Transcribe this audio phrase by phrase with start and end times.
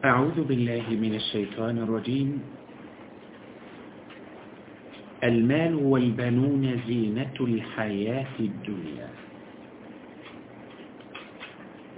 [0.00, 2.30] أعوذ بالله من الشيطان الرجيم.
[5.24, 9.19] المال والبنون زينة الحياة الدنيا.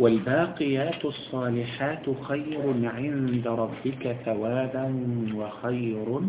[0.03, 4.87] والباقيات الصالحات خير عند ربك ثوابا
[5.35, 6.21] وخير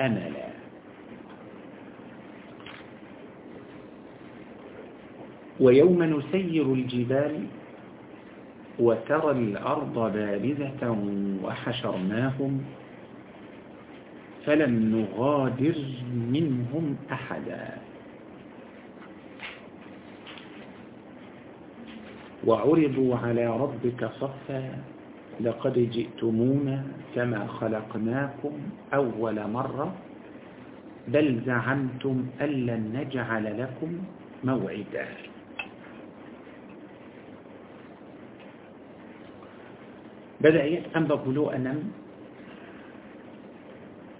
[0.00, 0.50] أملا.
[5.60, 7.46] ويوم نسير الجبال
[8.78, 10.82] وترى الأرض بارزة
[11.44, 12.64] وحشرناهم
[14.46, 15.76] فلم نغادر
[16.34, 17.69] منهم أحدا.
[22.46, 24.62] وعرضوا على ربك صفا
[25.40, 26.78] لقد جئتمونا
[27.14, 28.54] كما خلقناكم
[28.94, 29.88] أول مرة
[31.08, 33.90] بل زعمتم أن لن نجعل لكم
[34.44, 35.06] موعدا.
[40.40, 41.74] بدأ يفهم بقولوا أنا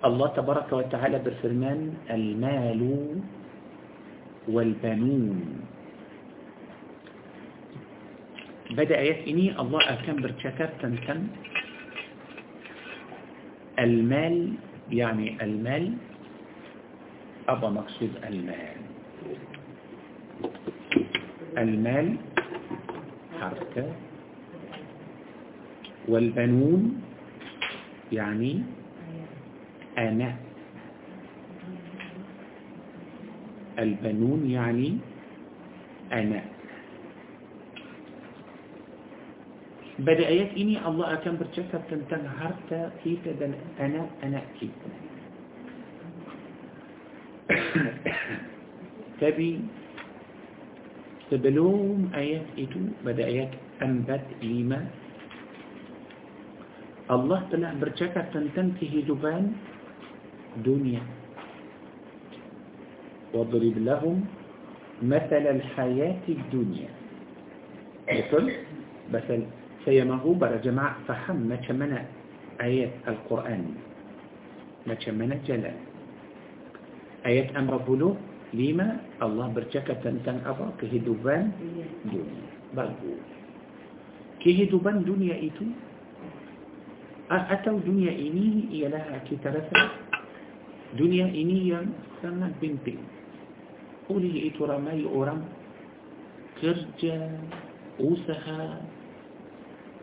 [0.05, 2.83] الله تبارك وتعالى بالفرمان المال
[4.49, 5.37] والبنون.
[8.71, 11.21] بدأ يفني الله أكم برشكر تنتم
[13.79, 14.55] المال
[14.91, 15.95] يعني المال
[17.49, 18.79] أبا مقصود المال.
[21.59, 22.17] المال
[23.41, 23.87] حركة.
[26.09, 27.03] والبنون
[28.13, 28.63] يعني
[29.99, 30.37] أنا.
[33.79, 34.99] البنون يعني
[36.13, 36.60] أنا.
[40.01, 44.73] بدأ آيات إني الله أكام برشكر تنتن هرتا إيتا دن أنا أنا أكيد
[49.21, 49.61] تبي
[51.31, 53.53] تبلوم آيات إتو بدأ آيات
[53.83, 54.81] أنبت إيما.
[57.11, 59.45] الله تلا برشكر تنتن تهجبان
[60.65, 61.03] دنيا.
[63.35, 64.17] واضرب لهم
[65.03, 66.91] مثل الحياة الدنيا.
[68.11, 68.45] مثل
[69.13, 69.41] مثل
[69.85, 72.05] سيما أوبر جماعة فهم ما كمنا
[72.61, 73.65] آيات القرآن
[74.87, 75.79] ما كمنا جلال.
[77.27, 78.17] آيات أمر بلو
[78.53, 78.89] لما
[79.23, 81.45] الله برجك تنتن أبا كهدوبان
[82.05, 82.45] دنيا.
[82.77, 82.93] بلو
[84.41, 85.65] كهدوبان دنيا إتو
[87.31, 89.81] أتو دنيا إني هي لها كترسة
[90.97, 91.73] دنيا إني
[92.21, 92.97] سنة بنتي.
[94.09, 95.41] قولي إتو رمي أورام.
[96.61, 97.17] كرجة
[98.01, 98.81] usaha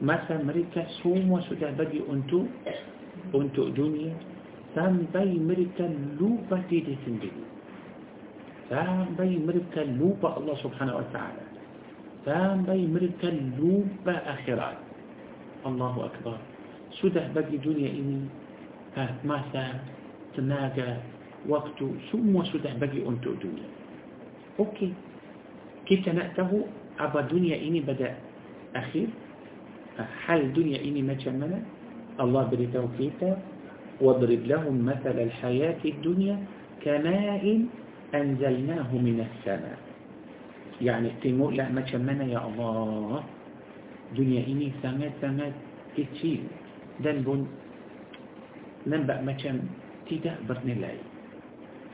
[0.04, 2.46] masa mereka semua sudah bagi untuk
[3.34, 4.14] untuk dunia
[4.78, 5.90] sampai mereka
[6.22, 7.44] lupa diri sendiri
[8.70, 11.44] sampai mereka lupa Allah subhanahu wa ta'ala
[12.28, 14.78] sampai mereka lupa akhirat
[15.66, 16.38] Allahu Akbar
[17.02, 18.28] sudah bagi dunia ini
[19.26, 19.82] masa
[20.38, 21.02] tenaga
[21.50, 23.66] waktu semua sudah bagi untuk dunia
[24.62, 24.94] okey
[25.90, 26.68] kita nak tahu
[27.00, 28.14] apa dunia ini pada
[28.76, 29.08] akhir
[29.98, 31.60] حال الدنيا إني ما تشمنا
[32.22, 33.38] الله بلتوكيته
[34.02, 36.36] واضرب لهم مثل الحياة الدنيا
[36.86, 37.44] كماء
[38.16, 39.80] أنزلناه من السماء.
[40.82, 43.24] يعني التيمور لا ما تشمنا يا الله.
[44.18, 45.52] دنيا إني سماء سماء
[45.98, 46.40] كتير
[47.04, 47.42] دنبون
[48.86, 49.60] ما تشم
[50.10, 50.94] تدا بطن الله.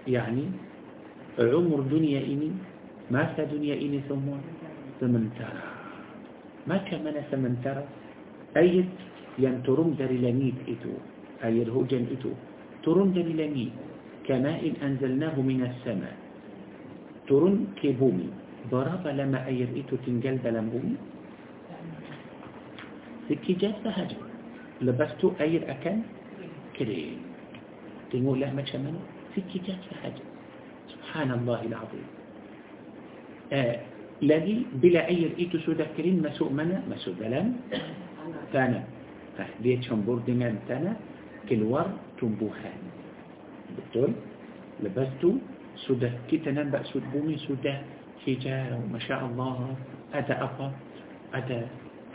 [0.08, 0.46] يعني
[1.40, 2.52] عمر دنيا إني
[3.12, 4.28] ما دنيا إني ثم
[5.00, 5.16] ثم
[6.70, 7.84] macam mana sementara
[8.56, 8.88] ayat
[9.42, 10.94] yang turun dari langit itu
[11.44, 12.32] air hujan itu
[12.86, 13.74] turun dari langit
[14.24, 16.16] كماء أنزلناه من السماء
[17.24, 18.28] turun ke bumi
[18.68, 21.00] berapa lama air itu tinggal dalam bumi
[23.32, 24.20] sekejap sahaja
[24.84, 26.04] lepas tu air akan
[26.76, 27.24] kering
[28.12, 29.00] tengoklah macam mana
[29.32, 30.24] sekejap sahaja
[30.92, 32.08] subhanallahil azim
[33.56, 33.80] eh,
[34.24, 37.60] الذي بلا أي رئيت سودكرين ما سوء منا ما سوء دلان
[38.56, 38.80] تانا.
[38.80, 40.96] طيب، فهديت شنبور دمان تانا
[41.50, 41.88] كل ور
[42.22, 42.82] تنبوهان
[43.76, 44.12] بطول
[44.84, 45.32] لبستو
[45.84, 47.76] سودة كتنا بأس البومي سودة
[48.24, 49.58] حجارة ما شاء الله
[50.14, 50.68] أدا أبا
[51.34, 51.62] أدا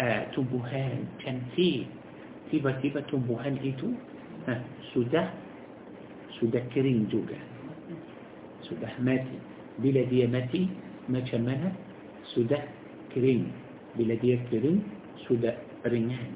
[0.00, 1.84] آه، تنبوهان كان فيه
[2.50, 3.90] تيبا تيبا تنبوهان إيتو
[4.94, 5.22] سودة
[6.40, 7.40] سودكرين جوجا
[8.64, 9.38] سودة ماتي.
[9.78, 10.62] بلا ديامتي
[11.08, 11.87] ما كمانت
[12.36, 12.60] sudah
[13.14, 13.48] kering
[13.96, 14.84] bila dia kering
[15.28, 15.54] sudah
[15.88, 16.32] ringan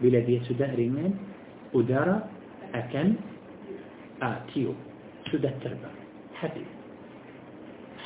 [0.00, 1.16] bila dia sudah ringan
[1.76, 2.24] udara
[2.72, 3.18] akan
[4.22, 4.76] ah, tiup
[5.30, 5.96] sudah terbang
[6.38, 6.66] habis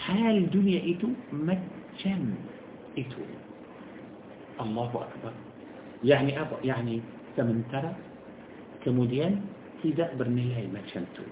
[0.04, 2.36] hal dunia itu macam
[2.94, 3.22] itu
[4.58, 5.34] Allahu Akbar
[6.04, 7.00] يعني apa يعني
[7.34, 7.96] sementara
[8.84, 9.40] kemudian
[9.80, 11.24] tidak bernilai macam tu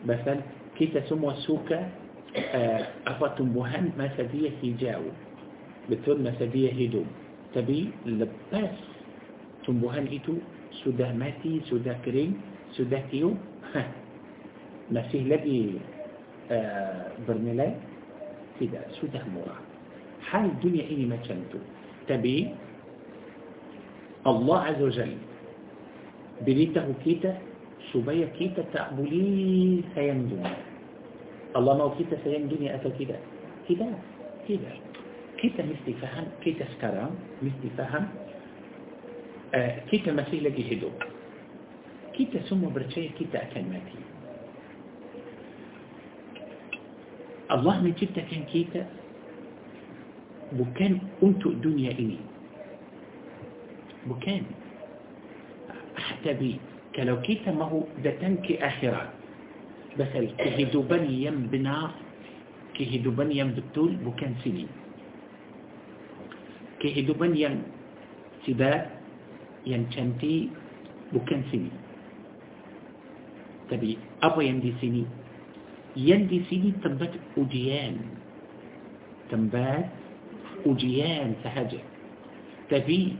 [0.00, 0.40] Pasal
[0.80, 1.84] kita semua suka
[2.36, 5.02] آه، أفتم بهن مسدية هجاو
[5.90, 7.06] بتون مسدية هدوم.
[7.54, 8.76] تبي لباس.
[9.66, 10.34] تمبوهن إتو
[10.86, 12.38] سده ماتي سده كريم
[12.78, 13.34] سده تيو
[14.94, 15.78] ما فيه لبي
[16.50, 17.74] آه، برنلاي
[18.60, 19.56] كده سده مورا.
[20.30, 21.58] حال الدنيا إني ما تشنتو
[22.08, 22.54] تبي
[24.26, 25.12] الله عز وجل.
[26.46, 27.32] بريته كيتا
[27.92, 30.69] سبيا كيتا تأبولي سيندوني
[31.54, 33.18] Allah mau kita sayang dunia atau tidak
[33.66, 33.94] tidak
[34.46, 34.76] tidak
[35.40, 38.06] kita mesti faham kita sekarang mesti faham
[39.56, 40.94] uh, kita masih lagi hidup
[42.14, 43.98] kita semua percaya kita akan mati
[47.50, 48.86] Allah menciptakan kita
[50.54, 52.22] bukan untuk dunia ini
[54.06, 54.46] bukan
[56.26, 56.60] tapi
[56.92, 59.19] kalau kita mahu datang ke akhirat
[59.98, 61.90] مثل كهدو بنيم بنار
[62.74, 64.70] كهدو بنيم بالطول بوكان سنين
[66.80, 67.54] كهدو بنيم
[68.46, 68.80] سباء
[69.66, 70.34] ينشنتي
[71.12, 71.74] بوكان سنين
[73.70, 75.08] تبي طيب، أبا يندي سنين
[75.96, 77.96] يندي سنين تنبت أجيان.
[79.30, 79.86] تنبت
[80.66, 81.82] أجيان سهجة
[82.70, 83.16] تبي طيب،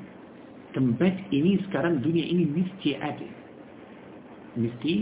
[0.75, 3.31] تنبت إني سكران دنيا إني مستي أدي
[4.58, 4.94] مستي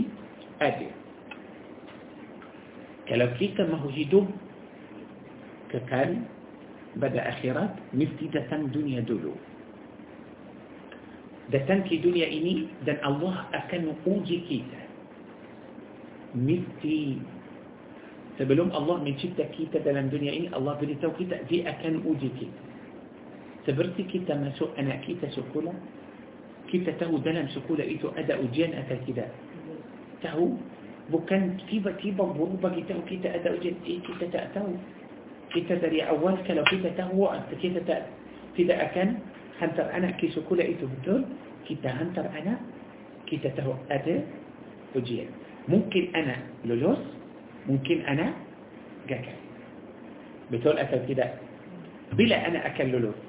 [0.61, 0.98] أدي
[3.09, 4.25] kalau kita mahu hidup
[5.73, 6.13] kekal
[7.01, 9.33] pada akhirat mesti datang dunia dulu
[11.49, 14.81] datang ke dunia ini dan Allah akan uji kita
[16.37, 17.17] mesti
[18.37, 22.61] sebelum Allah mencipta kita dalam dunia ini Allah beritahu kita dia akan uji kita
[23.65, 25.73] seperti kita masuk anak kita sekolah
[26.69, 29.29] kita tahu dalam sekolah itu ada ujian atau tidak
[30.21, 30.53] tahu
[31.09, 34.77] bukan tiba-tiba berubah kita kita ada ujian eh, kita tak tahu
[35.49, 37.25] kita dari awal kalau kita tahu
[37.57, 38.09] kita tak
[38.53, 39.17] tidak akan
[39.57, 41.25] hantar anak ke sekolah itu betul
[41.65, 42.61] kita hantar anak
[43.25, 44.21] kita tahu ada
[44.93, 45.29] ujian
[45.65, 47.01] mungkin anak lulus
[47.65, 48.33] mungkin anak
[49.09, 49.37] gagal
[50.53, 51.41] betul atau tidak
[52.13, 53.19] bila anak akan lulus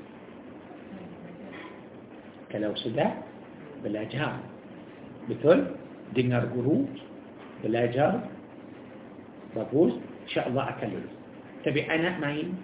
[2.52, 3.12] kalau sudah
[3.80, 4.40] belajar
[5.28, 5.76] betul
[6.12, 6.84] dengar guru
[7.62, 8.24] belajar
[9.56, 9.96] bagus
[10.28, 11.14] insyaAllah akan lulus
[11.66, 12.56] tapi anak main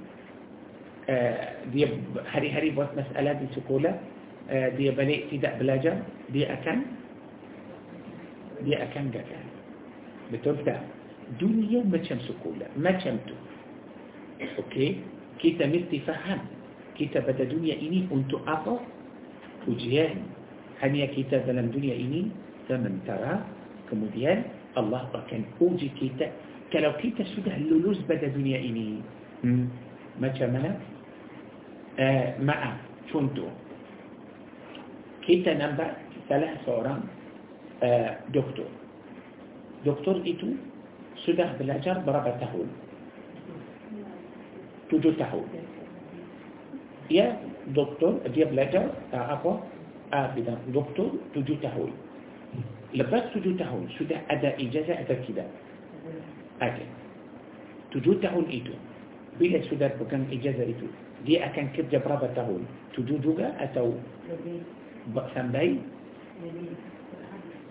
[1.11, 1.45] uh,
[1.75, 1.91] dia
[2.31, 3.95] hari-hari buat masalah di sekolah
[4.51, 6.01] uh, dia balik tidak belajar
[6.31, 6.87] dia akan
[8.65, 9.45] dia akan gagal
[10.33, 10.81] betul tak
[11.37, 13.37] dunia macam sekolah macam tu
[14.65, 15.03] okey
[15.43, 16.41] kita mesti faham
[16.97, 18.81] kita pada dunia ini untuk apa
[19.69, 20.25] ujian
[20.81, 22.33] hanya kita dalam dunia ini
[22.71, 23.45] sementara
[23.91, 24.45] kemudian
[24.79, 26.29] الله بكن يعني أوجي كيتا
[26.73, 29.01] كلو كيتا شده اللولوز بدا دنيا إني.
[30.21, 30.77] ما تشمنا
[31.99, 32.61] آه، مع
[33.13, 33.47] شونتو.
[35.23, 35.87] كيتا نمبا
[36.29, 36.95] ثلاث صورا
[37.83, 38.71] آه، دكتور.
[39.87, 40.49] دكتور إتو
[41.25, 42.69] شده بالأجر بربع تهول.
[44.91, 45.49] تجو تهول.
[47.11, 47.27] يا
[47.73, 49.57] دكتور دي بلاجر آه، عفوا.
[50.15, 50.55] آه بدا.
[50.75, 51.93] دكتور تجو تهول.
[52.97, 55.49] Lepas tujuh tahun sudah ada ijazah atau tidak?
[56.65, 56.85] Ada.
[57.93, 58.73] Tujuh tahun itu,
[59.37, 60.89] bila sudah pegang ijazah itu,
[61.29, 62.65] dia akan kerja berapa tahun?
[62.97, 63.93] Tujuh juga atau
[65.37, 65.77] sampai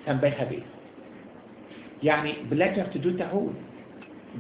[0.05, 0.65] sampai habis?
[2.05, 3.58] Yani belajar tujuh tahun,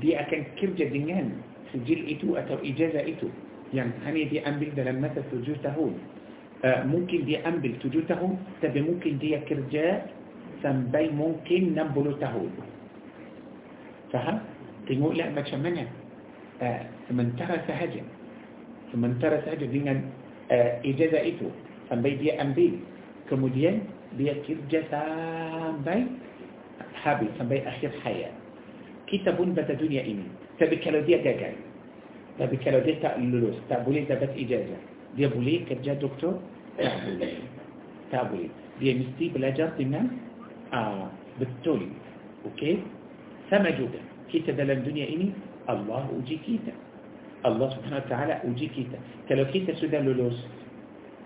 [0.03, 1.33] dia akan kerja dengan
[1.73, 3.31] sijil itu atau ijazah itu
[3.73, 5.97] yang hanya diambil dalam masa tujuh tahun.
[6.89, 10.01] mungkin dia ambil 7 tahun tapi mungkin dia kerja
[10.65, 12.49] sampai mungkin 60 tahun
[14.09, 14.37] faham?
[14.89, 15.85] tengoklah macam mana
[16.61, 18.01] uh, sementara sahaja
[18.89, 20.01] sementara sahaja dengan
[20.49, 21.53] uh, ijazah itu
[21.85, 22.73] sampai dia ambil
[23.29, 23.85] kemudian
[24.17, 26.09] dia kerja sampai
[26.97, 28.33] habis sampai akhir hayat
[29.05, 30.25] kita pun pada dunia ini
[30.57, 31.53] tapi kalau dia gagal
[32.41, 36.43] tapi kalau dia tak lulus tak boleh dapat ijazah dia boleh kerja doktor?
[36.75, 37.39] Tak boleh.
[38.11, 38.51] Tak boleh.
[38.83, 40.11] Dia mesti belajar dengan
[40.71, 41.09] uh,
[41.41, 41.89] betul.
[42.53, 42.81] Okey?
[43.49, 44.01] Sama juga.
[44.29, 45.33] Kita dalam dunia ini,
[45.69, 46.73] Allah uji kita.
[47.45, 48.97] Allah subhanahu wa ta'ala uji kita.
[49.29, 50.33] Kalau kita sudah lulus,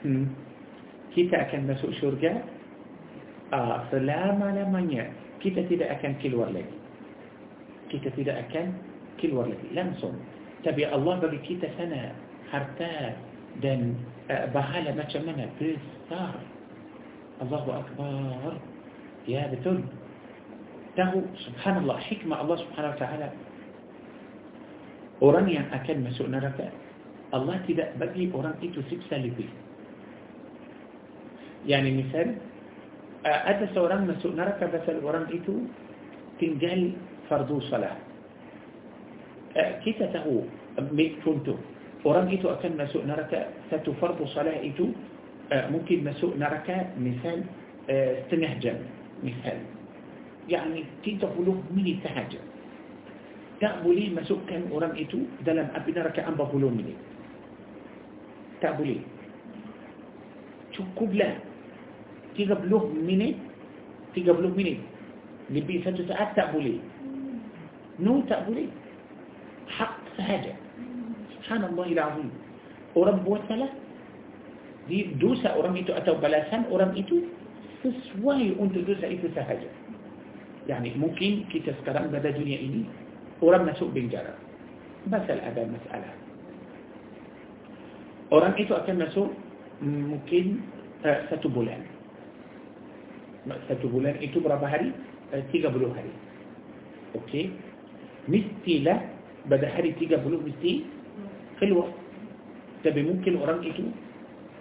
[0.04, 0.28] hmm,
[1.16, 2.44] kita akan masuk syurga
[3.56, 5.30] uh, selama-lamanya.
[5.40, 6.76] kita tidak akan keluar lagi
[7.90, 8.76] kita tidak akan
[9.18, 10.14] keluar lagi langsung
[10.62, 12.14] tapi Allah bagi kita sana
[12.52, 13.16] harta
[13.64, 13.96] dan
[14.30, 16.38] uh, bahala macam mana besar
[17.40, 18.60] Allahu Akbar
[19.30, 19.86] ثيابة تلد
[20.98, 21.14] ده
[21.46, 23.30] سبحان الله حكمة الله سبحانه وتعالى.
[25.22, 26.68] أرانيا يعني أكل مسوء نركا
[27.38, 29.48] الله تدا بقي أران إتو إيه سبسا لبي
[31.70, 32.28] يعني مثال
[33.26, 35.70] أتس أران مسوء نركا بس أران إتو إيه
[36.42, 36.82] تنجل
[37.30, 37.98] فرضو صلاة.
[39.86, 40.36] كيف تهو؟
[40.98, 41.56] ميت فنتو
[42.10, 44.88] أران إتو إيه أكل مسوء نركا ستفرض صلاة إتو
[45.74, 47.40] ممكن مسوء نركا مثال
[47.90, 48.78] آه، استنهجم
[49.22, 49.58] misal
[50.50, 51.30] yang ini 30
[51.70, 52.42] minit sahaja.
[53.60, 56.98] Tak boleh masukkan orang itu dalam api neraka 40 minit.
[58.64, 59.00] Tak boleh.
[60.74, 61.38] Cukuplah
[62.40, 63.36] 30 minit
[64.16, 64.80] 30 minit.
[65.52, 66.80] Lebih satu saat tak boleh.
[68.00, 68.72] No tak boleh.
[69.70, 70.56] Hak sahaja.
[71.38, 72.32] Subhanallah ilazim
[72.98, 73.70] orang buat salah.
[74.90, 77.30] Di dosa orang itu atau balasan orang itu
[77.84, 79.70] sesuai untuk dosa itu sahaja
[80.68, 82.86] yani mungkin kita sekarang pada dunia ini
[83.42, 84.36] orang masuk penjara
[85.08, 86.14] pasal ada masalah
[88.30, 89.28] orang itu akan masuk
[89.82, 90.62] mungkin
[91.08, 91.82] uh, satu bulan
[93.72, 94.94] satu bulan itu berapa hari?
[95.32, 96.14] Uh, 30 hari
[97.18, 97.54] okey
[98.30, 99.00] mestilah
[99.50, 100.86] pada hari 30 mesti
[101.58, 101.90] keluar
[102.84, 103.90] tapi mungkin orang itu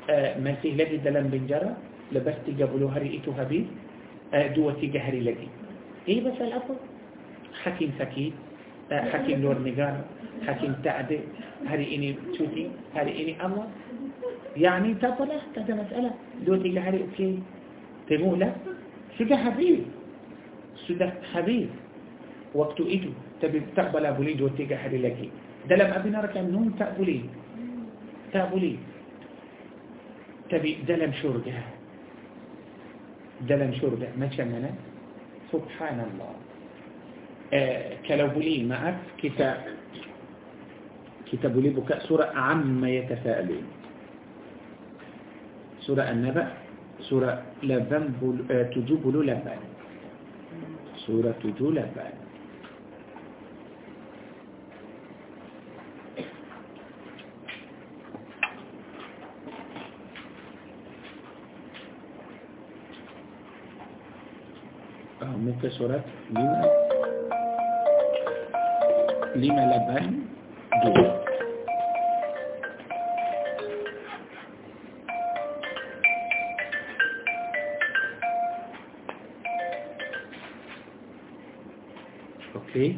[0.09, 1.77] uh, masih lagi dalam penjara
[2.13, 2.55] 30
[2.89, 3.65] hari itu habis
[4.33, 5.49] uh, 2-3 hari lagi
[6.09, 6.75] ini pasal apa?
[7.65, 8.33] hakim sakit
[8.89, 10.01] hakim luar negara
[10.49, 11.19] hakim tak ada
[11.69, 13.69] hari ini cuti hari ini Allah
[14.59, 16.11] يعني تطلع كذا مسألة.
[16.43, 17.39] دو تيجي علي أوكي.
[18.11, 18.51] تقول لا.
[19.19, 19.87] سده حبيب
[20.89, 21.69] سده حبيب
[22.55, 25.31] وقت إيدو تبي تقبل أبو لي دو تيجي علي لكي
[25.71, 27.21] دلم أبينا ركان نون تقبلي
[28.35, 28.75] تقبلي
[30.51, 31.78] تبي دلم شرقها.
[33.47, 34.71] دلن شربة ما كمنا
[35.53, 36.33] سبحان الله.
[38.09, 39.57] كلابولي ما عرف كتاب
[41.33, 43.65] كتاب بكاء سورة عما يتفائلون
[45.81, 46.47] سورة النبأ
[47.09, 48.05] سورة لبن
[48.51, 49.61] آه، تجوب لبن.
[51.09, 52.28] سورة تجو لبن.
[65.63, 66.63] كسرت لما
[69.37, 70.05] لما لبن
[70.85, 71.19] دون
[82.57, 82.97] أوكي.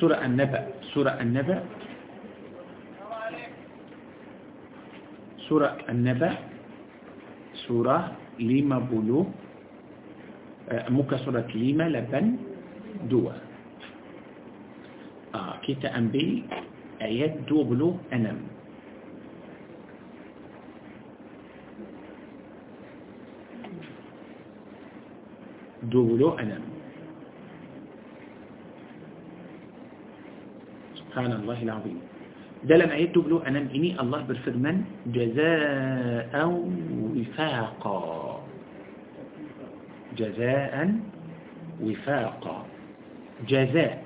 [0.00, 0.62] سورة النبأ.
[0.94, 1.58] سورة النبأ.
[5.48, 6.32] سورة النبأ.
[7.68, 7.98] سورة
[8.40, 9.41] 50
[15.84, 16.44] أنبي
[17.02, 18.38] آيات دو بلو أنم.
[25.82, 26.62] دو بلو أنم.
[30.94, 31.98] سبحان الله العظيم.
[32.64, 36.34] ده لما يتبلو أنا إني الله بالفرمان جزاء
[37.16, 38.31] وفاقا.
[40.22, 40.74] جزاء
[41.82, 42.58] وفاقا.
[43.50, 43.98] جزاء.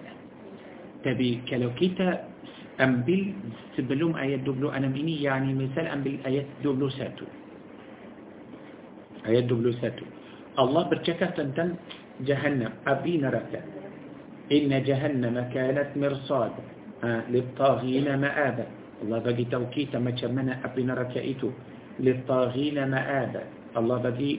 [1.05, 2.09] تبي كلو كيتا
[2.81, 3.21] أنبل
[3.77, 7.27] سبلوم آيات دبلو أنا إني يعني مثال أنبل آيات دبلو ساتو.
[9.29, 10.07] آيات دبلو ساتو.
[10.57, 11.71] الله برشكة تنتن
[12.25, 12.73] جهنم.
[12.89, 13.61] أبين ركا
[14.57, 16.65] إن جهنم كانت مرصادا
[17.29, 18.67] للطاغين مآبا.
[19.05, 21.51] الله بقي توكيتا ما شمنا أبنا ركائتو
[22.01, 23.43] للطاغين مآبا.
[23.77, 24.31] الله بقي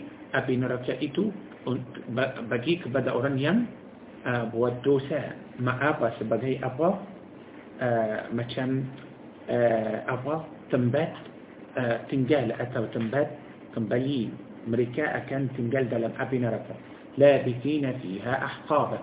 [1.68, 3.54] أبنا ركائتو بقيك بدأ رنيا
[4.28, 7.00] buat dosa apa sebagai apa
[8.36, 8.84] macam
[10.04, 11.08] apa tempat
[12.12, 13.32] tinggal atau tempat
[13.72, 14.28] kembali
[14.68, 16.76] mereka akan tinggal dalam api neraka
[17.16, 19.00] labithina fiha ahqaba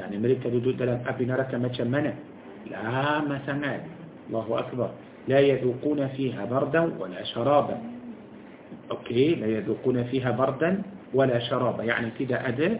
[0.00, 2.16] yani mereka duduk dalam api neraka macam mana
[2.70, 3.82] لا مثمات
[4.28, 4.90] الله أكبر
[5.28, 7.78] لا يذوقون فيها بردا ولا شرابا
[8.90, 10.82] أوكي لا يذوقون فيها بردا
[11.16, 11.80] ولا شراب.
[11.80, 12.76] يعني كده أداء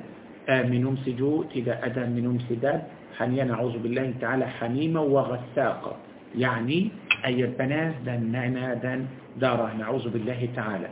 [0.69, 2.81] منهم سجو كده أداء منهم سداد
[3.17, 5.95] حنيا نعوذ بالله تعالى حميمة وغساقة
[6.37, 6.79] يعني
[7.25, 8.95] أي البنات دا نانا دا
[9.41, 10.89] داره نعوذ بالله تعالى.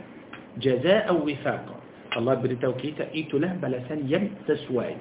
[0.57, 1.75] جزاء وفاقة
[2.17, 4.95] الله بري توكيته إيتو له بلا سنين تسواي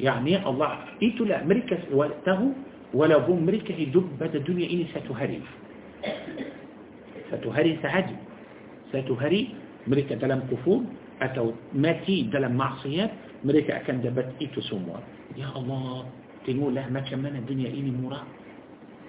[0.00, 0.70] يعني الله
[1.02, 2.40] إيتو له مريكا وقته
[2.94, 5.40] ولا بوم مريكا يدب بدا الدنيا إني ستهري.
[7.30, 8.16] ستهري سعدي
[8.94, 9.42] ستهري
[9.90, 10.80] مريكا دلم كفور
[11.22, 14.98] atau mati dalam maksiat mereka akan dapat itu semua.
[15.38, 16.08] Ya Allah,
[16.48, 18.24] tengoklah macam mana dunia ini murah.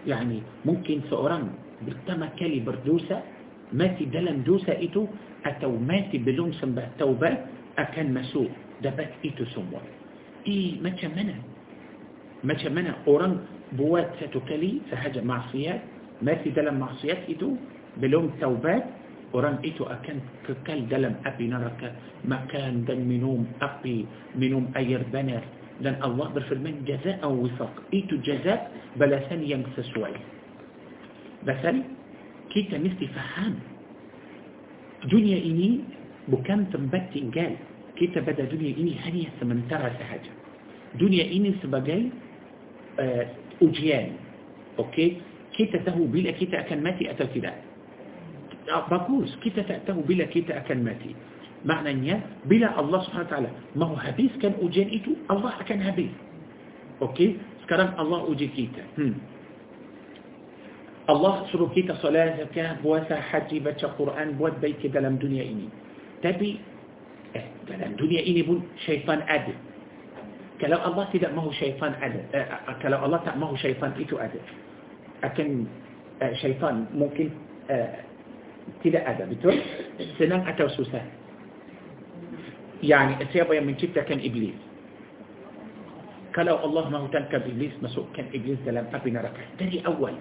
[0.05, 1.49] Yani mungkin seorang
[1.81, 3.25] pertama kali berdosa
[3.73, 5.09] mati dalam dosa itu
[5.45, 7.49] atau mati belum sembah taubat
[7.81, 8.49] akan masuk
[8.85, 9.81] dapat itu semua.
[10.45, 11.35] Eh macam mana?
[12.45, 13.41] Macam mana orang
[13.73, 15.79] buat satu kali sahaja maksiat
[16.21, 17.57] mati dalam maksiat itu
[17.97, 18.85] belum taubat
[19.35, 21.91] orang itu akan kekal dalam api neraka
[22.23, 24.07] makan dan minum api
[24.39, 25.43] minum air banar
[25.83, 30.15] dan Allah berfirman jazaa wifaq itu jazaa balasan yang sesuai
[31.43, 31.75] basal
[32.55, 33.59] kita mesti faham
[35.11, 35.83] dunia ini
[36.31, 37.51] bukan tempat tinggal
[37.99, 40.31] kita pada dunia ini hanya sementara sahaja
[40.95, 42.07] dunia ini sebagai
[43.03, 43.23] uh,
[43.59, 44.15] ujian
[44.79, 45.19] okey
[45.59, 47.64] kita tahu bila kita akan mati atau tidak
[48.67, 51.15] باكوز كيتا تأتاو بلا كيتا أكن ماتي؟
[51.65, 53.49] معنى نيا بلا الله سبحانه وتعالى.
[53.75, 54.89] ما هو هبيس كان أجين
[55.31, 56.13] الله كان هبيس
[57.01, 58.83] أوكي؟ سكرم الله أجي كيتا.
[61.09, 65.69] الله سرو كيتا صلاة كا بواسا حجي بچا قرآن بواد بيك دلم دنيا إني.
[66.23, 66.57] تبي؟
[67.35, 69.57] إه دلم دنيا إني بون شيطان أدب
[70.61, 74.17] كلو الله تدأ ما هو شيطان أدب إيه، كلو الله تأ ما هو شيطان إتو
[74.17, 74.45] أدب
[75.23, 75.65] أكن
[76.21, 77.29] إيه، شيطان ممكن
[77.69, 77.95] إيه،
[78.81, 79.53] tidak ada, betul?
[80.17, 81.01] Senang atau susah?
[82.85, 84.53] Yani siapa yang menciptakan iblis?
[86.35, 89.39] Kalau Allah mahu tangkap iblis, masukkan iblis dalam api neraka.
[89.55, 90.13] Dari awal.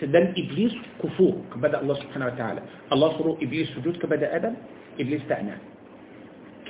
[0.00, 2.62] sedang iblis kufur kepada Allah Subhanahu wa taala.
[2.88, 4.56] Allah suruh iblis sujud kepada Adam,
[4.96, 5.60] iblis tak nak.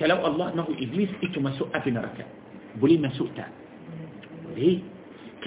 [0.02, 2.26] Kalau Allah mahu iblis itu masuk api neraka.
[2.82, 3.48] Boleh masuk tak?
[4.50, 4.82] Boleh.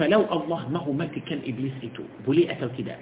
[0.00, 2.98] Kalau Allah mahu matikan iblis itu, boleh atau tidak?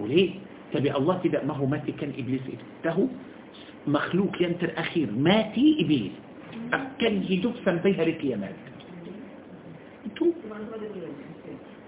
[0.00, 0.40] Boleh.
[0.72, 3.08] Tapi Allah, tapi mahu matikan iblis itu
[3.86, 5.08] makhluk yang terakhir.
[5.12, 6.14] Mati iblis.
[6.72, 8.56] Akan hidup sampai hari kiamat.
[10.16, 10.32] Semua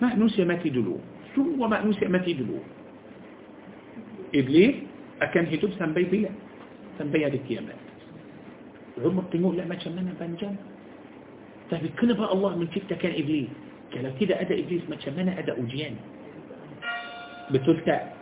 [0.01, 1.01] manusia mati dulu.
[1.35, 2.59] Semua manusia mati dulu?
[4.35, 4.75] Iblis
[5.23, 6.31] akan hidup sampai
[6.99, 7.81] سنبيها للقيامات.
[8.97, 10.57] ثم قيموا لا ما شمنا بنجان.
[11.71, 13.49] طيب تبي كل بقى الله من كيف كان إبليس؟
[13.93, 15.95] كلا كده أدى إبليس ما شمنا أدى اوجيان
[17.51, 18.16] بتلتأ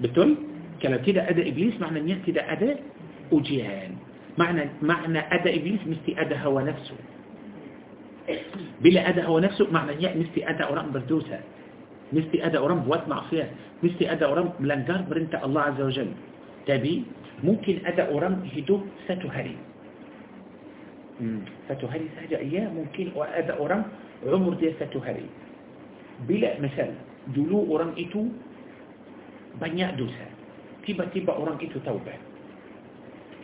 [0.00, 0.34] بتقول
[0.80, 2.76] كان ابتداء أدى إبليس معنى أن يأتي ده أدى
[3.32, 3.92] أجيان
[4.38, 6.94] معنى, معنى أدى إبليس مستي أدى هو نفسه
[8.80, 11.40] بلا أدى هو نفسه معنى أن مستي أدى أورام بردوسة
[12.12, 13.50] مستي أدى أورام بوات معصية
[13.82, 16.10] mesti ada orang melanggar perintah الله عز وجل
[16.66, 17.02] tapi
[17.44, 19.56] mungkin ada orang hidup satu hari
[21.68, 23.82] satu hari sahaja ya mungkin ada orang
[24.26, 25.26] umur dia satu hari
[26.28, 26.94] pula misal
[27.36, 28.22] dulu orang itu
[29.58, 30.26] banyak dosa.
[30.86, 32.16] Tiba-tiba orang itu taubat.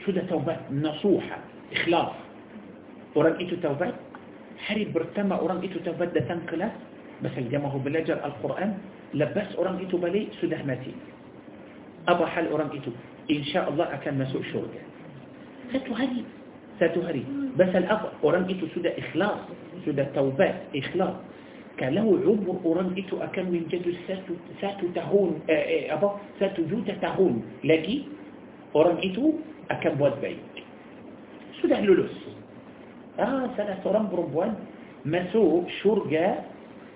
[0.06, 1.38] Sudah taubat nasuha
[1.74, 2.16] ikhlas.
[3.14, 3.94] Orang itu taubat
[4.64, 6.72] hari pertama orang itu taubat datang kelas
[7.22, 8.70] مثل جمعه بلجر القرآن
[9.14, 10.94] لبس أوران إتو بلي سده ماتي
[12.08, 12.90] أبا حال أوران إتو
[13.30, 14.82] إن شاء الله أكان مسوء شرقة
[15.72, 16.22] ستهري
[16.76, 17.24] ستهري
[17.58, 19.40] بس الأب أوران إتو سده إخلاص
[19.86, 20.74] سده توبات
[21.74, 25.42] إخلاص كلو عمر أوران إتو أكان من جد ساتو, ساتو تهون
[25.90, 26.08] أبا
[26.40, 27.96] ساتو جوتا تهون لكي
[28.74, 29.24] أوران إتو
[29.70, 30.54] أكان بود بيت
[31.62, 32.16] سده لولوس
[33.18, 34.54] آه سنة أوران بربوان
[35.04, 36.54] مسوء شرقة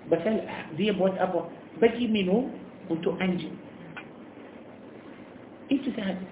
[0.09, 0.41] Pasal
[0.73, 1.45] dia buat apa?
[1.77, 2.49] Bagi minum
[2.89, 3.53] untuk anjing.
[5.69, 6.25] Itu sahaja.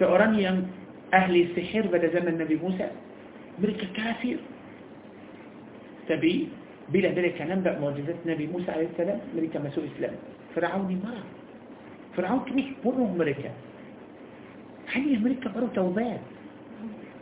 [0.00, 0.64] Seorang yang
[1.12, 2.88] ahli sihir pada zaman Nabi Musa,
[3.60, 4.40] mereka kafir.
[6.10, 6.48] تبي
[6.90, 10.14] بلا ذلك ننبع معجزات نبي موسى عليه السلام ملكة مسوء إسلام
[10.54, 11.14] فرعون ما
[12.16, 13.50] فرعون كنيك بره ملكة.
[14.90, 16.20] هل ملكة بره توبات؟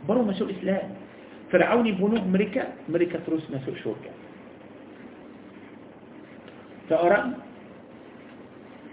[0.09, 0.89] بره مسوء إسلام
[1.53, 4.11] فرعون بنوه ملكة ملكة فروس مسوء شوكة
[6.89, 7.21] فأرى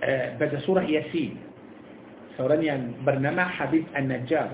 [0.04, 1.36] آه، بدأ سورة ياسين.
[2.36, 4.50] سورة يعني برنامج حبيب النجار.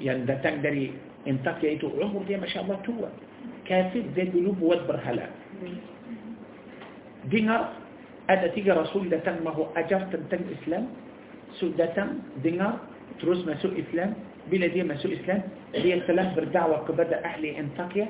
[0.00, 0.92] يعني ده تقدري
[1.28, 3.27] انتقى عمر دي ما شاء الله توه
[3.68, 5.26] كافر ذي نبوة برهلا.
[7.28, 7.64] دينار
[8.30, 10.84] أدى تيجا رسول دتن ما هو أجر تنتن إسلام.
[11.60, 12.08] سودتن
[12.42, 12.74] دينار
[13.20, 14.14] تروس ما سو إسلام.
[14.50, 15.42] بلا دي ما سو إسلام.
[15.76, 18.08] دي الثلاث بردعوة كبدا أهل انتقيا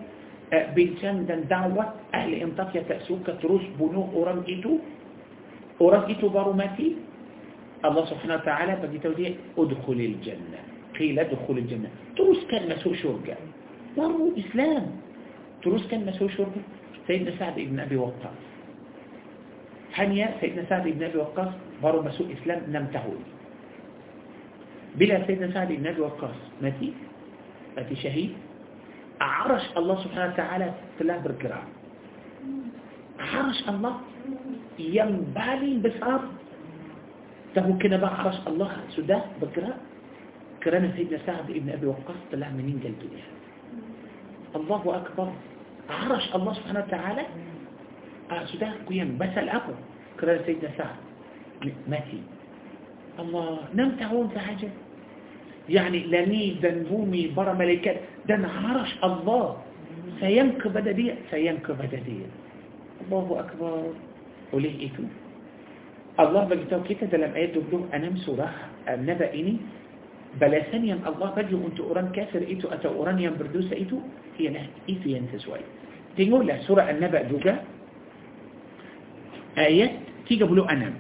[0.53, 4.73] آه، بنتان دن دعوة أهل انتقيا تأسوك تروس بنو أوران إتو
[5.81, 6.89] أوران إتو باروماتي
[7.85, 10.61] الله سبحانه وتعالى بدي توديع أدخل الجنة.
[10.99, 11.91] قيل أدخل الجنة.
[12.17, 13.37] تروس كان ما سو شرقا
[13.97, 15.08] دارو إسلام.
[15.63, 16.53] تروس كان مسوي شرب
[17.07, 18.39] سيدنا سعد ابن أبي وقاص.
[19.93, 23.23] حانيا سيدنا سعد ابن أبي وقاص بارو مسوي إسلام لم تهول.
[24.95, 26.93] بلا سيدنا سعد ابن أبي وقاص ماتي؟
[27.77, 28.33] ماتي شهيد.
[29.21, 30.69] عرش الله سبحانه وتعالى
[30.99, 31.61] تلاه بركرا
[33.19, 33.95] عرش الله
[34.79, 36.21] ينبالي بسار
[37.55, 39.75] تهو كنا عرش الله سده بكرة
[40.63, 43.11] كرانا سيدنا سعد ابن أبي وقاص تلاه منين قلبي
[44.57, 45.29] الله أكبر.
[45.91, 47.25] عرش الله سبحانه وتعالى.
[48.31, 49.19] آه، سده قيام.
[49.21, 49.73] بس الأبو
[50.21, 50.97] كرر سيدة سهر
[51.89, 52.21] متي
[53.19, 54.71] الله نم تعون فعجة
[55.69, 57.97] يعني لني دنبومي برا ملكات.
[58.29, 59.45] دن عرش الله.
[60.21, 62.29] سيمك بددية سيمك بددية
[63.07, 63.93] الله أكبر.
[64.53, 65.05] وليه إيتو؟
[66.21, 68.49] الله بجتو كتا لم آيات دبلو أنام سورة
[68.89, 69.57] نبأني.
[70.41, 71.29] بلا ثانيا الله.
[71.37, 72.43] بجو أنت أوران كافر.
[72.49, 73.99] إيتو أتو أوران ينبردوس إيتو, أتو
[74.39, 75.61] هي نحن إذا ينتزوي
[76.15, 77.55] تقول له سورة النبأ دوجا
[79.59, 79.87] آية
[80.27, 80.95] تي قبلو أنام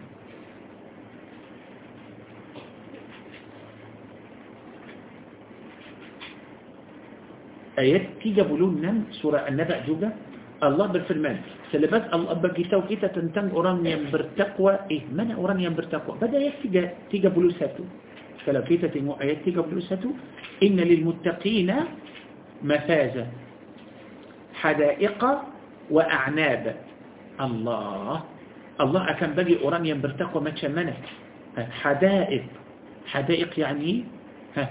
[7.78, 10.10] آية تي قبلو نم سورة النبأ دوجا
[10.58, 11.38] الله بالفرمان.
[11.70, 16.82] سلبات الله بكيتا وكيتا تنتم أوران ينبر تقوى إيه من أوران ينبر تقوى بدأ يكتجا
[17.14, 17.84] تيجا بلوساتو
[18.42, 20.10] فلو كيتا تنمو آيات تيجا بلوساتو
[20.66, 21.70] إن للمتقين
[22.62, 23.26] مفازة
[24.54, 25.22] حدائق
[25.90, 26.64] وأعناب.
[27.40, 28.22] الله
[28.80, 31.02] الله أكم بجي أورانيا برتق وما تشمنك
[31.56, 32.44] حدائق.
[33.06, 34.04] حدائق يعني
[34.56, 34.64] ها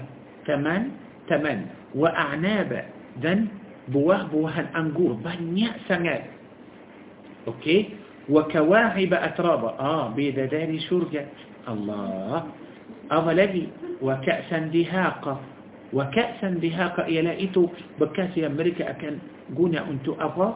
[0.46, 0.82] تمن
[1.28, 1.66] تمن.
[1.94, 2.84] وأعناب.
[3.22, 3.46] دن
[3.88, 6.22] بواه بواه الأنجور بنيا سنال
[7.48, 7.88] أوكي؟
[8.28, 11.26] وكواعب أترابا آه بيد داري شرجة
[11.68, 12.46] الله.
[13.10, 13.68] أظلبي.
[14.02, 15.40] وكأسا دهاقة
[15.92, 17.68] وكأسا دهاقا يلا إتو
[18.00, 19.18] بكاسي أمريكا أكان
[19.56, 20.48] جونا أنت أفا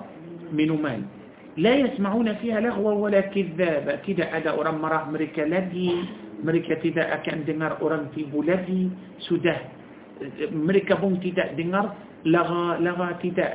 [0.53, 1.03] من مال.
[1.57, 3.95] لا يسمعون فيها لغوة ولا كذابة.
[4.07, 5.91] كده أدا أرام مرا أمريكا لدي.
[6.45, 8.89] أمريكا تدا أكان دنر أرام في بلدي
[9.29, 9.57] سده
[10.53, 11.87] أمريكا بون تدا دنر
[12.25, 13.49] لغا لغا تدا.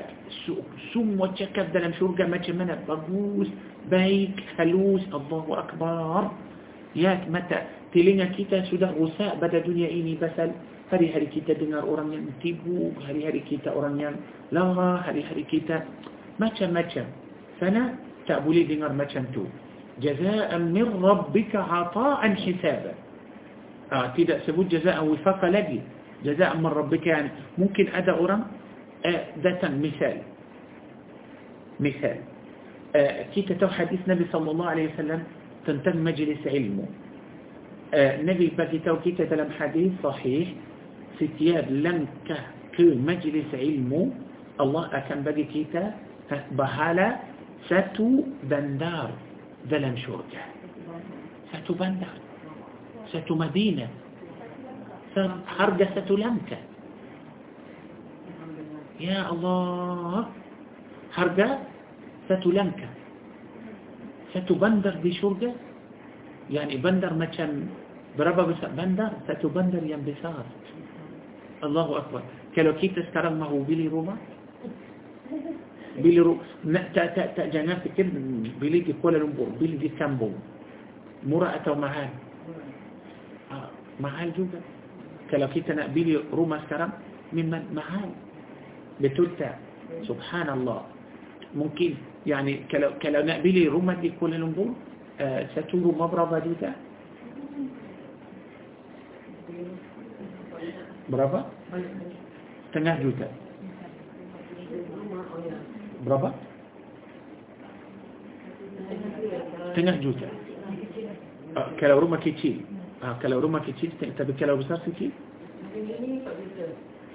[0.94, 3.50] سم وتشكف دلم شرقة ما تشمنا بغوز
[3.92, 6.24] بيك خلوس الله أكبر.
[6.96, 7.60] ياك متى؟
[7.94, 10.52] تلينا كده سده غساء بدا دنيا إني بسل
[10.88, 14.16] hari-hari kita dengar orang yang tibu hari-hari kita orang yang
[14.52, 15.84] laga hari-hari kita
[16.40, 17.06] macam-macam
[17.60, 19.48] sana tak boleh dengar macam tu
[20.00, 22.94] jazaan min rabbika ata'an hisaba
[23.92, 25.82] ah, tidak sebut جزاء وفاقا lagi
[26.24, 28.48] جزاء من ربك يعني mungkin ada orang
[29.44, 30.18] ذات misal
[31.80, 32.18] misal
[33.34, 35.24] kita tahu hadis نبي صلى الله عليه وسلم
[35.66, 36.86] tentang majlis ilmu
[38.26, 40.48] nabi bagi tahu kita dalam hadis sahih
[41.18, 43.92] setiap langkah ke majlis ilmu.
[44.62, 45.84] Allah akan beri kita.
[46.54, 47.08] pahala
[47.66, 49.10] satu bandar
[49.70, 50.42] dalam syurga.
[51.54, 52.18] satu bandar.
[53.10, 53.88] satu مدينة.
[55.58, 56.60] harga satu langkah.
[59.02, 60.22] يا الله.
[61.18, 61.50] harga
[62.30, 62.90] satu langkah.
[64.38, 65.52] satu bandar di syurga.
[66.54, 67.70] يعني bandar bukan berapa
[68.18, 68.44] bandar.
[68.78, 70.87] satu bandar yang besar يعني
[71.66, 72.22] الله أكبر
[72.54, 74.18] kalau kita sekarang mahu beli rumah
[75.98, 76.46] beli rumah
[76.94, 78.06] tak, tak, tak, jangan fikir
[78.62, 80.38] beli di Kuala Lumpur beli di Sambung
[81.26, 82.10] murah atau mahal
[83.50, 84.62] ah, mahal juga
[85.28, 86.94] kalau kita nak beli rumah sekarang
[87.34, 88.14] memang mahal
[89.02, 89.58] betul tak
[90.06, 90.86] subhanallah
[91.58, 94.74] mungkin yani kalau kalau nak beli rumah di Kuala Lumpur
[95.18, 96.72] uh, satu rumah berapa juta
[101.08, 101.40] berapa
[102.70, 103.28] setengah juta
[106.04, 106.30] berapa
[109.72, 110.28] setengah juta
[111.58, 112.64] uh, kalau rumah kecil
[112.98, 115.14] Ah, kalau rumah kecil, tapi kalau besar sikit?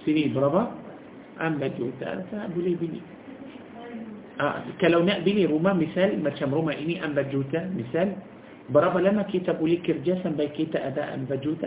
[0.07, 0.71] Sini berapa?
[1.43, 2.23] Empat juta.
[2.31, 3.03] Tak boleh beli.
[4.39, 8.15] Ah, kalau nak beli rumah, misal macam rumah ini empat juta, misal,
[8.71, 11.67] berapa lama kita boleh kerja sampai kita ada empat juta?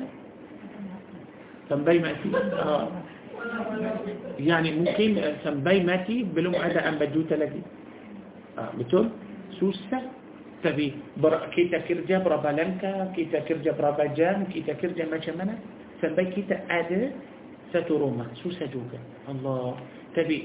[1.70, 2.30] سنباي ماتي.
[2.54, 2.88] آه.
[4.40, 5.12] يعني ممكن
[5.44, 7.64] سنباي ماتي بلوم هذا أم بدو تلقي
[8.58, 9.12] آه، بتون
[9.60, 10.00] سوسة
[10.64, 10.94] تبي.
[11.18, 15.56] بر كيتا كرجة برابالنكا كيتا كرجة برابجان كيتا كرجة ما شمنا.
[16.02, 17.10] سنباي كيتا أدى
[17.74, 18.26] ستروما.
[18.44, 19.00] سوسة جوجا
[19.30, 19.76] الله.
[20.16, 20.40] تبي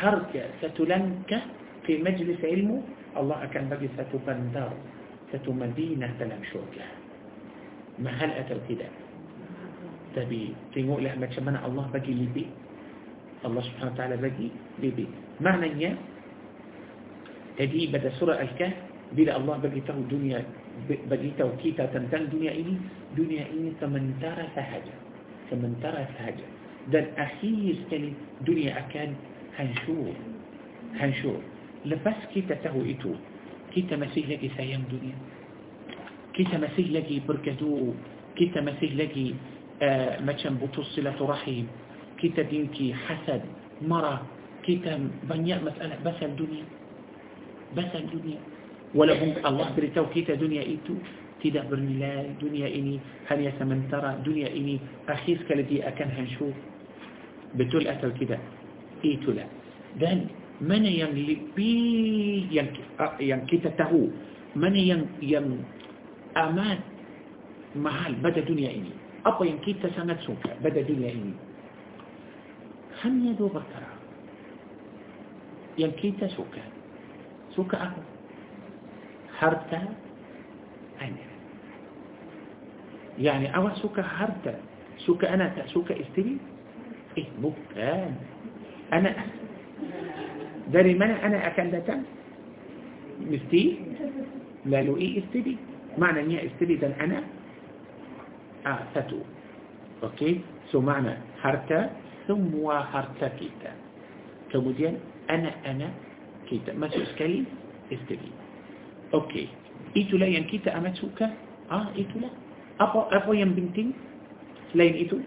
[0.00, 1.38] حركة ستلنكا
[1.86, 2.82] في مجلس علمه.
[3.16, 4.72] الله أكن بدي ستبندر
[5.32, 6.86] ستمدينة لم شوكا
[7.98, 8.92] ما هل أتى الكتاب
[10.16, 12.48] tapi tengoklah macam mana Allah bagi lebih
[13.44, 14.48] Allah subhanahu wa ta'ala bagi
[14.80, 15.06] lebih
[15.44, 15.92] maknanya
[17.60, 18.74] jadi pada surah Al-Kahf
[19.12, 20.40] bila Allah bagi tahu dunia
[20.88, 22.80] bagi tahu kita tentang dunia ini
[23.12, 24.94] dunia ini sementara sahaja
[25.52, 26.46] sementara sahaja
[26.90, 29.14] dan akhir sekali dunia akan
[29.54, 30.16] hancur
[30.96, 31.38] hancur
[31.84, 33.14] lepas kita tahu itu
[33.76, 35.14] kita masih lagi sayang dunia
[36.34, 37.94] kita masih lagi bergaduh
[38.36, 39.55] kita masih lagi uh,
[40.24, 41.68] macam putus silaturahim
[42.16, 43.44] kita dengki hasad
[43.84, 44.24] marah
[44.64, 44.96] kita
[45.28, 46.64] banyak masalah pasal dunia
[47.76, 48.40] pasal dunia
[48.96, 50.96] walaupun Allah beritahu kita dunia itu
[51.44, 52.96] tidak bernilai dunia ini
[53.28, 56.52] hanya sementara dunia ini akhir sekali dia akan hancur
[57.54, 58.40] betul atau tidak
[59.04, 59.46] itulah
[60.00, 62.72] dan mana yang lebih yang
[63.20, 64.08] yang kita tahu
[64.56, 65.60] mana yang yang
[66.32, 66.80] amat
[67.76, 68.92] mahal pada dunia ini
[69.26, 71.34] أبين كيت سنت سوكا بدأ دي لأيني
[73.02, 73.90] خمي دو بكرا
[75.78, 76.64] ين كيت سوكا.
[77.52, 78.00] سوكا أبو
[79.36, 79.82] حرتا
[81.02, 81.26] أنا.
[83.18, 84.54] يعني أوا سوكا حرتا
[84.98, 86.36] سوكا أنا سوكا إستري.
[87.18, 88.14] إيه مكان.
[88.92, 89.12] أنا.
[90.72, 92.02] داري من أنا أكلتا
[93.20, 93.78] مستي.
[94.66, 95.56] لا لو إيه إستري.
[95.98, 97.35] معنى إني إستري ده أنا.
[98.66, 99.22] آتتو.
[100.02, 100.40] أوكي؟
[100.74, 101.90] سو معنى حركة
[102.26, 103.72] ثم وحركة كيتا.
[104.50, 104.94] كمدين
[105.30, 105.88] أنا أنا
[106.50, 106.74] كيتا.
[106.74, 107.46] ما سو سكالي
[107.94, 108.30] استغي
[109.14, 109.48] أوكي.
[109.96, 111.30] إيتو لين كيتا أما سوكا
[111.70, 112.28] آه إيتو لا.
[112.82, 113.94] أبو أبو يم بنتين؟
[114.74, 115.18] لين إيتو.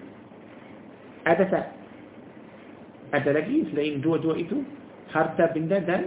[1.27, 1.61] أدتا.
[3.15, 4.59] أدتا لكي؟ لين دو دو إيتو.
[5.15, 6.03] حركة بندا دان.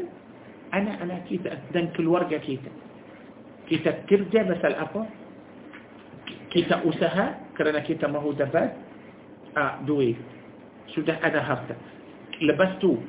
[0.74, 1.72] أنا أنا كيتا.
[1.72, 2.70] دان كل ورقة كيتا.
[3.68, 5.02] كيتا ترجع مثل أبو
[6.52, 8.76] kita usaha kerana kita mahu dapat
[9.56, 10.20] ah, duit
[10.92, 11.74] sudah ada harta
[12.44, 13.00] lepas tu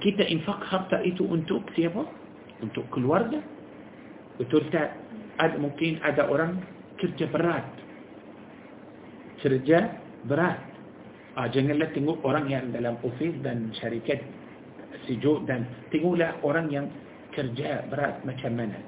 [0.00, 2.08] kita infak harta itu untuk siapa
[2.64, 3.38] untuk keluarga
[4.40, 4.96] betul tak
[5.36, 6.64] ada, mungkin ada orang
[6.96, 7.68] kerja berat
[9.44, 9.92] kerja
[10.24, 10.56] berat
[11.36, 14.24] ah, janganlah tengok orang yang dalam ofis dan syarikat
[15.04, 16.88] sejuk dan tengoklah orang yang
[17.36, 18.80] kerja berat macam mana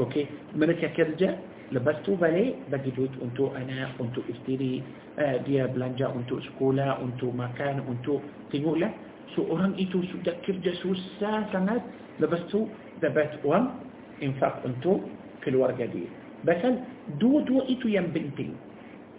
[0.00, 0.24] okey
[0.56, 1.36] mereka kerja
[1.72, 4.84] lepas tu balik bagi duit untuk anak untuk isteri
[5.16, 8.20] uh, dia belanja untuk sekolah untuk makan untuk
[8.52, 8.92] tengoklah
[9.32, 11.80] so orang itu sudah kerja susah sangat
[12.20, 12.68] lepas tu
[13.00, 13.72] dapat wang
[14.20, 15.00] infak untuk
[15.40, 16.06] keluarga dia
[16.44, 16.84] pasal
[17.16, 18.52] dua-dua itu yang penting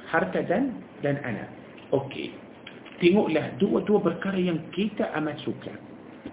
[0.07, 1.49] harta dan dan anak
[1.89, 2.29] okey
[3.01, 5.73] tengoklah dua-dua perkara yang kita amat suka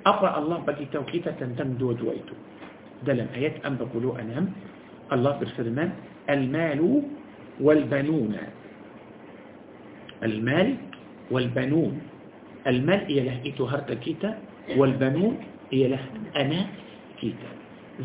[0.04, 2.37] apa Allah bagi tahu kita tentang dua-dua itu
[3.09, 3.80] dalam ayat 46
[5.11, 7.02] Allah berfirman المال
[7.61, 8.37] والبنون.
[10.22, 10.68] المال
[11.30, 11.94] والبنون.
[12.66, 14.31] المال ialah itu harta kita
[14.76, 15.35] والبنون
[15.72, 16.05] ialah
[16.37, 16.66] anak
[17.20, 17.50] kita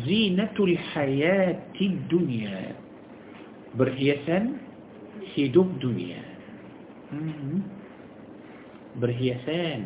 [0.06, 2.74] زينة الحياة الدنيا.
[3.76, 4.38] perhiasan
[5.36, 6.22] hidup dunia
[8.96, 9.82] perhiasan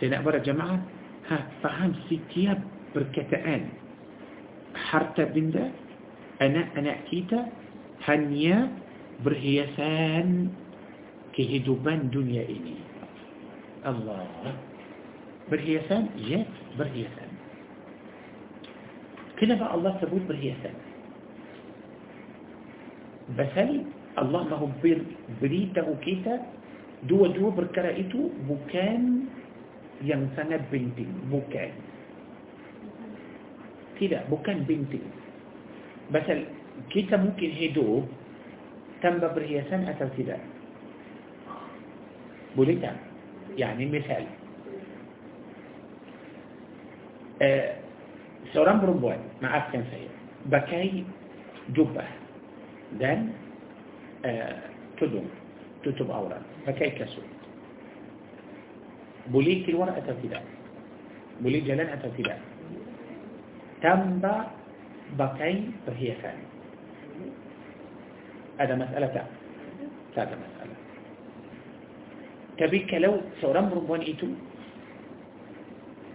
[0.00, 0.78] sidang para jemaah
[1.30, 2.60] ha faham setiap
[2.94, 3.62] perkataan.
[4.74, 5.70] harta benda
[6.40, 7.52] anak-anak kita
[8.08, 8.72] hanya
[9.20, 10.48] berhiasan
[11.36, 12.80] kehidupan dunia ini
[13.84, 14.24] Allah
[15.52, 16.40] berhiasan ya
[16.80, 17.30] berhiasan
[19.36, 20.72] kenapa Allah sebut berhiasan
[23.36, 23.84] pasal
[24.18, 24.72] Allah mahu
[25.38, 26.40] beritahu kita
[27.06, 29.28] dua-dua perkara itu bukan
[30.00, 31.70] yang sangat penting bukan
[34.00, 35.04] tidak bukan penting
[36.10, 36.44] مثل
[36.90, 38.02] كيتا ممكن هيدو
[39.02, 40.38] تم بريسان أتو تدا
[42.56, 42.92] بوليتا
[43.56, 44.24] يعني مثال
[48.52, 50.08] سوران بروبوان مع أفكان سيئ
[50.46, 51.04] بكاي
[51.76, 52.04] جبة
[53.00, 53.32] دان
[55.00, 55.28] تدوم
[55.84, 57.22] تتب أوران بكاي كسو
[59.30, 60.40] بوليك الورقة تفيدا
[61.40, 62.36] بوليك جلان تفيدا
[63.82, 64.59] تم بريسان
[65.18, 65.54] بقي
[65.86, 66.46] بهي ثاني
[68.60, 69.24] هذا مسألة
[70.16, 70.76] هذا مسألة.
[72.58, 74.28] تبيك لو سورم برمبان إيتو؟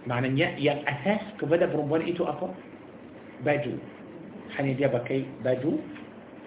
[0.06, 0.74] معنى يا يا
[1.40, 2.48] كبدأ برمبان إيتو أفا
[3.44, 3.74] باجو.
[4.54, 5.72] حني دي بكي باجو.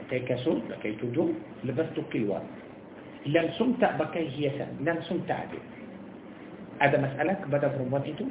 [0.08, 1.36] بكي كسول بكي تودو.
[1.68, 2.46] لبستو كيوان
[3.28, 5.60] لم سمت بكي هي ثاني لم سمت عدو
[6.80, 8.26] هذا مسألة كبدأ برمبان إيتو؟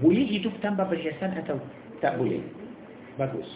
[0.00, 1.60] بولي إيتو بتنبا بجيسان أتو؟
[2.00, 2.40] تأبولي
[3.18, 3.46] bagus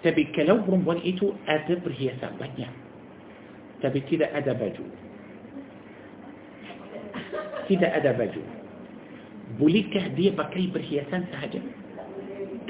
[0.00, 2.86] tapi kalau perempuan itu ada perhiasan banyak
[3.80, 4.84] tapi tidak ada baju.
[7.66, 8.42] Tidak ada baju.
[9.60, 11.60] Bolehkah dia pakai perhiasan sahaja?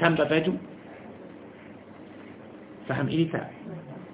[0.01, 0.53] Tanpa baju?
[2.85, 3.49] Faham ini tak?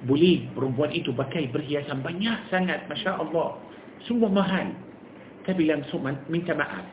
[0.03, 2.85] Boleh perempuan itu pakai perhiasan banyak sangat.
[2.91, 3.57] Masya Allah.
[4.03, 4.75] Semua mahal.
[5.47, 6.83] Tapi langsung minta maaf.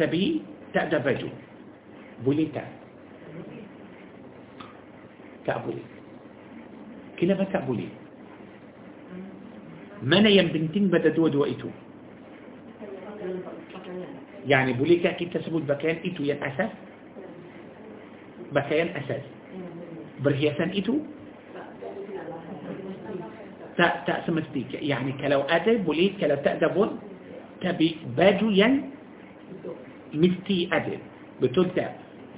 [0.00, 0.40] Tapi
[0.72, 1.28] tak ada baju.
[2.24, 2.68] Boleh tak?
[5.46, 5.84] كعبولي
[7.18, 7.88] كلا ما كعبولي
[10.02, 11.70] من يم بنتين بدا دو دو ايتو
[14.46, 16.70] يعني بولي كاكي تسبوت بكيان ايتو يان أساس
[18.52, 19.24] بكيان أساس
[20.24, 20.98] برهيسان ايتو
[23.78, 26.90] تا تا سمستيك يعني كلو ادي بولي كلو تأدبون
[27.62, 28.74] تبي باجو ين
[30.14, 30.98] مستي ادي
[31.40, 31.86] بتلتا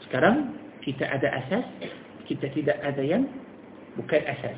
[0.05, 0.37] سكرم
[0.85, 1.65] كي تأدى أساس
[2.25, 3.29] kita tidak ada yang
[3.97, 4.57] bukan asas.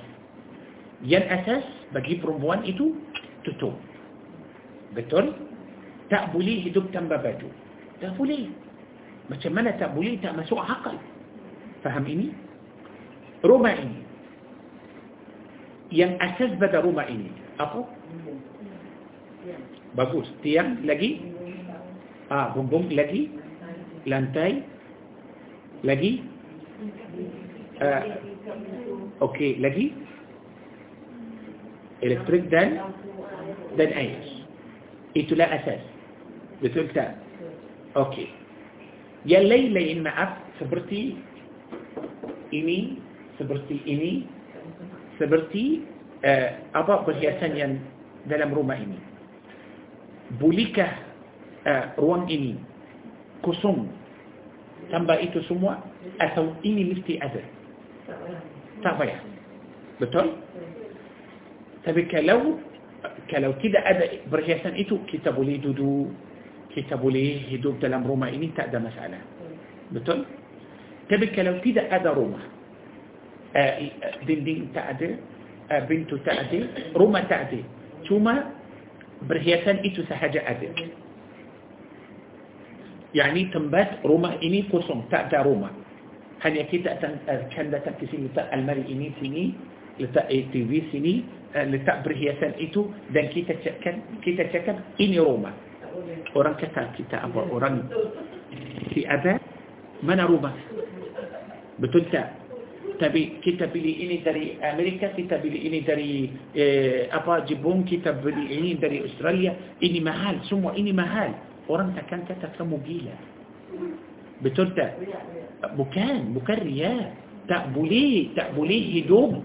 [1.05, 2.97] Yang asas bagi perempuan itu
[3.45, 3.75] tutup.
[4.97, 5.35] Betul?
[6.09, 7.51] Tak boleh hidup tanpa baju.
[7.99, 8.49] Tak boleh.
[9.27, 10.95] Macam mana tak boleh tak masuk akal.
[11.83, 12.31] Faham ini?
[13.43, 14.01] Rumah ini.
[15.91, 17.31] Yang asas pada rumah ini.
[17.59, 17.83] Apa?
[19.99, 20.27] Bagus.
[20.43, 21.23] Tiang lagi?
[22.31, 23.31] Ah, bumbung lagi?
[24.07, 24.63] Lantai?
[25.83, 26.23] Lagi?
[27.77, 28.03] Uh,
[29.21, 29.93] Okey, lagi?
[32.01, 32.93] Elektrik dan
[33.77, 34.21] dan air.
[35.17, 35.81] Itulah asas.
[36.61, 37.17] Betul tak?
[37.97, 38.29] Okey.
[39.29, 41.21] Yang lain-lain maaf seperti
[42.53, 43.01] ini,
[43.41, 44.29] seperti ini,
[45.21, 45.85] seperti
[46.25, 47.73] uh, apa perhiasan yang
[48.29, 49.01] dalam rumah ini.
[50.41, 50.93] Bolehkah
[51.65, 52.57] uh, ruang ini
[53.45, 53.89] kosong
[54.93, 55.81] tanpa itu semua
[56.21, 57.56] atau ini mesti ada?
[63.57, 66.11] Tidak ada perhiasan itu kita boleh duduk
[66.77, 69.25] kita boleh hidup dalam rumah ini tak ada masalah
[69.89, 70.29] betul
[71.09, 72.45] tapi kalau tidak ada rumah
[73.57, 73.73] uh,
[74.29, 75.17] dinding tak ada
[75.73, 77.65] uh, pintu tak ada rumah tak ada
[78.05, 78.53] cuma
[79.25, 80.69] perhiasan itu sahaja ada
[83.17, 83.49] يعني
[84.05, 85.73] rumah ini kosong tak ada rumah
[86.45, 89.45] hanya kita akan datang ke sini letak almari ini sini
[89.97, 91.25] letak TV sini
[91.57, 95.57] letak perhiasan itu dan kita cakap kita cakap ini rumah
[96.37, 97.89] orang kata kita apa orang
[98.93, 99.41] si ada
[100.05, 100.53] mana rumah
[101.81, 102.37] betul tak
[102.97, 108.57] tapi kita beli ini dari Amerika kita beli ini dari eh, apa Jepun kita beli
[108.57, 109.53] ini dari Australia
[109.85, 111.33] ini mahal semua ini mahal
[111.69, 113.17] orang takkan kata kamu gila
[114.41, 114.97] betul tak
[115.77, 117.17] bukan bukan ria
[117.47, 119.41] tak boleh tak boleh hidup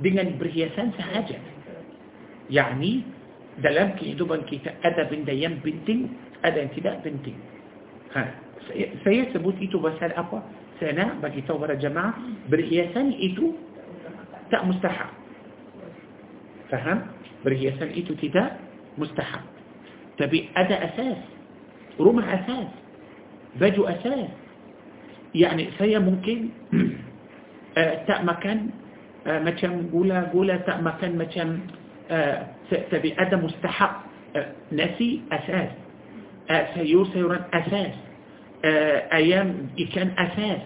[0.00, 1.38] dengan perhiasan sahaja.
[2.50, 3.06] Yani
[3.62, 6.10] dalam kehidupan kita ada benda yang penting,
[6.42, 7.38] ada yang tidak penting.
[8.14, 8.20] Ha,
[8.66, 10.42] saya, saya sebut itu pasal apa?
[10.82, 12.18] Saya nak bagi tahu para jemaah,
[12.50, 13.54] berhiasan itu
[14.50, 15.14] tak mustahab.
[16.72, 17.14] Faham?
[17.46, 18.58] Berhiasan itu tidak
[18.98, 19.44] mustahab.
[20.18, 21.20] Tapi ada asas.
[22.00, 22.68] Rumah asas.
[23.60, 24.30] Baju asas.
[25.34, 26.48] يعني فهي ممكن
[27.78, 28.58] آه، تأمكن
[29.26, 31.58] آه، مثلا قولا قولا تأمكن مثلا
[32.90, 34.04] تبي آه، أدم مستحق
[34.72, 35.70] نسي أساس
[36.74, 37.94] سيور سيورا أساس
[39.12, 40.60] أيام كان أساس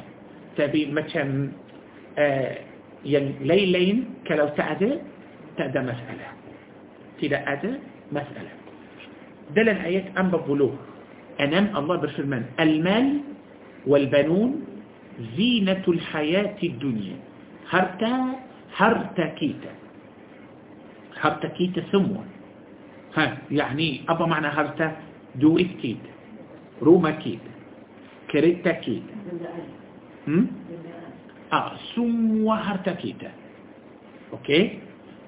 [0.56, 1.48] تبي مثلا
[3.40, 5.00] ليلين كلو تعد
[5.56, 6.28] تعد مسألة.
[7.20, 7.72] tak ada
[8.12, 8.52] masalah.
[9.56, 10.72] dalam ayat empat puluh
[11.40, 13.20] enam الله berfirman المال
[13.86, 14.64] والبنون
[15.36, 17.16] زينة الحياة الدنيا.
[17.70, 18.12] harta
[18.76, 19.72] harta kita.
[21.20, 22.24] harta kita semua
[23.16, 24.96] ha يعني apa makna harta?
[25.34, 26.12] duit kita.
[26.82, 27.52] rumah kita.
[28.30, 29.14] kereta kita.
[30.28, 30.46] hm?
[31.52, 33.30] ah semua harta kita.
[34.32, 34.78] أوكي؟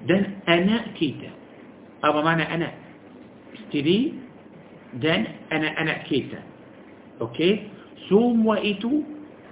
[0.07, 1.29] دن أنا كيتا.
[2.03, 2.71] أبا معنى أنا.
[3.53, 4.13] استري
[4.93, 6.39] دن أنا أنا كيتا.
[7.21, 9.03] أوكي؟ Semua itu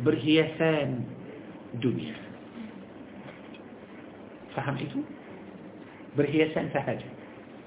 [0.02, 1.04] berhiasan
[1.84, 2.16] dunia.
[4.56, 5.04] Faham itu?
[6.18, 7.06] Berhiasan sahaja.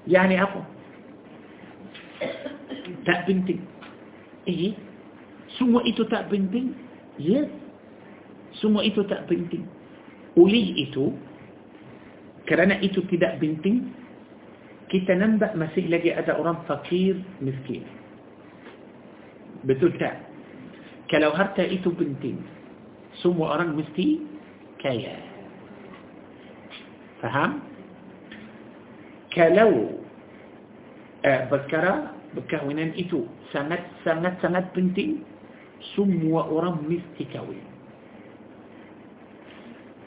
[0.09, 0.61] Yani apa?
[3.07, 3.63] Tak penting.
[4.43, 4.75] Eh
[5.55, 6.75] semua itu tak penting?
[7.21, 7.47] Ya.
[8.59, 9.65] Semua itu tak penting.
[10.35, 11.13] Oleh itu
[12.43, 13.93] kerana itu tidak penting
[14.91, 17.85] kita nampak masih lagi ada orang fakir miskin.
[19.63, 20.32] Betul tak
[21.13, 22.41] كلو هرتا إيتو بنتين
[23.21, 24.17] سمو أران مستي
[24.81, 25.13] كايا.
[27.21, 27.51] فهم؟
[29.29, 29.71] كلو
[31.21, 31.93] آه، بكرا
[32.33, 35.21] بكهوينان إيتو سمت سمت سمت بنتين
[35.93, 37.61] سمو أران مستي كاوي.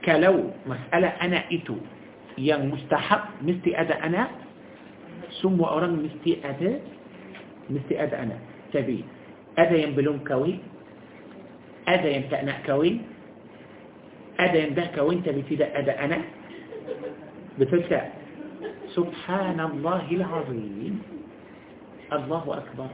[0.02, 0.36] كلو
[0.66, 1.78] مسألة أنا إيتو.
[2.34, 4.22] يان مستحب مستي أدا أنا
[5.38, 6.82] سمو أران مستي أدا
[7.70, 8.36] مستي أدا أنا.
[8.74, 9.06] تبي
[9.54, 10.74] أدا ينبلون كاوي.
[11.88, 13.02] أدا ينتا أنا كوين؟
[14.40, 16.18] أدا ينتا كوين تبتي ده أدا أنا؟
[17.58, 18.02] بتتسع
[18.96, 20.94] سبحان الله العظيم.
[22.12, 22.90] الله أكبر.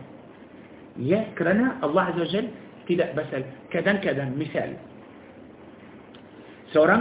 [0.99, 2.47] يكرنا الله عز وجل.
[2.89, 4.25] كده بسأل كذا كذا.
[4.39, 4.71] مثال.
[6.73, 6.97] سورا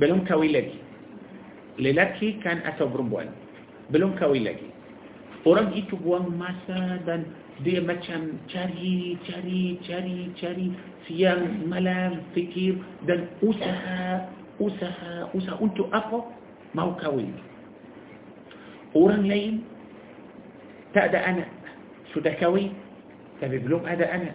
[0.00, 0.80] بلوم كوي لجي
[1.78, 3.28] للكي كان أتو برمبوان
[3.92, 4.74] بلوم كوي لجي
[5.44, 7.28] Orang itu buang masa dan
[7.60, 10.66] dia كان cari, cari, cari, cari.
[11.08, 12.76] سيام ملام فكير
[13.06, 14.28] دل أسها
[14.60, 16.20] أسها أسها أنت أفو
[16.74, 17.26] موكوي
[18.96, 19.64] أوران لين
[20.94, 21.46] تأدى أنا.
[22.14, 22.70] شدكوي
[23.40, 24.34] تبيب لهم أدى أنا.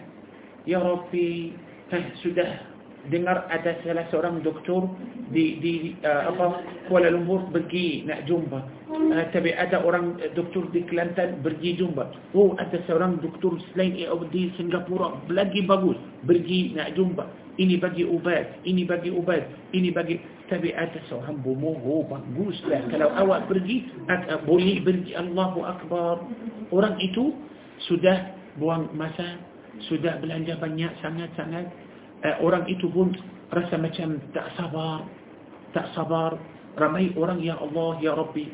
[0.66, 1.52] يا ربي
[1.90, 2.60] فهسدها
[3.08, 4.84] dengar ada salah seorang doktor
[5.32, 5.72] di di
[6.04, 8.60] uh, apa Kuala Lumpur pergi nak jumpa.
[8.90, 12.36] Uh, tapi ada orang uh, doktor di Kelantan pergi jumpa.
[12.36, 13.96] Oh ada seorang doktor selain
[14.28, 15.96] di Singapura lagi bagus
[16.28, 17.24] pergi nak jumpa.
[17.56, 20.20] Ini bagi ubat ini bagi ubat ini bagi
[20.52, 22.84] tapi ada seorang bomoh oh bagus lah.
[22.92, 25.16] Kalau awak pergi uh, boleh pergi.
[25.16, 26.20] Allahu Akbar.
[26.68, 27.32] Orang itu
[27.88, 29.40] sudah buang masa
[29.88, 31.70] sudah belanja banyak sangat-sangat
[32.40, 33.16] orang itu pun
[33.50, 35.04] rasa macam tak sabar
[35.72, 36.36] tak sabar
[36.76, 38.46] ramai orang ya Allah ya Rabbi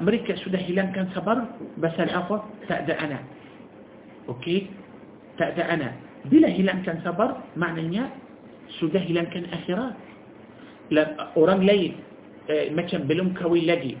[0.00, 1.44] mereka sudah hilangkan sabar
[1.76, 3.22] pasal apa tak ada anak
[4.32, 4.68] okey
[5.36, 5.92] tak ada anak
[6.32, 8.08] bila hilangkan sabar maknanya
[8.80, 9.92] sudah hilangkan akhirat
[11.36, 12.00] orang lain
[12.72, 13.94] macam belum kahwin lagi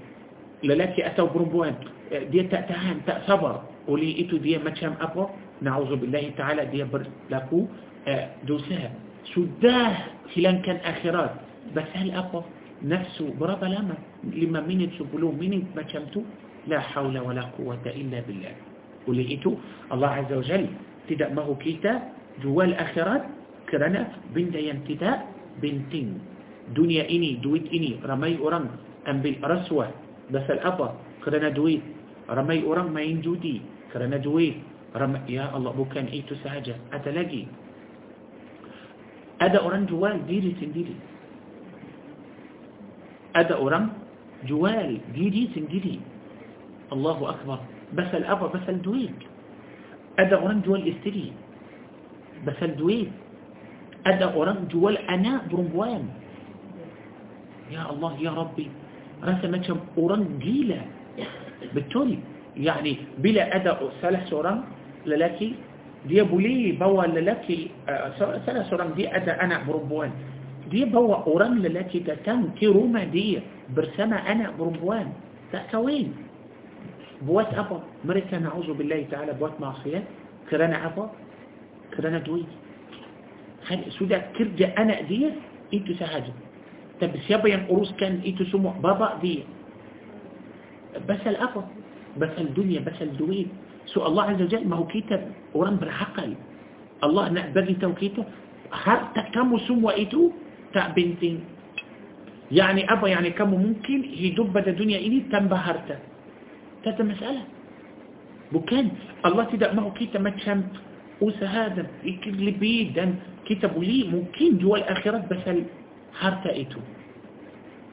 [0.64, 1.76] lelaki atau perempuan
[2.32, 5.28] dia tak tahan tak sabar oleh itu dia macam apa
[5.60, 7.68] na'udzubillah ta'ala dia berlaku
[8.48, 8.88] dosa
[9.32, 9.94] شداه
[10.34, 11.34] خلان كان آخرات.
[11.72, 12.42] بس هل أقوى
[12.84, 13.96] نفسه برابا لما
[14.28, 15.84] لما من تشبلو من ما
[16.68, 18.54] لا حول ولا قوة إلا بالله.
[19.08, 19.52] ولئتو
[19.92, 20.64] الله عز وجل
[21.08, 21.92] تدأ ماهو كيتا
[22.40, 23.22] جوال آخرات
[23.68, 25.18] كرنا بين ينتداء
[25.60, 26.08] بنتين.
[26.72, 28.64] دنيا إني دويت إني رمي أرام
[29.04, 29.86] أم بالرسوة
[30.32, 30.88] بس الأبا
[31.24, 31.84] كرنا دويت
[32.32, 33.60] رمي أرام ما ينجودي.
[33.92, 34.56] كرنا دويت
[34.96, 37.44] رمي يا الله بو كان إيتو سهجة أتلاقي.
[39.44, 40.96] Ada orang jual diri sendiri
[43.36, 43.92] ada orang
[44.48, 46.00] jual diri sendiri
[46.88, 47.60] Allahu Akbar
[47.92, 49.12] basal apa basal duit
[50.16, 51.36] ada orang jual istri
[52.48, 53.12] basal duit
[54.08, 56.08] ada orang jual anak perempuan
[57.68, 58.66] ya Allah ya Rabbi
[59.20, 60.80] rasa macam orang gila
[61.76, 62.16] betul
[62.54, 64.62] يعني bila ada salah seorang
[65.10, 65.58] lelaki
[66.04, 70.12] dia boleh bawa lelaki uh, salah seorang dia ada anak perempuan
[70.68, 73.40] dia bawa orang lelaki datang ke rumah dia
[73.72, 75.12] bersama anak perempuan
[75.52, 76.12] tak kahwin
[77.24, 80.04] buat apa mereka na'udzubillah ta'ala buat maksiat
[80.52, 81.08] kerana apa
[81.96, 82.48] kerana duit
[83.96, 85.32] sudah kerja anak dia
[85.72, 86.32] itu sahaja
[87.00, 89.44] tapi siapa yang uruskan itu semua bapa dia
[91.08, 91.64] basal apa
[92.20, 93.48] basal dunia basal duit
[93.86, 95.22] سو الله عز وجل ما هو كتاب
[95.54, 96.34] ورم برحقل
[97.04, 98.24] الله نعبر لي توكيته
[98.72, 100.30] هر تكم سم وإتو؟
[100.74, 101.40] تأبنتين
[102.52, 105.98] يعني أبا يعني كم ممكن يدب الدنيا إلي تنبهرت.
[106.84, 107.42] تاتا مسألة.
[108.52, 108.86] بكان
[109.26, 110.62] الله تدع ما هو كتاب ما تشم.
[111.22, 113.06] أوس هذا يكلي بيدا.
[113.48, 115.44] كتاب لي ممكن جوا الآخرة بس
[116.20, 116.80] هرت إتو.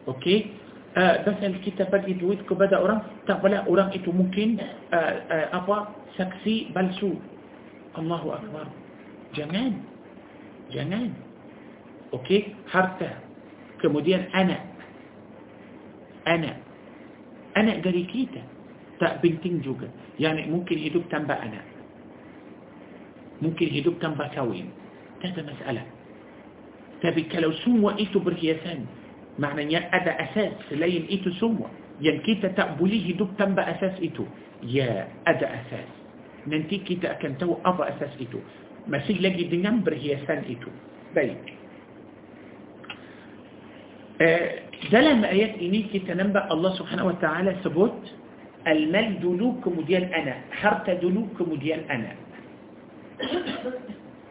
[0.08, 0.38] أوكي؟
[0.92, 4.60] Eh, pasal kita bagi duit kepada orang tak pula orang itu mungkin
[4.92, 7.16] uh, uh, apa saksi palsu.
[7.96, 8.68] Allahu akbar.
[9.32, 9.80] Jangan.
[10.68, 11.16] Jangan.
[12.12, 13.24] Okey harta.
[13.80, 14.60] Kemudian anak.
[16.28, 16.60] Anak.
[17.56, 18.44] Anak dari kita.
[19.00, 19.88] Tak penting juga.
[20.20, 21.64] Yani mungkin hidup tanpa anak.
[23.40, 24.68] Mungkin hidup tanpa kawin
[25.24, 25.86] tak ada masalah.
[27.00, 28.84] Tapi kalau semua itu berhiasan
[29.42, 34.26] معنى يا أدا أساس لين إيتو سموا ينكي تتأبليه دوك تنبأ أساس إيتو.
[34.70, 35.90] يا أدا أساس.
[36.46, 38.40] ننتي كي تأكنتو أبا أساس إيتو.
[38.88, 40.70] مسيح لجي دنمبر هي سان إيتو.
[41.18, 41.46] بيك
[44.22, 44.52] آه،
[44.94, 48.02] دلم آيات إني كي تنبا الله سبحانه وتعالى ثبوت
[48.68, 50.36] المال دلوك مديان أنا.
[50.62, 52.12] حرت دلوك مديان أنا.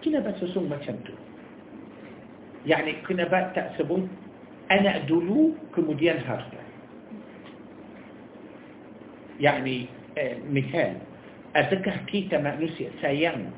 [0.04, 1.14] كنا بس سوما شمتو
[2.66, 4.29] يعني كنا بقى تأسبون.
[4.70, 6.70] Anak dulu kemudian harta
[9.40, 9.88] يعني
[10.52, 10.94] مثال
[11.56, 12.38] أذكر كيتا
[13.00, 13.48] sayang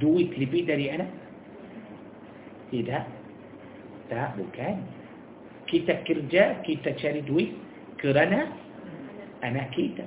[0.00, 1.10] duit lebih dari anak
[2.70, 3.04] tidak
[4.08, 4.80] tak bukan
[5.66, 7.52] kita kerja kita cari duit
[7.98, 8.48] kerana
[9.42, 10.06] anak kita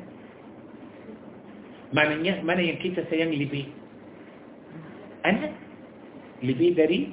[1.92, 3.68] maknanya mana yang kita sayang lebih
[5.28, 5.52] anak
[6.42, 7.12] lebih dari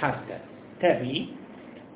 [0.00, 0.40] harta
[0.80, 1.41] tapi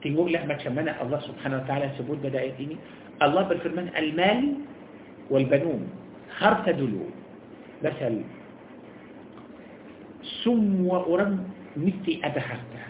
[0.07, 1.03] تيمور لا ما تشمنا.
[1.03, 2.79] الله سبحانه وتعالى سبود بدايتيني
[3.19, 4.43] الله بالفرمان المال
[5.35, 5.83] والبنون
[6.39, 7.11] خرت دلو.
[7.83, 8.23] مثل
[10.47, 11.33] سم وأرم
[11.75, 12.89] نتي أدخرتها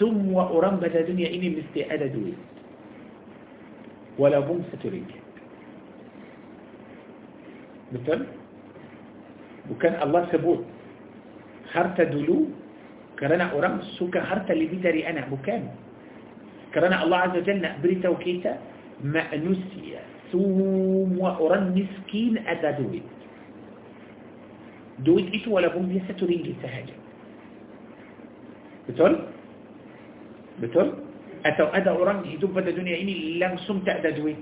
[0.00, 2.40] سم وأرم بدا دنيا إني مستي أدى دويت
[4.16, 5.12] ولا بوم ستريك.
[7.92, 8.20] مثل
[9.70, 10.64] وكان الله سبوت
[11.72, 12.48] خرت دلو
[13.18, 15.66] kerana orang suka harta lebih dari anak bukan
[16.70, 18.54] kerana Allah Azza Jalla nak beritahu kita
[19.02, 20.00] manusia
[20.30, 23.02] semua orang miskin ada duit
[25.02, 26.94] duit itu walaupun dia satu ringgit sahaja
[28.86, 29.12] betul
[30.62, 30.86] betul
[31.46, 34.38] atau ada orang hidup pada dunia ini langsung tak ada duit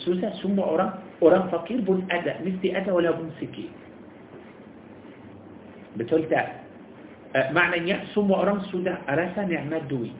[0.00, 3.68] susah semua orang orang fakir pun ada mesti ada walaupun sikit
[6.00, 6.61] betul tak
[7.32, 10.12] maknanya semua orang sudah rasa nikmat duit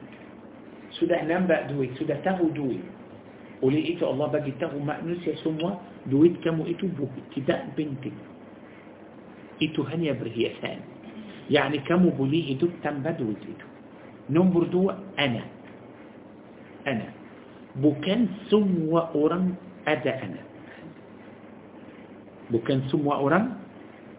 [0.97, 2.81] sudah nampak duit sudah tahu duit
[3.61, 5.77] oleh itu Allah bagi tahu manusia semua
[6.09, 6.89] duit kamu itu
[7.37, 8.17] tidak penting
[9.61, 10.81] itu hanya berhiasan
[11.51, 13.67] يعني kamu boleh hidup tanpa duit itu
[14.31, 15.43] nombor dua ana
[16.87, 17.07] ana
[17.77, 19.53] bukan semua orang
[19.85, 20.41] ada ana
[22.49, 23.59] bukan semua orang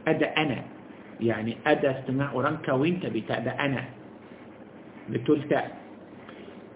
[0.05, 0.74] ada ana
[1.21, 3.83] يعني أدا أدى استماع أورانكا وإنت بتأدى أنا
[5.11, 5.61] بتلتا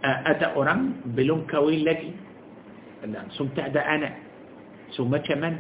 [0.05, 2.11] أدا أوران بلون كوين لدي
[3.11, 4.11] لا سمتع دا أنا.
[4.95, 5.55] سمتع من؟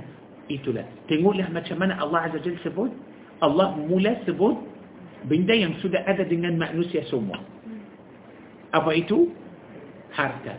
[0.50, 0.84] إيتو لا.
[1.06, 2.90] تنقول لها متع من؟ الله عز وجل سبود.
[3.42, 4.56] الله مولا سبود.
[5.30, 7.34] بين دا ينسود أدى دنان مأنوس يسومو
[8.74, 9.26] أبا إيتو؟
[10.14, 10.54] هارتا.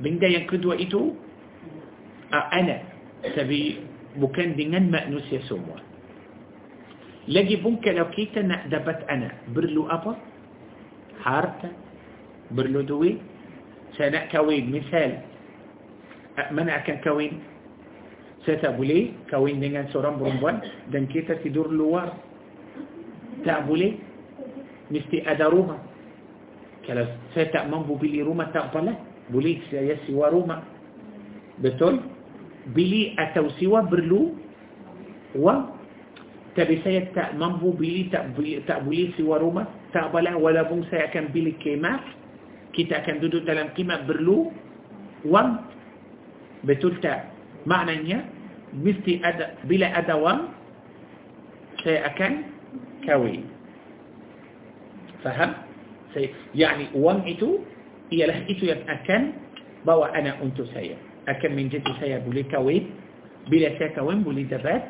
[0.00, 1.02] بين دا ينقدو إيتو
[2.32, 2.76] أنا.
[3.24, 3.62] سبي
[4.20, 5.93] مكان دنان مأنوس يسومو
[9.88, 10.12] apa
[11.24, 11.68] harta
[12.52, 13.16] perlu duit
[13.96, 15.24] saya nak kahwin misal
[16.52, 17.40] mana akan kahwin
[18.44, 20.60] saya tak boleh kahwin dengan seorang perempuan
[20.92, 22.12] dan kita tidur luar
[23.48, 23.96] tak boleh
[24.92, 25.80] mesti ada rumah
[26.84, 28.92] kalau saya tak mampu beli rumah tak apalah
[29.32, 30.60] boleh saya sewa rumah
[31.64, 32.04] betul
[32.76, 34.36] beli atau sewa perlu
[35.40, 35.73] wang
[36.54, 41.10] tapi saya tak mampu beli tak beli, tak boleh sewa rumah tak apalah walaupun saya
[41.10, 41.98] akan beli kemah
[42.74, 44.54] kita akan duduk dalam kemah perlu
[45.26, 45.58] wang
[46.62, 47.30] betul tak
[47.66, 48.22] maknanya
[48.74, 50.40] mesti ada bila ada wang
[51.82, 52.32] saya akan
[53.02, 53.42] kawin
[55.26, 55.58] faham
[56.14, 57.66] saya yani wang itu
[58.14, 59.34] ialah itu yang akan
[59.82, 60.94] bawa anak untuk saya
[61.26, 62.94] akan menjadi saya boleh kawin
[63.50, 64.86] bila saya kawin boleh dapat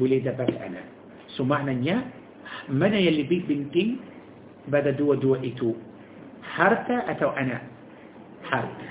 [0.00, 0.86] boleh dapat anak
[1.36, 2.04] So maknanya
[2.68, 3.96] mana yang lebih penting
[4.68, 5.72] pada dua-dua itu?
[6.44, 7.64] Harta atau anak?
[8.44, 8.90] Harta.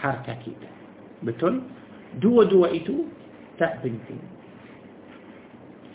[0.00, 0.68] Harta kita.
[1.20, 1.60] Betul?
[2.22, 3.08] Dua-dua itu
[3.60, 4.20] tak penting.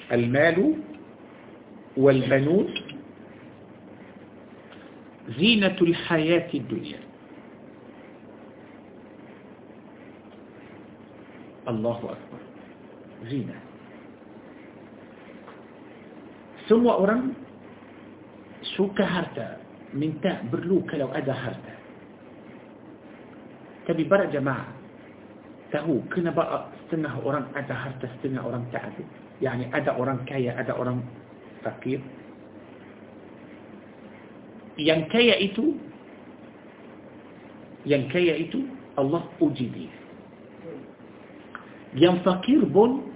[0.09, 0.57] المال
[1.97, 2.67] والبنون
[5.37, 6.99] زينة الحياة الدنيا
[11.69, 12.41] الله أكبر
[13.29, 13.68] زينة
[16.69, 17.33] Semua orang
[18.77, 19.57] suka harta,
[19.89, 21.73] minta perlu kalau ada harta.
[23.89, 24.69] Tapi para jemaah
[25.73, 29.03] tahu kenapa setengah orang ada harta, setengah orang tak ada.
[29.41, 31.01] Yani ada orang kaya, ada orang
[31.65, 31.97] fakir.
[34.77, 35.73] Yang kaya itu,
[37.89, 38.61] yang kaya itu
[38.93, 39.93] Allah uji dia.
[41.97, 43.09] Yang fakir pun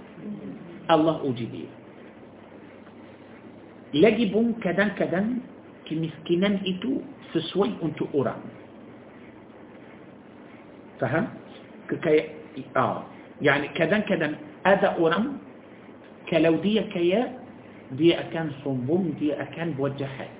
[0.90, 1.70] Allah uji dia.
[3.94, 5.38] Lagi pun kadang-kadang
[5.86, 8.42] kemiskinan itu sesuai untuk orang.
[10.98, 11.30] Faham?
[11.86, 12.32] Kekaya,
[12.74, 13.04] ah,
[13.38, 14.34] yani kadang-kadang
[14.64, 15.38] ada orang
[16.32, 17.36] kalau dia kaya
[18.00, 20.30] dia akan sombong, dia akan buat jahat.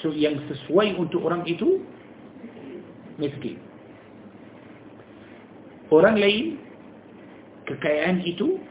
[0.00, 1.84] So yang sesuai untuk orang itu
[3.20, 3.60] miskin.
[5.92, 6.56] Orang lain
[7.68, 8.62] kekayaan itu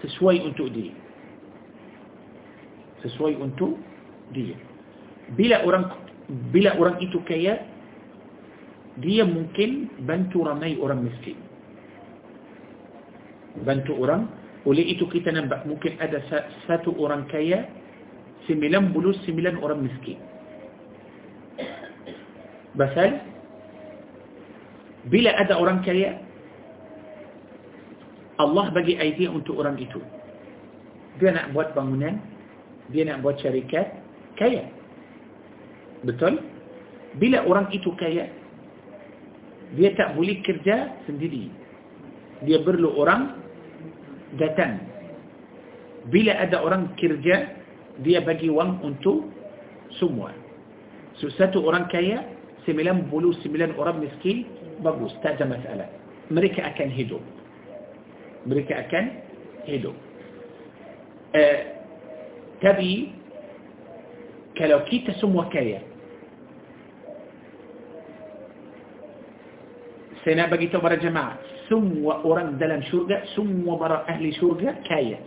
[0.00, 0.94] sesuai untuk dia.
[3.06, 3.78] Sesuai untuk
[4.34, 4.58] dia.
[5.38, 5.86] Bila orang
[6.50, 7.62] bila orang itu kaya,
[8.98, 11.38] dia mungkin bantu ramai orang miskin.
[13.62, 14.26] Bantu orang.
[14.66, 16.18] Oleh itu kita nampak mungkin ada
[16.66, 17.70] satu orang kaya
[18.50, 20.18] 99 orang miskin.
[22.74, 23.22] Pasal
[25.06, 26.18] bila ada orang kaya
[28.42, 30.02] Allah bagi idea untuk orang itu.
[31.22, 32.18] Dia nak buat bangunan
[32.90, 33.98] dia nak buat syarikat
[34.38, 34.68] kaya.
[36.06, 36.38] Betul?
[37.16, 38.28] Bila orang itu kaya
[39.74, 41.50] dia tak boleh kerja sendiri.
[42.44, 43.40] Dia perlu orang
[44.38, 44.78] datang.
[46.06, 47.50] Bila ada orang kerja
[48.04, 49.26] dia bagi wang untuk
[49.98, 50.30] semua.
[51.18, 52.22] So, satu orang kaya
[52.68, 53.10] 99
[53.80, 54.44] orang miskin
[54.84, 55.88] bagus tak ada masalah.
[56.28, 57.22] Mereka akan hidup.
[58.44, 59.04] Mereka akan
[59.64, 59.96] hidup.
[61.34, 61.75] Uh,
[62.60, 62.92] تبي
[64.58, 65.80] كلوكيتا سمو كليا
[70.24, 71.36] سينا بقيت برا جماعة.
[71.66, 75.18] سم وأورن دلم شرجة سم وبرا أهل شرجة كايا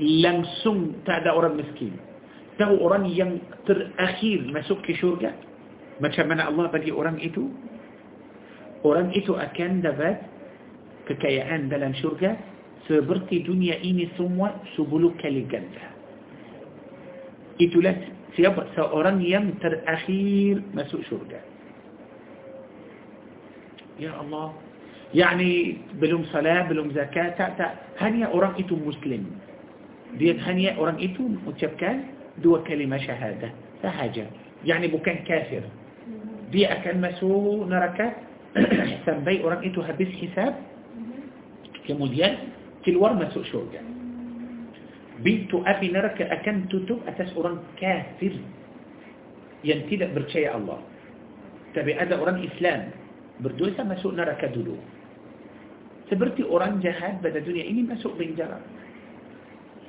[0.00, 1.96] لم سم تعدى أورن مسكين.
[2.58, 5.32] تهو أورن ين تر أخير ما سك شرجة
[6.00, 7.44] ما شمنا الله بدي أورن إتو.
[8.84, 10.20] أورن إتو أكن دبات
[11.08, 12.36] ككايا عن دلم شرجة
[12.88, 15.92] seperti dunia ini semua sepuluh kali ganda
[17.60, 17.94] itulah
[18.32, 21.38] siapa seorang yang terakhir masuk syurga
[23.98, 24.54] Ya Allah
[25.10, 29.24] يعني belum salat belum zakat tak tak hanya orang itu muslim
[30.20, 32.08] dia hanya orang itu mengucapkan
[32.44, 34.28] dua kalimah syahadah sahaja
[34.68, 35.64] يعني bukan kafir
[36.52, 38.20] dia akan masuk neraka
[39.08, 40.54] sampai orang itu habis hisab
[41.88, 42.52] kemudian
[42.86, 43.82] keluar masuk syurga
[45.22, 48.34] pintu api neraka akan tutup atas orang kafir
[49.66, 50.78] yang tidak percaya Allah
[51.74, 52.94] tapi ada orang Islam
[53.42, 54.78] berdosa masuk neraka dulu
[56.08, 58.62] seperti orang jahat pada dunia ini masuk penjara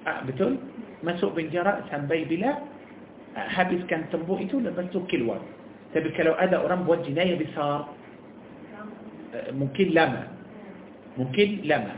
[0.09, 0.57] ah, betul
[1.05, 2.57] masuk penjara sampai bila
[3.37, 5.39] ah, habiskan tempoh itu lepas itu keluar
[5.93, 7.89] tapi kalau ada orang buat jinayah besar
[9.33, 10.29] uh, mungkin lama
[11.17, 11.97] mungkin lama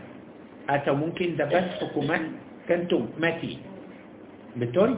[0.72, 2.40] atau mungkin dapat hukuman
[2.72, 3.60] gantung mati
[4.56, 4.96] betul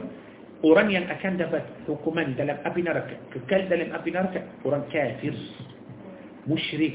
[0.62, 5.34] orang yang akan dapat hukuman dalam api neraka kekal dalam api neraka orang kafir
[6.48, 6.94] مشرك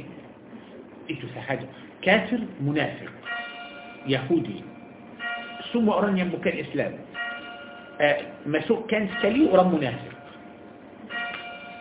[1.10, 1.66] itu sahaja
[2.06, 3.10] kafir munafik
[4.06, 4.62] Yahudi
[5.74, 7.02] semua orang yang bukan Islam
[7.98, 10.14] uh, masukkan sekali orang munafik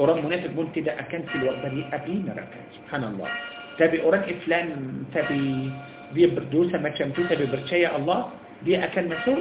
[0.01, 3.29] orang munafik pun tidak akan keluar dari api neraka subhanallah
[3.77, 4.67] tapi orang Islam
[5.13, 5.69] tapi
[6.15, 8.31] بي بردوسة ما كمتوسة ببرتشي الله
[8.65, 9.39] دي أكل مسور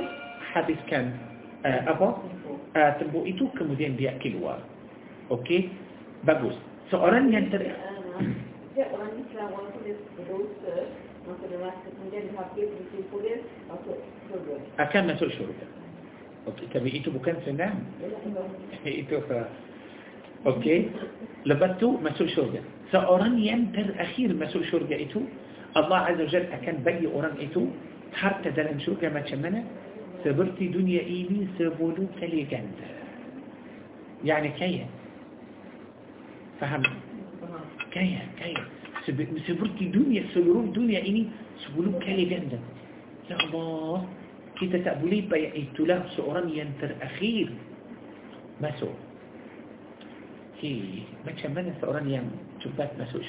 [0.52, 1.16] حديث كان
[1.66, 2.10] آه، أبا
[3.00, 4.54] تبو إتو آه، كمودين بي أكلوا.
[5.32, 5.70] أوكي؟
[6.24, 6.54] بابوس
[6.92, 7.62] سؤالاً ينتر
[14.80, 15.68] أكل مسور شروطة
[16.48, 17.76] أوكي تبي إتو بكان سنة؟
[18.86, 19.30] إتو ف
[20.48, 20.90] أوكي.
[21.46, 22.62] لبتو مسور شروطة
[22.92, 25.22] سؤالاً ينتر أخير مسور شروطة إتو
[25.76, 27.64] الله عز وجل أكن بي أرام إتو
[28.14, 29.64] حرت دلن شو كما تشمنا
[30.24, 32.80] سبرتي دنيا إيمي سبولو كلي جند.
[34.24, 34.88] يعني كيا.
[36.60, 36.84] فهم.
[37.92, 38.64] كيا كيا.
[39.48, 41.24] سبرتي دنيا سبولو دنيا إيمي
[41.68, 42.54] سبولو كلي جند.
[43.30, 44.00] يا الله.
[44.58, 47.50] كيتا تأبولي بي إتو لا سأرام ينتر أخير.
[48.62, 48.98] ما سوء.
[50.62, 53.22] كي ما تشمنا سأرام ينتر أخير ما سوء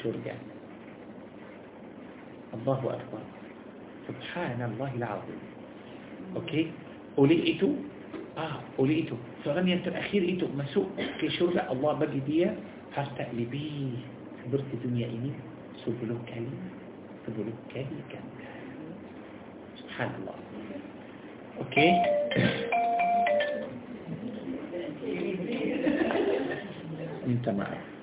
[2.58, 3.22] الله أكبر.
[4.08, 5.40] سبحان الله العظيم.
[6.36, 6.70] أوكي؟
[7.18, 7.58] أولي
[8.38, 9.16] آه أولي إيتو.
[9.44, 10.46] سغني أنت الأخير إيتو.
[10.58, 10.88] مسوء.
[11.20, 12.50] كي شرع الله بقي دي
[12.96, 13.98] حتى لبي
[14.44, 15.32] خبرت الدنيا إني
[15.84, 16.58] سبلو كلمة
[17.26, 18.10] سبلو كلمة
[19.76, 20.36] سبحان الله.
[21.58, 21.88] أوكي؟
[27.28, 27.97] أنت معي.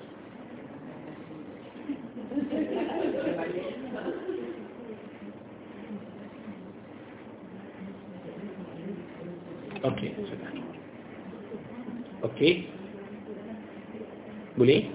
[14.66, 14.90] وليه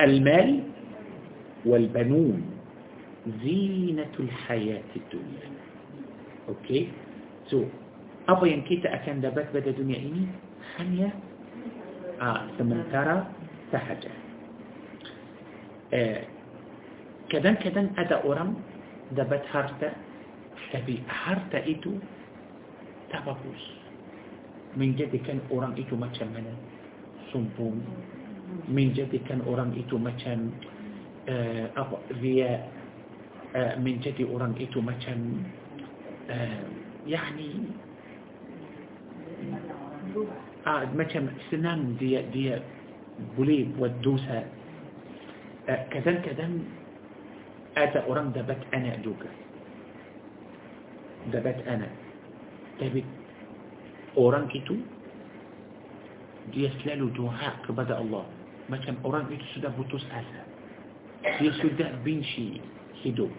[0.00, 0.48] المال
[1.68, 2.40] والبنون
[3.44, 5.48] زينة الحياة الدنيا.
[6.48, 6.88] Okay?
[7.52, 7.68] So
[8.28, 10.24] apa yang kita akan dapat pada dunia ini?
[10.76, 11.12] Hanya
[12.24, 13.16] ah sementara
[13.72, 14.12] sahaja
[15.92, 16.24] ah
[17.28, 18.56] kadang kadang ada orang
[19.12, 19.92] dapat harta.
[20.72, 21.92] Tapi harta itu
[23.12, 23.64] tak bagus.
[24.76, 26.54] من جد كان أورم إيتو ما تشمنا
[27.30, 27.84] سمبون
[28.68, 30.52] menjadikan orang itu macam
[31.28, 32.64] uh, apa dia
[33.56, 35.44] uh, menjadi orang itu macam
[36.28, 36.64] uh,
[37.04, 37.72] yani
[40.64, 42.60] uh, macam senang dia dia
[43.36, 44.44] boleh buat dosa
[45.68, 46.64] uh, kadang-kadang
[47.74, 49.28] ada orang dapat anak juga
[51.32, 51.90] dapat anak
[52.78, 53.00] tapi
[54.18, 54.78] orang itu
[56.52, 58.26] dia selalu doa kepada Allah
[58.68, 60.42] macam orang itu sudah putus asa
[61.40, 62.60] dia sudah benci
[63.00, 63.32] hidup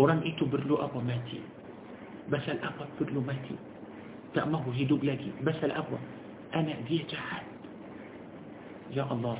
[0.00, 1.44] orang itu perlu apa mati
[2.32, 3.56] basal apa perlu mati
[4.32, 5.96] tak mahu hidup lagi basal apa
[6.56, 7.44] anak dia jahat
[8.92, 9.36] ya Allah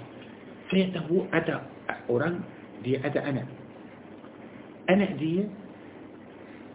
[0.69, 1.65] saya tahu ada
[2.13, 2.45] orang
[2.85, 3.49] dia ada anak
[4.89, 5.45] anak dia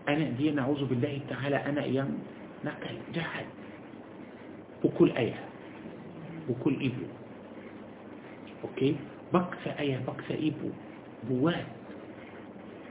[0.10, 2.10] anak dia na'udzubillah ta'ala anak yang
[2.66, 3.46] nakal jahat
[4.84, 5.40] وكل آية
[6.50, 7.06] وكل إبو.
[8.64, 8.96] أوكي؟
[9.34, 10.70] بكثة آية بكثة إبو.
[11.30, 11.66] بوات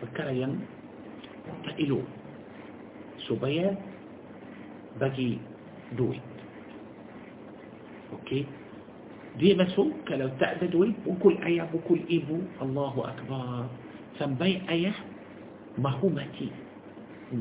[0.03, 0.59] بكريا
[1.65, 2.01] تقلو
[3.29, 3.77] سبيا
[5.01, 5.39] بجي
[5.93, 6.33] دويت.
[8.13, 8.47] أوكي؟
[9.39, 10.97] دي مسوك لو تأذى دويت.
[11.07, 12.39] وكل آية وكل إبو.
[12.63, 13.67] الله أكبر.
[14.19, 14.93] سنبي آية.
[15.79, 16.51] ما هو ماتي.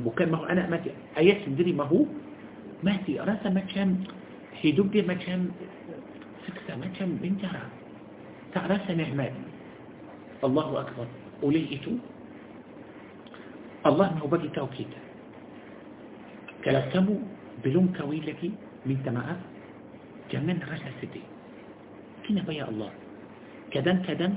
[0.06, 0.91] وكان ما هو أنا ماتي.
[1.18, 2.06] آية سنديري ما هو
[2.84, 3.22] ماتي.
[3.22, 3.72] أرى سمك
[4.60, 5.52] هيدوب دي مكان
[6.47, 7.70] سكسة مكان بنتها.
[8.54, 9.34] تعرف نعمات
[10.43, 11.08] الله أكبر.
[11.41, 11.95] وليئته
[13.86, 14.91] الله ما هو بقي توكيد
[16.66, 17.16] كلاستمو
[17.64, 18.41] بلوم كويلك
[18.86, 19.39] من تماعف
[20.32, 21.24] جمن رجل سدي.
[22.28, 22.91] كنا بيا الله.
[23.72, 24.34] كدن كدن.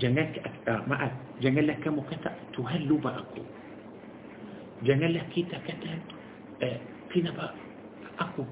[0.00, 0.32] جنك
[0.88, 1.10] ما
[1.40, 3.42] جنك لك كم كتا تهلو بأكو.
[4.82, 5.92] جنك لك كتا كتا
[7.12, 7.52] كنا بقى
[8.20, 8.42] aku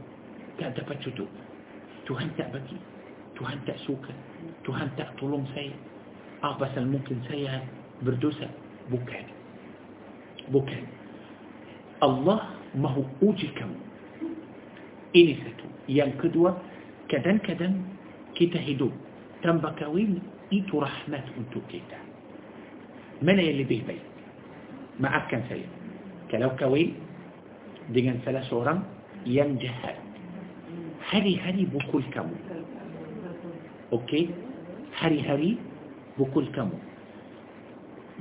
[0.61, 1.29] tak dapat jodoh
[2.05, 2.77] Tuhan tak bagi
[3.35, 4.13] Tuhan tak suka
[4.63, 5.75] Tuhan tak tolong saya
[6.45, 7.65] ah pasal mungkin saya
[8.05, 8.47] berdosa
[8.93, 9.25] bukan
[10.53, 10.85] bukan
[12.05, 13.79] Allah mahu uji kamu
[15.17, 16.53] ini satu yang kedua
[17.09, 17.81] kadang-kadang
[18.37, 18.93] kita hidup
[19.41, 20.21] tanpa kawin
[20.53, 21.97] itu rahmat untuk kita
[23.25, 24.05] mana yang lebih baik
[25.01, 25.65] maafkan saya
[26.29, 26.93] kalau kawin
[27.89, 28.81] dengan salah seorang
[29.27, 29.79] ينجح.
[31.11, 32.29] هري هري بكل كم.
[33.93, 34.31] أوكي؟
[34.99, 35.57] هري هري
[36.19, 36.71] بكل كم.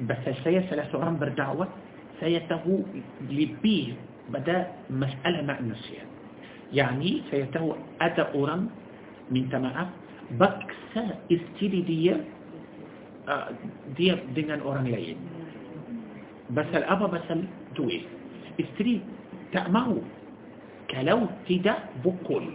[0.10, 1.68] بس سيا ثلاث غرام بردعوة.
[2.20, 2.66] سيته
[3.30, 3.94] لبيه
[4.30, 6.04] بدا مسألة مع نسيا
[6.74, 8.70] يعني سيته أدا أورام
[9.32, 9.90] من تماع
[10.40, 12.16] بكسا استيري دي
[13.30, 13.50] آه،
[13.98, 15.18] دي دينان أوران لين.
[16.52, 17.28] بس الأبا بس
[17.76, 18.02] دوي
[18.60, 19.02] استري
[19.52, 19.98] تأمعه
[20.94, 21.20] كلو
[21.50, 21.74] كده
[22.06, 22.46] بكل.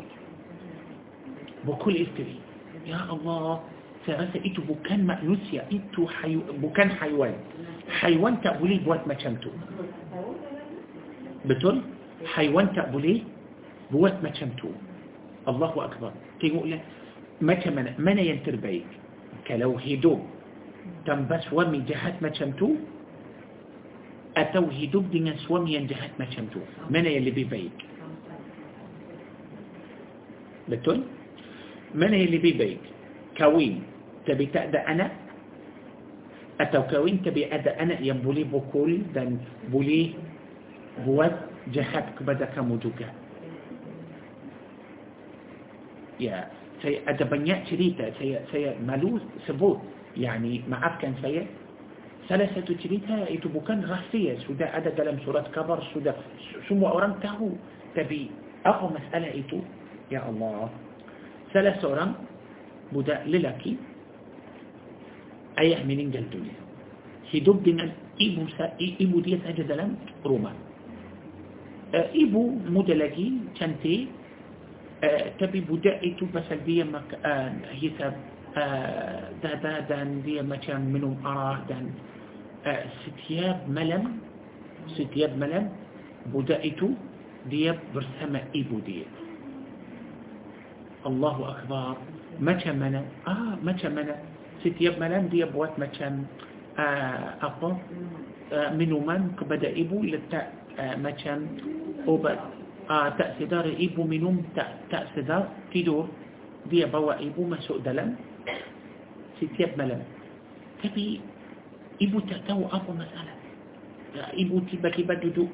[1.66, 2.38] بكل استري
[2.86, 3.60] يا الله
[4.06, 7.34] سأسا إتو بكان مأنوسيا إتو حيو بكان حيوان.
[8.00, 9.50] حيوان تأبولي بوات ما شمتو
[11.46, 11.76] بتون
[12.34, 13.16] حيوان تأبولي
[13.90, 14.70] بوات ما شمتو
[15.48, 16.12] الله أكبر.
[16.40, 16.80] تيقول له
[17.40, 18.86] ما تمنى من ينتر بيك؟
[19.46, 20.18] كلو هدو
[21.06, 22.70] تنبس ومي جهات ما شمتو
[24.36, 26.60] أتو هدو دينا سوامي ينجهات ما شمتو
[26.90, 27.97] من يلي بيبيك بي
[30.68, 31.04] لتون
[31.94, 32.80] من هي اللي بيبيك
[33.38, 33.82] كوين
[34.26, 35.10] تبي تأدى أنا
[36.60, 39.38] أتو كوين تبي أدى أنا يبولي بكل دان
[39.72, 40.14] بولي
[41.06, 41.30] هو
[41.72, 43.08] جهتك بدك موجوكا
[46.20, 46.48] يا
[46.82, 49.80] سي أدى بنيا شريطة سي, سي مالوز سبوت
[50.16, 51.46] يعني ما كان سي
[52.28, 56.14] ثلاثة شريطة إتو بكان غفية سودا أدى دلم سورة كبر سودا
[56.68, 57.48] سمو أوران تهو
[57.96, 58.30] تبي
[58.66, 59.60] أقو مسألة إتو
[60.08, 60.72] ya Allah
[61.52, 62.10] salah seorang
[62.92, 63.76] budak lelaki
[65.60, 66.56] ayah meninggal dunia
[67.28, 68.48] hidup dengan ibu
[68.80, 70.56] ibu dia saja dalam rumah
[71.92, 74.08] uh, ibu muda lagi cantik
[75.04, 78.14] uh, tapi budak itu pasal dia uh, hisab
[78.56, 81.92] uh, dada dan dia macam minum arah dan
[83.06, 84.20] setiap malam
[84.92, 85.72] setiap malam
[86.34, 86.92] budak itu
[87.48, 89.08] dia bersama ibu dia
[91.06, 91.96] الله أكبر.
[92.40, 94.16] ما كمنا آه ما كمنا
[94.62, 96.26] ست يب ملام دي يبوات ما كم
[96.78, 97.70] آه أبو
[98.52, 100.42] آه من من؟ قبدا إبو لتا
[100.78, 101.40] آه، ما كم
[102.08, 102.32] أوبا.
[102.90, 104.36] آه تأسدار إبو منهم
[104.90, 105.44] تأسدار.
[105.74, 106.06] تدور
[106.70, 108.16] دي بوا إبو ما سوء دلم
[109.38, 110.02] ست يب ملام
[110.82, 111.20] تبي
[112.02, 113.38] إبو تأتو أبو مسألة.
[114.34, 115.48] ibu tiba-tiba duduk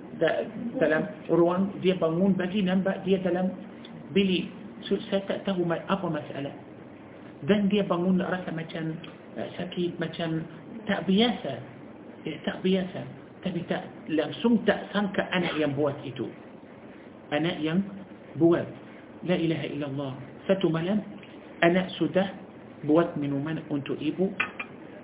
[0.79, 3.51] dalam ruang dia bangun bagi nampak dia dalam
[4.15, 4.47] bilik
[4.85, 6.55] So, saya tak tahu apa masalah.
[7.45, 8.97] Dan dia bangun rasa macam
[9.37, 10.45] uh, sakit, macam
[10.89, 11.53] tak biasa.
[12.25, 13.01] Ya, tak biasa.
[13.45, 16.29] Tapi tak, langsung tak sangka anak yang buat itu.
[17.33, 17.85] Anak yang
[18.41, 18.65] buat.
[19.29, 20.13] La ilaha illallah.
[20.49, 21.01] Satu malam,
[21.61, 22.29] anak sudah
[22.85, 24.33] buat minuman untuk ibu.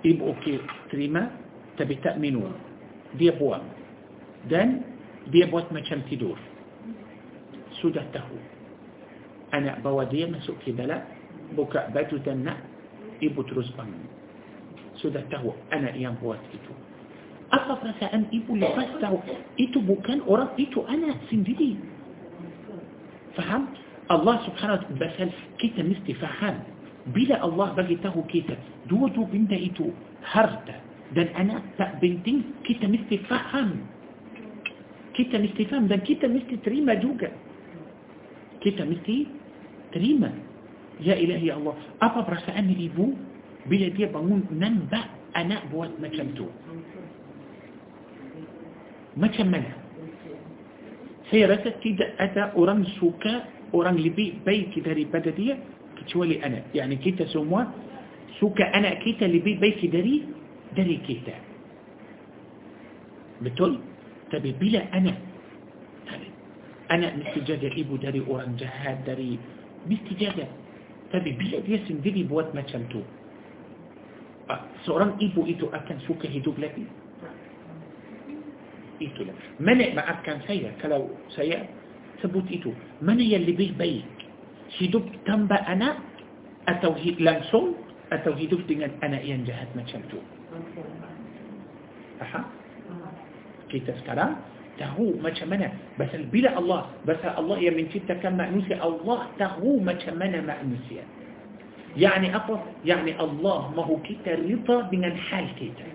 [0.01, 0.57] Ibu okey
[0.89, 1.29] terima,
[1.77, 2.53] tapi tak minum.
[3.17, 3.65] Dia buang.
[4.49, 4.81] Dan
[5.29, 6.37] dia buat macam tidur.
[7.81, 8.50] Sudah tahu.
[9.51, 11.03] Anak bawa dia masuk ke dalam,
[11.55, 12.59] buka baju dan nak,
[13.19, 14.07] ibu terus bangun.
[14.99, 16.71] Sudah tahu anak yang buat itu.
[17.51, 19.19] Apa perasaan ibu lepas tahu
[19.59, 21.75] itu bukan orang, itu anak sendiri.
[23.35, 23.75] Faham?
[24.11, 25.29] Allah subhanahu wa ta'ala basal
[25.59, 26.63] kita mesti faham.
[27.15, 28.55] Bila Allah bagi tahu kita,
[28.91, 29.91] dua-dua benda itu
[30.21, 30.75] harta
[31.11, 33.83] dan anak tak penting, kita mesti faham.
[35.11, 37.31] Kita mesti faham dan kita mesti terima juga.
[38.63, 39.40] Kita mesti
[39.91, 40.31] terima.
[41.01, 41.75] Ya ilahi Allah.
[42.03, 43.15] Apa perasaan ibu
[43.69, 45.05] bila dia bangun nampak
[45.37, 46.47] anak buat macam tu?
[49.17, 49.71] Macam mana?
[51.31, 55.55] Saya rasa tidak ada orang suka orang lebih baik daripada dia
[55.95, 56.67] kecuali anak.
[56.75, 57.71] Yani kita semua
[58.39, 60.27] suka anak kita lebih baik dari
[60.75, 61.35] dari kita.
[63.41, 63.79] Betul?
[64.31, 65.17] Tapi bila anak
[66.91, 69.39] anak mesti jaga ibu dari orang jahat, dari
[69.87, 70.45] mesti jaga.
[71.11, 73.03] Tapi bila dia sendiri buat macam tu,
[74.87, 76.87] seorang ibu itu akan suka hidup lagi.
[79.01, 79.33] Itulah.
[79.57, 81.65] Mana maafkan saya kalau saya
[82.21, 82.69] sebut itu.
[83.01, 84.05] Mana yang lebih baik?
[84.77, 85.99] Hidup tanpa anak
[86.69, 87.75] atau langsung
[88.13, 90.21] atau hidup dengan anak yang jahat macam tu.
[92.21, 92.45] Faham?
[93.71, 94.37] Kita sekarang
[94.81, 95.69] tahu macam mana.
[96.01, 101.05] Pasal bila Allah, pasal Allah yang menciptakan manusia, Allah tahu macam mana manusia.
[101.93, 102.57] Yani apa?
[102.81, 105.85] Yani Allah mahu kita rita dengan hal kita.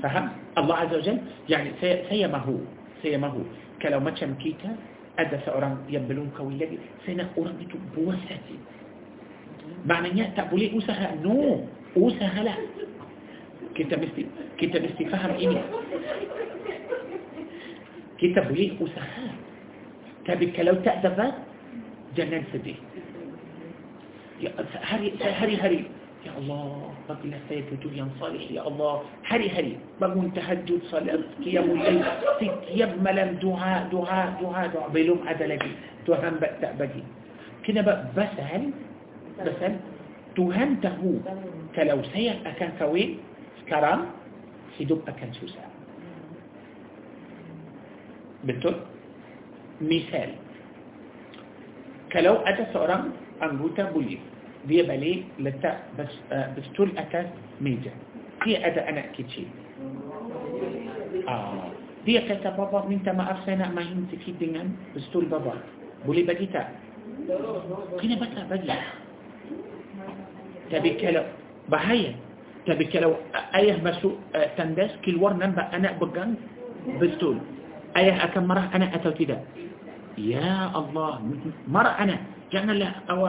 [0.00, 0.32] Faham?
[0.56, 1.18] Allah Azza wa Jal,
[1.50, 2.64] yani saya, saya mahu,
[3.04, 3.44] saya mahu.
[3.84, 4.72] Kalau macam kita,
[5.16, 8.56] ada seorang yang belum kahwin lagi, saya nak orang itu buat saja.
[9.84, 11.12] Maknanya tak boleh usaha.
[11.20, 11.64] No,
[11.96, 12.56] usahalah.
[13.76, 14.24] Kita mesti,
[14.56, 15.60] kita mesti faham ini.
[18.18, 19.34] كتاب ليه وسخان.
[20.26, 21.18] كابك لو تأذف
[22.16, 22.74] جنان سدي
[24.90, 25.80] هري هري هري.
[26.26, 28.50] يا الله بقنا سيد جوليا صالح.
[28.50, 28.94] يا الله
[29.30, 29.74] هري هري.
[30.00, 32.02] بقون تهجد صلاة قيام الليل.
[32.42, 34.88] ست يبملم دعاء دعاء دعاء دعاء.
[34.90, 35.72] بيلوم عدلبي
[36.06, 37.02] تهم بتأبدي
[37.66, 38.64] كنا بقى بسهل
[39.46, 39.74] بسهل
[40.36, 41.12] تهم تهو
[41.76, 43.10] كلو سيد أكان كوين.
[43.70, 44.00] كرام.
[44.78, 45.70] سيدوب أكان سوسان
[48.46, 48.74] Betul?
[49.82, 50.38] Misal.
[52.14, 54.22] Kalau ada seorang anggota polis,
[54.70, 55.90] dia balik letak
[56.54, 57.28] bestul atas
[57.60, 57.92] meja.
[58.46, 59.44] Dia ada anak kecil.
[61.26, 61.68] Ah,
[62.06, 65.58] dia kata, Bapa minta maaf saya nak main sikit dengan bestul bapa.
[66.06, 66.70] Boleh bagi tak?
[67.98, 68.70] Kenapa tak bagi?
[70.70, 71.24] Tapi kalau
[71.66, 72.14] bahaya.
[72.66, 73.18] Tapi kalau
[73.54, 76.34] ayah masuk uh, tandas, keluar nampak anak pegang
[76.98, 77.38] bestul.
[77.96, 79.40] أيها أكم مرة أنا أتوت ذا
[80.18, 81.12] يا الله
[81.68, 82.16] مرة أنا.
[82.52, 83.26] جعنا لا أو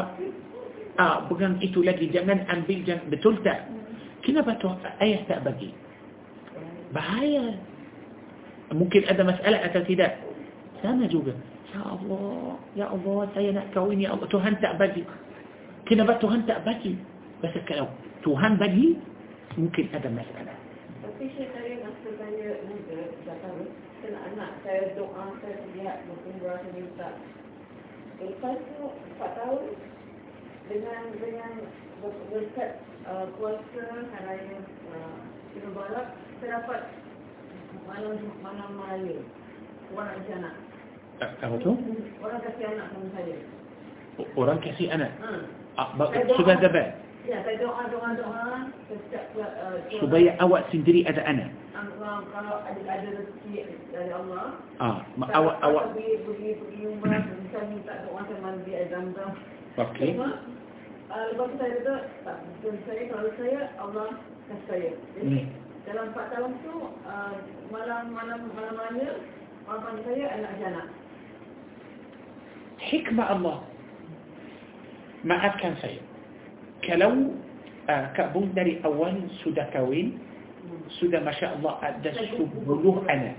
[0.99, 3.53] آه، بغن إتو لدي جعنا أنبيل جعنا بتلتا.
[4.26, 5.70] كنا بتوقع أيها تأبقي
[6.93, 7.53] بهاي
[8.72, 10.07] ممكن أدى مسألة أتوت ذا
[10.84, 11.36] سانا جوجا
[11.76, 14.28] يا الله يا الله سينا كوين يا الله.
[14.28, 15.03] تهن تأبقي
[15.89, 16.93] كنا بتوهن تأبقي
[17.43, 17.88] بس كلو
[18.24, 18.88] تهن بقي؟
[19.57, 20.53] ممكن أدى مسألة.
[24.08, 27.10] Kena anak saya doa saya lihat berkumrah saya minta
[28.24, 28.88] lepas tu
[29.20, 29.64] 4 tahun
[30.72, 31.51] dengan dengan
[32.32, 32.72] berkat
[33.03, 33.84] uh, kuasa
[34.16, 34.64] hari
[34.95, 35.20] uh,
[35.51, 36.88] Kino Balak saya dapat
[37.84, 39.20] malam malam raya
[39.91, 40.55] orang kasih anak
[41.20, 41.76] apa tu?
[42.24, 43.38] orang kasih anak sama saya
[44.39, 45.12] orang kasih anak?
[45.20, 45.43] Hmm.
[45.78, 45.93] Ah,
[46.34, 46.95] sudah dapat?
[47.28, 48.71] Ya, saya doa, doa, doa.
[49.36, 51.51] Uh, Supaya awak sendiri ada anak.
[52.07, 54.55] Kalau ada ada rezeki dari Allah.
[54.80, 55.03] Ah,
[55.36, 59.36] awak awak pergi pergi pergi umrah, bisa minta doa sama di Zam-Zam.
[59.75, 60.15] Okey.
[60.15, 64.09] Uh, lepas saya kata, tak, saya kalau saya Allah
[64.47, 64.91] kasih saya.
[65.19, 65.51] Jadi hmm.
[65.84, 67.36] dalam 4 tahun tu uh,
[67.71, 69.09] malam malam malam raya
[69.67, 70.84] orang panggil saya anak jana.
[72.88, 73.57] Hikmah Allah.
[75.28, 75.99] Maafkan saya.
[76.88, 77.13] كلو
[77.88, 79.13] كبندري أول
[79.43, 80.07] سودا كوين
[80.99, 82.17] سودا ما شاء الله أدس
[82.67, 83.31] بلوغ أنا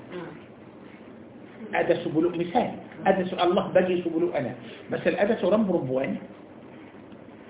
[1.75, 2.71] أدس بلوغ مثال
[3.07, 4.53] أدس الله بجي بلوغ أنا
[4.93, 6.17] بس الأدس رم ربوان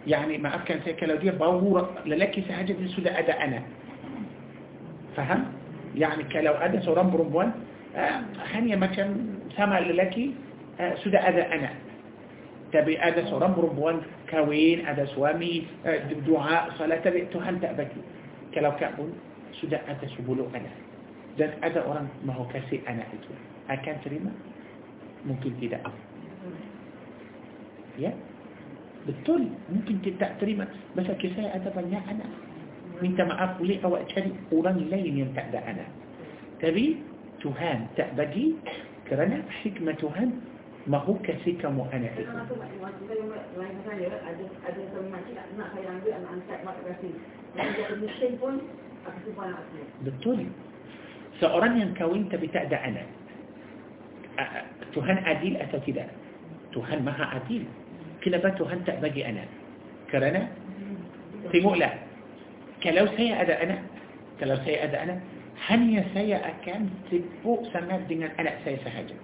[0.07, 3.63] يعني ما أفكر سيكا لو دي باورة للكي سهجة سودا أدا أنا
[5.17, 5.45] فهم؟
[5.95, 7.51] يعني كلو أدس رم ربوان
[8.53, 10.35] خانيا ما كان سما للكي
[11.05, 11.71] سودا أدا أنا
[12.69, 15.65] tapi ada seorang perempuan kawin ada suami
[16.29, 18.01] doa salat tapi Tuhan tak bagi
[18.53, 19.09] kalau kamu
[19.57, 20.75] sudah ada sepuluh anak
[21.41, 23.33] dan ada orang mahu kasih anak itu
[23.73, 24.33] akan terima
[25.25, 25.81] mungkin tidak
[27.97, 28.13] ya
[29.09, 32.31] betul mungkin tidak terima masa saya ada banyak anak
[33.01, 35.91] minta maaf boleh awak cari orang lain yang tak ada anak
[36.61, 37.01] tapi
[37.39, 38.59] Tuhan tak bagi
[39.07, 40.58] kerana hikmah Tuhan
[40.89, 42.27] ما هو كثيكا مو أنا إيه
[50.03, 50.47] بالطول.
[51.41, 53.03] سأران ينكوين تبتع دعنا
[54.95, 56.05] تهان أديل أتو كده.
[56.75, 57.65] تهان مها أديل
[58.25, 59.45] كلا با تهان تأبجي أنا.
[60.11, 60.49] كرنا؟
[61.53, 61.95] في مؤلاء
[62.83, 63.79] كلو سيا أدا أنا.
[64.41, 65.21] كلو سيا أدا أنا.
[65.69, 69.17] هني سيا أكام تبو سمات دينا أنا سيا سهجا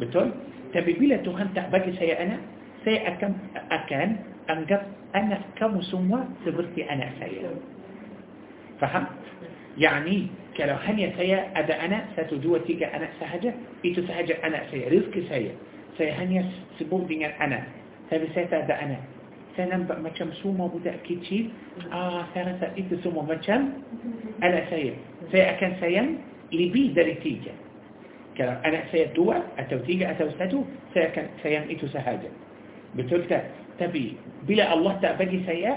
[0.00, 0.30] بالطول؟
[0.76, 2.44] Tapi bila Tuhan tak bagi saya anak,
[2.84, 3.32] saya akan
[3.72, 4.08] akan
[4.52, 4.84] anggap
[5.16, 7.48] anak kamu semua seperti anak saya.
[8.76, 9.08] Faham?
[9.80, 14.92] Yani kalau hanya saya ada anak, satu, dua, tiga anak sahaja, itu sahaja anak saya,
[14.92, 15.52] rezeki saya.
[15.96, 16.44] Saya hanya
[16.76, 17.64] sibuk dengan anak.
[18.12, 19.02] Tapi saya tak ada anak.
[19.56, 21.48] Saya nampak macam semua budak kecil,
[21.88, 23.80] ah, saya rasa itu semua macam
[24.44, 24.92] anak saya.
[25.32, 26.08] Saya akan sayang
[26.52, 27.56] lebih dari tiga.
[28.38, 28.60] كلام.
[28.64, 30.64] أنا سيدوع التوتيج أتوستته
[31.42, 32.30] سيمئت سهاجا.
[32.96, 33.32] بتلك
[33.80, 34.06] تبي
[34.48, 35.74] بلا الله تأبدي سيا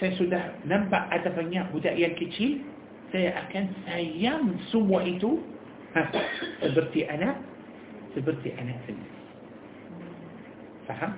[0.00, 2.48] سيسودا نبع أتفنيا بدأيا كتشي
[3.10, 5.32] سيا أكن سيام سموئتو
[6.62, 7.30] سبرتي أنا
[8.14, 9.06] سبرتي أنا سنة.
[10.86, 11.12] فهم؟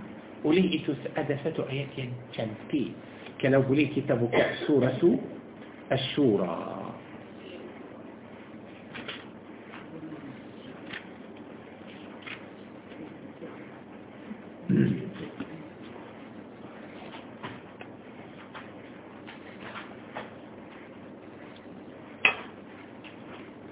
[0.45, 2.51] وليه إتو أدفتو عيكين كان
[3.41, 5.19] كلو بلي كتابك سورة
[5.93, 6.57] الشورى.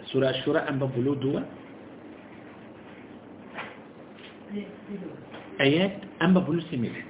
[0.08, 1.44] Surah Shura 42
[5.60, 7.04] ayat 49 Sudah?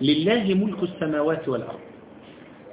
[0.00, 1.82] Lillahi mulku samawati wal ard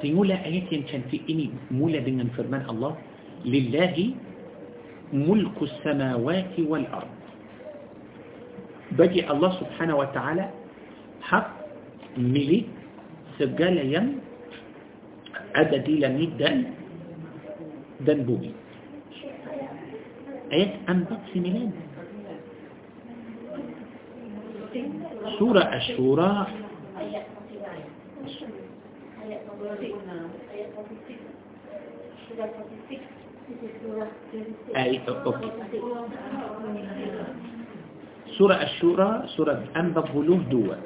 [0.02, 2.98] Tengoklah ayat yang cantik ini mula dengan firman Allah
[3.46, 4.14] Lillahi
[5.14, 7.10] mulku samawati wal ard
[8.98, 10.65] Bagi Allah subhanahu wa ta'ala hak
[12.18, 12.64] ملي
[13.40, 14.08] سجل يم
[15.56, 16.58] عددي لميت دن
[18.08, 18.52] دن بومي
[20.54, 21.72] آيات أم في ميلاد
[25.40, 26.48] سورة الشورى.
[38.38, 40.78] سورة الشورى سورة أنبق بلوه دول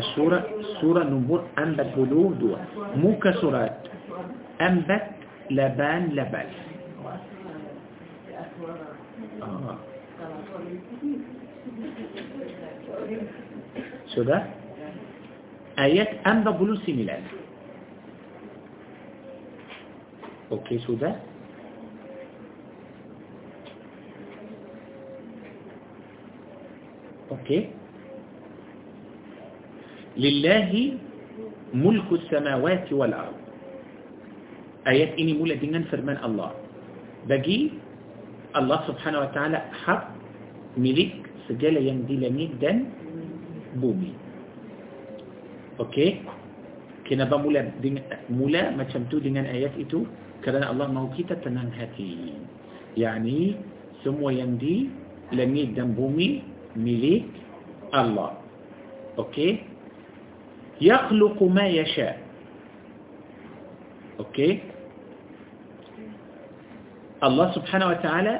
[0.00, 0.40] السورة
[0.80, 2.58] سورة نمبر أنبت دوا.
[2.96, 3.76] مو كسورات
[4.60, 5.06] أنبت
[5.50, 6.48] لبان لبن
[9.42, 9.76] آه.
[14.10, 14.42] sudah
[15.78, 17.22] ayat anda bulu sembilan
[20.50, 21.14] okey sudah
[27.38, 27.70] okey
[30.16, 30.70] لله
[31.74, 33.38] ملك السماوات والأرض.
[34.88, 36.50] Ayat ini mula dengan firman Allah.
[37.30, 37.58] Bagi
[38.56, 40.04] الله سبحانه وتعالى hak
[40.80, 41.12] milik
[41.46, 42.72] segala yang di langit dan
[43.78, 44.12] bumi.
[45.78, 46.08] Okay?
[47.06, 47.62] Kenapa mula
[48.30, 50.02] mula macam tu dengan ayat itu
[50.42, 52.34] kerana Allah mahu kita tenang hati.
[52.98, 53.38] يعني
[54.02, 54.76] سمو يمدي
[55.30, 56.42] langit dan bumi
[56.74, 57.30] milik
[57.94, 58.30] Allah.
[59.18, 59.69] okey?
[60.80, 62.20] يخلق ما يشاء.
[64.20, 64.60] okey
[67.24, 68.34] الله سبحانه وتعالى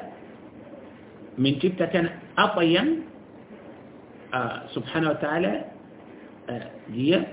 [1.39, 2.85] mencipta artinya
[4.35, 5.65] ah, سبحانه وتعالى
[6.51, 6.71] ah,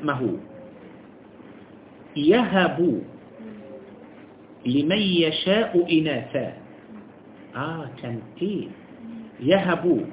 [0.04, 0.34] mahu
[2.16, 3.02] يهب
[4.66, 6.48] لمن يشاء إناثا.
[7.56, 8.72] آه كانتين
[9.40, 10.06] يهب.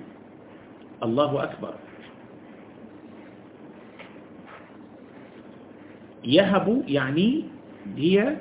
[1.03, 1.75] الله أكبر.
[6.25, 7.47] Yahabu yani
[7.95, 8.41] dia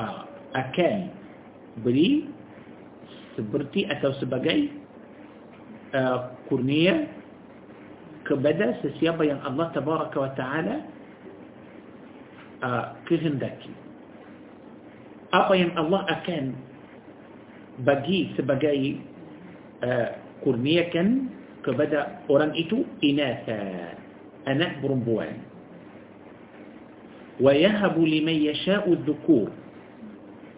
[0.00, 0.24] uh,
[0.56, 1.12] akan
[1.84, 2.26] beri
[3.36, 4.72] seperti atau sebagai
[5.94, 7.06] uh, kurnia
[8.24, 10.76] kepada sesiapa yang Allah tabaraka wa taala
[12.64, 13.72] uh, kehendaki.
[15.30, 16.44] Apa yang Allah akan
[17.86, 18.98] bagi sebagai
[19.84, 20.08] uh,
[20.42, 21.30] kurniakan
[21.62, 23.94] kepada orang itu inatha
[24.48, 25.49] anak perempuan
[27.40, 29.48] yahabu liman yasha'u dhukur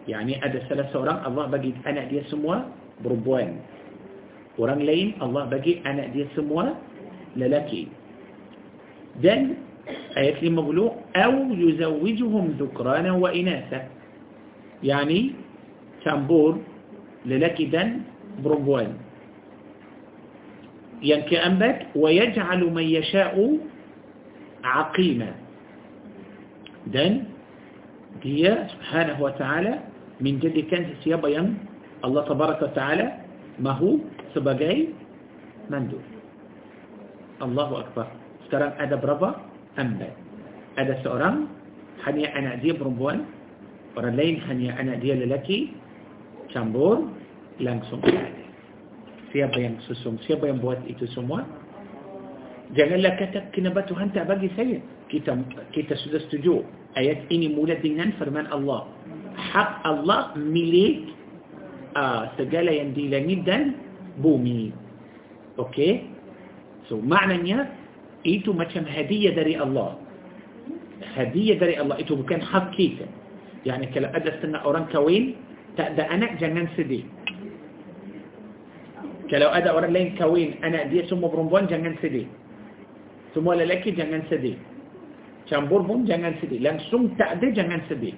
[0.03, 2.67] Yani ada salah seorang Allah bagi anak dia semua
[2.99, 3.55] perempuan.
[4.59, 6.75] Orang lain Allah bagi anak dia semua
[7.39, 7.87] lelaki.
[9.23, 9.55] Dan
[10.19, 10.59] ayat 50
[10.99, 13.87] au yuzawwijuhum dhukrana wa inatha.
[14.83, 15.39] Yani
[16.03, 16.59] campur
[17.23, 18.03] lelaki dan
[18.43, 18.99] perempuan.
[20.99, 23.63] Yang keempat yaj'alu man yasha'u
[24.67, 25.42] aqima.
[26.91, 27.31] Dan
[28.19, 29.83] dia subhanahu wa ta'ala
[30.19, 31.55] menjadikan siapa yang
[32.03, 33.23] Allah tabaraka ta'ala
[33.61, 34.03] mahu
[34.35, 34.91] sebagai
[35.71, 36.01] mandu.
[37.39, 38.07] Allahu Akbar.
[38.47, 39.39] Sekarang ada berapa?
[39.79, 40.13] Empat.
[40.77, 41.47] Ada seorang
[42.03, 43.25] hanya anak dia perempuan,
[43.95, 45.73] orang lain hanya anak dia lelaki,
[46.51, 47.07] campur
[47.61, 48.01] langsung.
[49.33, 50.21] Siapa yang susung?
[50.29, 51.45] Siapa yang buat itu semua?
[52.73, 54.77] Janganlah kata kenapa Tuhan tak bagi saya.
[55.13, 55.37] Kita
[55.77, 56.65] kita sudah setuju.
[56.97, 58.89] Ayat ini mula dengan firman Allah.
[59.33, 61.09] hak Allah milik
[61.97, 63.77] uh, segala yang di langit dan
[64.21, 64.73] bumi.
[65.57, 66.09] Okey?
[66.89, 67.69] So maknanya
[68.25, 69.97] itu macam hadiah dari Allah.
[71.13, 73.05] Hadiah dari Allah itu bukan hak kita.
[73.63, 75.37] Yani kalau ada setengah orang kahwin,
[75.79, 77.05] tak ada anak jangan sedih.
[79.31, 82.27] Kalau ada orang lain kahwin, anak dia semua perempuan jangan sedih.
[83.33, 84.59] Semua lelaki jangan sedih.
[85.47, 86.63] Campur pun jangan sedih.
[86.63, 88.15] Langsung tak ada jangan sedih.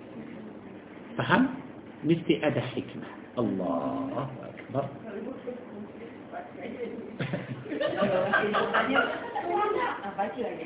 [1.17, 1.57] Faham?
[2.05, 3.11] Mesti ada hikmah.
[3.35, 4.85] Allah Akbar.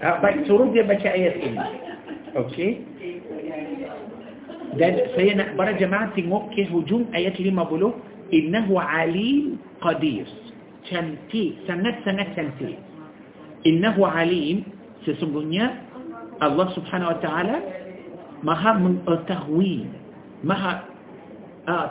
[0.03, 1.59] ah, baik, suruh dia baca ayat ini.
[2.37, 2.71] Okey.
[4.77, 7.49] Dan saya nak para jemaah tengok ke hujung ayat 50.
[8.29, 10.29] Innahu alim qadir.
[10.85, 11.57] Cantik.
[11.65, 12.77] Sangat-sangat cantik.
[13.65, 14.61] Innahu alim.
[15.07, 15.88] Sesungguhnya
[16.43, 17.55] الله سبحانه وتعالى
[18.43, 19.87] مها من التغوين
[20.43, 20.83] مها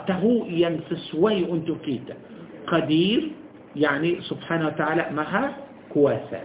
[0.07, 2.15] تهو ينفسوي انتو كيتا
[2.67, 3.21] قدير
[3.75, 5.43] يعني سبحانه وتعالى مها
[5.93, 6.41] كواسا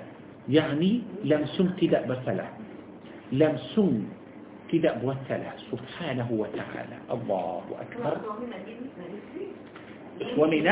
[0.48, 2.46] يعني لم سن تدا بسلا
[3.32, 4.05] لم سن
[4.72, 8.14] تدا بوتلا سبحانه وتعالى الله أكبر
[10.38, 10.66] ومن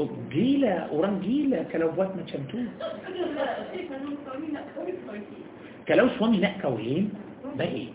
[0.00, 1.90] ومن جيلة أوران جيلة كلو
[5.88, 7.04] كلو سوامي نحكى وين
[7.56, 7.88] بقى إيه؟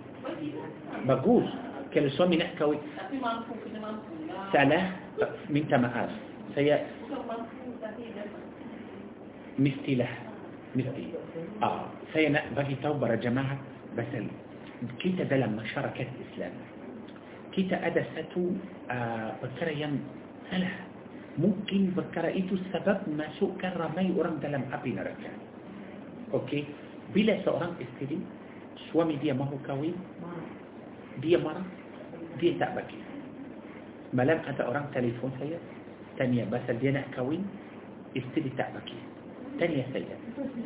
[1.05, 1.47] بجوز
[1.93, 2.79] كلو سوامي نحكى وين
[4.53, 4.81] سلا
[5.49, 6.09] من تمعاز
[6.55, 6.77] سيا
[9.59, 10.17] مستي لها
[10.75, 11.05] مستي
[11.63, 13.57] آه سيا بقي توبة جماعة.
[13.97, 14.09] بس
[14.99, 16.53] kita dalam masyarakat Islam
[17.53, 18.51] kita ada satu
[18.91, 20.01] ah, perkara yang
[20.51, 20.67] halal
[21.37, 25.31] mungkin perkara itu sebab masukkan ramai orang dalam api neraka
[26.33, 26.65] okey?
[27.13, 28.17] Bila seorang isteri
[28.89, 29.93] suami dia mahu kahwin
[31.21, 31.65] dia marah
[32.41, 32.97] dia tak bagi
[34.13, 35.57] malam ada orang telefon saya
[36.17, 37.45] tanya pasal dia nak kahwin
[38.17, 38.97] isteri tak bagi
[39.61, 40.17] tanya saya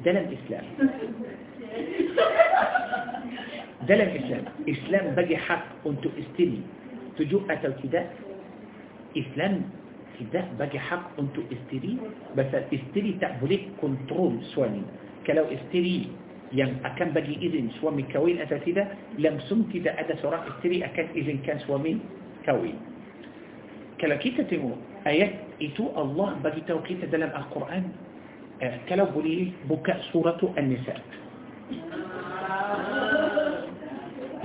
[0.07, 0.63] dalam Islam
[3.87, 6.63] dalam Islam Islam bagi hak untuk isteri
[7.19, 8.07] tujuh atau tidak
[9.15, 9.67] Islam
[10.17, 11.99] tidak bagi hak untuk isteri
[12.35, 14.83] pasal isteri tak boleh kontrol suami
[15.27, 16.07] kalau isteri
[16.55, 21.59] yang akan bagi izin suami kahwin atau tidak langsung tidak ada seorang isteri akan izinkan
[21.67, 21.99] suami
[22.47, 22.79] kahwin
[23.99, 27.91] kalau kita tengok ayat itu Allah bagi tahu kita dalam Al-Quran
[28.63, 30.95] eh, kalau boleh buka surah An-Nisa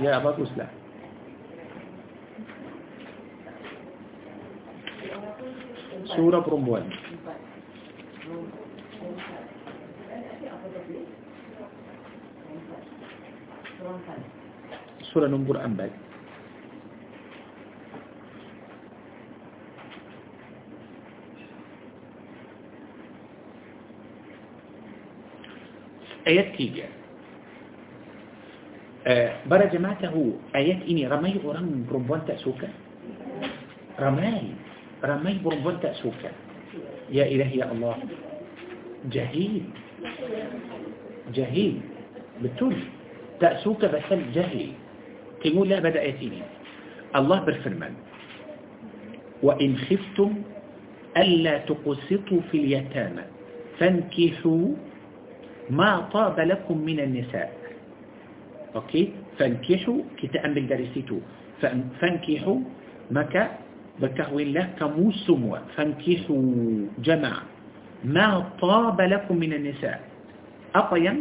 [0.03, 0.67] ya baguslah
[6.11, 6.83] surah perempuan
[15.11, 15.91] Surah nombor ambil
[26.23, 27.03] Ayat 3
[29.51, 32.71] Para jemaah tahu ayat ini ramai orang perempuan tak suka.
[33.99, 34.55] Ramai.
[35.03, 36.31] Ramai perempuan tak suka.
[37.11, 37.99] Ya ilahi ya Allah.
[39.11, 39.67] Jahil.
[41.35, 41.83] Jahil.
[42.39, 42.79] Betul.
[43.43, 44.71] تأسوك بسل جهل
[45.43, 46.41] تقول لا بدأ يتيني
[47.11, 47.93] الله برفرمان
[49.43, 50.31] وإن خفتم
[51.17, 53.25] ألا تقسطوا في اليتامى.
[53.79, 54.65] فانكحوا
[55.69, 57.51] ما طاب لكم من النساء.
[58.75, 59.03] okey?
[59.37, 61.19] فانكحوا kita ambil dari situ
[61.99, 62.59] فانكحوا
[63.11, 63.43] maka
[63.99, 66.43] berkahwinlah kamu semua فانكحوا
[67.03, 67.33] جمع
[68.07, 68.27] ما
[68.61, 69.99] طاب لكم من النساء.
[70.75, 71.13] artinya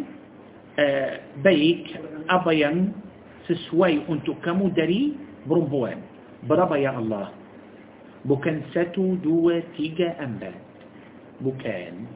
[1.44, 1.86] baik
[2.30, 2.92] apa yang
[3.48, 5.12] sesuai untuk kamu dari
[5.46, 5.98] perempuan
[6.48, 7.28] berapa يا الله.
[8.24, 10.62] bukan satu dua tiga empat.
[11.42, 12.06] bukan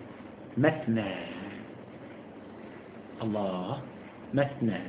[0.56, 1.12] مثنى.
[3.22, 3.82] الله
[4.34, 4.80] مثنى.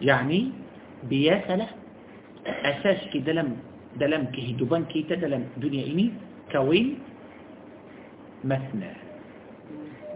[0.00, 0.40] يعني
[1.04, 1.68] biasalah
[2.46, 3.56] asas kita dalam
[4.00, 6.06] dalam kehidupan kita dalam dunia ini
[6.52, 6.98] kahwin
[8.44, 9.03] مثنى.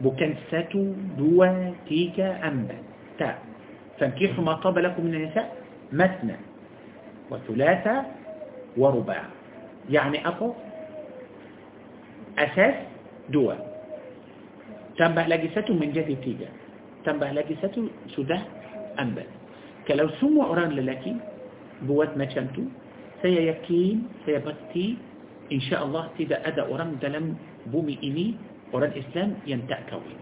[0.00, 0.72] maknanya
[1.18, 2.78] dua tiga empat
[3.18, 3.38] tak
[3.98, 5.56] فانكيحوا ما طاب لكم من النساء
[5.92, 6.36] مثنى
[7.30, 7.94] وثلاثة
[8.76, 9.22] ورباع
[9.90, 10.54] يعني أكو
[12.38, 12.74] أساس
[13.28, 13.54] دوا.
[14.98, 16.48] تنبع لجسة من جهة تيجا
[17.04, 17.76] تنبع لجسة
[18.14, 18.38] سدى
[18.98, 19.24] أنبا
[19.88, 21.14] كلو سمو أوران للكي
[21.82, 22.62] بوات ما شمتو
[23.22, 23.96] سي يكين
[24.26, 24.38] سي
[25.52, 27.36] إن شاء الله tidak ada orang dalam
[27.70, 28.26] bumi ini
[28.72, 30.14] orang Islam yang tak kahwin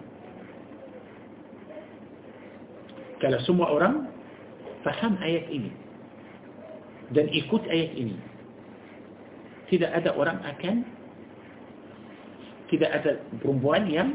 [3.23, 4.07] kalau semua orang
[4.85, 5.71] faham ayat ini
[7.11, 8.17] dan ikut ayat ini
[9.71, 10.83] tidak ada orang akan
[12.71, 13.13] tidak ada
[13.43, 14.09] perempuan yang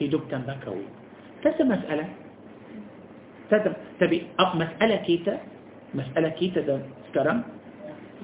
[0.00, 0.84] hidup tanpa kahwin
[1.44, 2.06] tak ada masalah
[3.50, 5.34] tak ada tapi apa masalah kita
[5.94, 7.38] masalah kita dah sekarang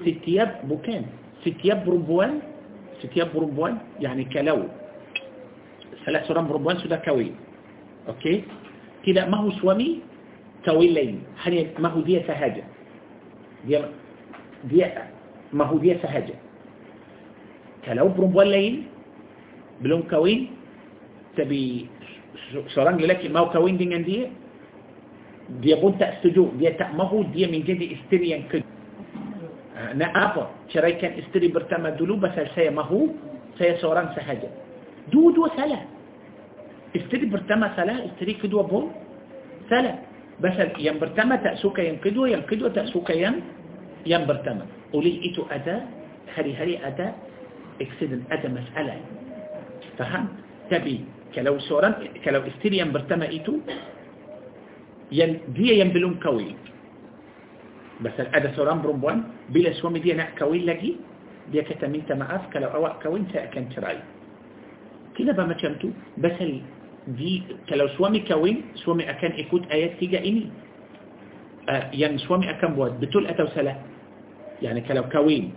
[0.05, 1.03] setiap bukan
[1.41, 2.39] setiap perempuan
[3.01, 4.67] setiap perempuan يعني kalau
[6.07, 7.35] ثلاث سورة مربوان سورة كوي
[8.07, 8.43] أوكي؟
[9.03, 9.99] كده ما هو سوامي؟
[10.63, 12.63] كوي لين هني ما هو دي سهجة
[13.67, 13.75] دي
[14.71, 14.79] دي
[15.51, 16.35] ما هو دي سهجة
[17.83, 18.73] كلو مربوان لين
[19.83, 20.47] بلون كوي
[21.35, 21.87] تبي
[22.71, 24.31] سوران لك ما هو كوي دي عندي؟
[25.59, 28.63] دي بون تأستجو دي ما هو دي من جدي استري ينكد
[29.99, 32.35] نا أبا شرائي كان استري برتما دلو بس
[32.71, 33.11] ما هو؟
[33.59, 34.49] سيا سوران سهجة
[35.11, 35.96] دو دو سلام
[36.95, 38.85] افتدي برتما سلا افتدي كدوة بول
[39.69, 39.93] سلا.
[40.41, 43.35] بس يم برتما تأسوك يم كدوة يم كدوة تأسوك يم
[44.05, 45.85] يم برتما قولي إيتو أدا
[46.37, 47.07] هري هري أدا
[47.81, 48.95] إكسيدن أدا مسألة.
[49.97, 50.25] فهم
[50.69, 51.05] تبي
[51.35, 51.89] كلو سورا
[52.25, 53.53] كلو افتدي يم برتما إيتو
[55.11, 56.53] يم دي يم بلوم كوي
[58.01, 60.95] بس أدا سورا برومبوان بلا سوامي دي نعك كوي لجي
[61.51, 63.99] دي كتمين تمعاف كلو أوا كوي تأكن ترعي
[65.17, 65.89] كده بما كمتو
[66.21, 66.37] بس
[67.07, 70.45] دي كلو سوامي كوي سوامي أكان إيكوت آيات تيجا ايني
[71.69, 73.75] آه، يعني سوامي أكان بواد بتول أتو سلا.
[74.61, 75.51] يعني كلو كوين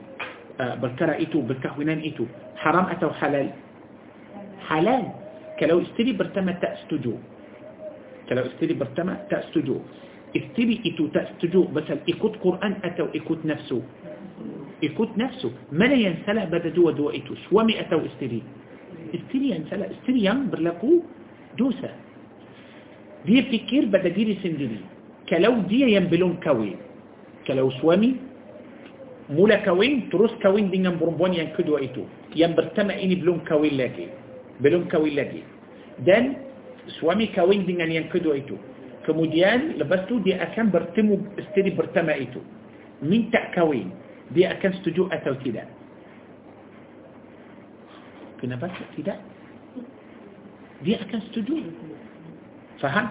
[0.61, 2.27] آه، بركرة إيتو بركهوينان إيتو.
[2.57, 3.51] حرام أتو حلال.
[4.69, 5.05] حلال.
[5.61, 7.15] كلو استري برتما تأستجو.
[8.29, 9.77] kalau isteri pertama tak setuju.
[10.37, 13.83] isteri itu tak setuju بس ikut Quran atau ikut nafsu
[14.85, 17.35] ikut nafsu mana yang salah pada dua dua itu?
[17.51, 18.43] suami atau isteri.
[19.15, 21.03] isteri yang salah isteri yang berlaku
[21.59, 21.91] dosa
[23.25, 24.81] dia fikir pada diri sendiri
[25.29, 26.79] kalau dia yang belum kahwin
[27.45, 28.17] kalau suami
[29.31, 32.03] mula kahwin terus kahwin dengan perempuan yang kedua itu
[32.35, 34.11] yang pertama ini belum kahwin lagi
[34.59, 35.43] belum kahwin lagi
[36.03, 36.39] dan
[36.99, 38.59] suami kahwin dengan yang kedua itu
[39.07, 42.43] kemudian lepas tu dia akan bertemu isteri pertama itu
[43.01, 43.95] minta kahwin
[44.35, 45.67] dia akan setuju atau tidak
[48.43, 48.67] kenapa
[48.99, 49.19] tidak
[50.85, 51.65] دي أكن سجود.
[52.81, 53.09] فهم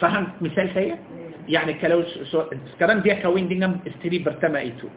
[0.00, 0.96] فهم مثال سيء؟
[1.48, 2.02] يعني كلو
[2.80, 4.88] كلام دي كوين دينم استري برتما إيتو.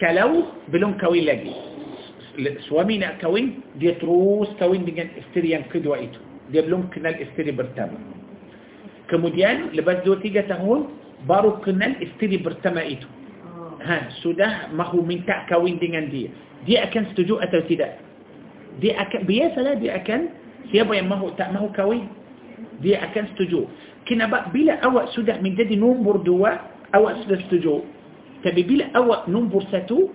[0.00, 6.19] kalau belum kahwin lagi suaminya kahwin dia terus kahwin dengan isteri yang kedua itu.
[6.19, 9.13] dia belum kenal isteri pertama.
[9.13, 13.03] kemudian lepas dua tiga tahun baru kenal isteri pertama itu.
[13.03, 16.19] ha sudah mahu minta kahwin dengan dia.
[16.19, 20.20] dia akan setuju atau tidak dia akan biasalah dia akan
[20.70, 22.10] siapa yang mahu tak mahu kahwin
[22.82, 23.66] dia akan setuju
[24.06, 26.58] kenapa bila awak sudah menjadi nombor dua
[26.94, 27.82] awak sudah setuju
[28.42, 30.10] tapi bila awak nombor satu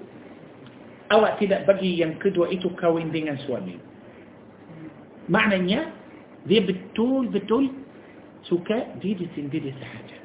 [1.11, 3.79] awak tidak bagi yang kedua itu kawin dengan suami
[5.27, 5.91] maknanya
[6.43, 7.83] dia betul-betul
[8.47, 10.17] suka diri sendiri sahaja.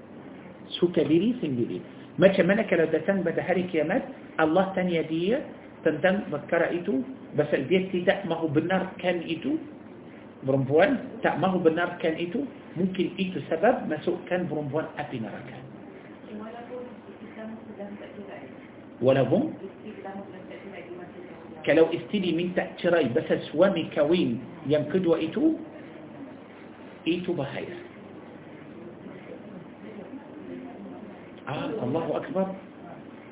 [0.78, 1.78] Suka diri sendiri.
[2.18, 4.02] Macam mana kalau datang pada hari kiamat,
[4.42, 5.42] Allah tanya dia
[5.86, 7.06] tentang perkara itu,
[7.38, 9.56] pasal dia tidak mahu benarkan itu,
[10.46, 12.46] perempuan tak mahu benarkan itu,
[12.78, 15.58] mungkin itu sebab masukkan perempuan api neraka.
[18.98, 19.54] Walaupun
[21.62, 25.58] kalau istri minta cerai pasal suami kahwin yang kedua itu,
[27.06, 27.76] itu bahaya.
[31.48, 32.46] Ah, Allahu Akbar.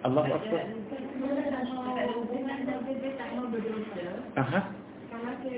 [0.07, 0.65] Allahu Akbar.
[4.37, 4.61] Aha.
[5.27, 5.49] hati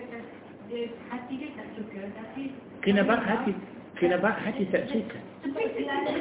[0.68, 2.52] dia tak suka tapi
[2.84, 3.52] Kenapa hati?
[3.98, 5.18] Hati tak suka?
[5.42, 5.64] sebab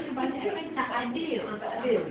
[0.09, 1.41] kebanyakan tak adil.
[1.61, 2.01] Tak adil.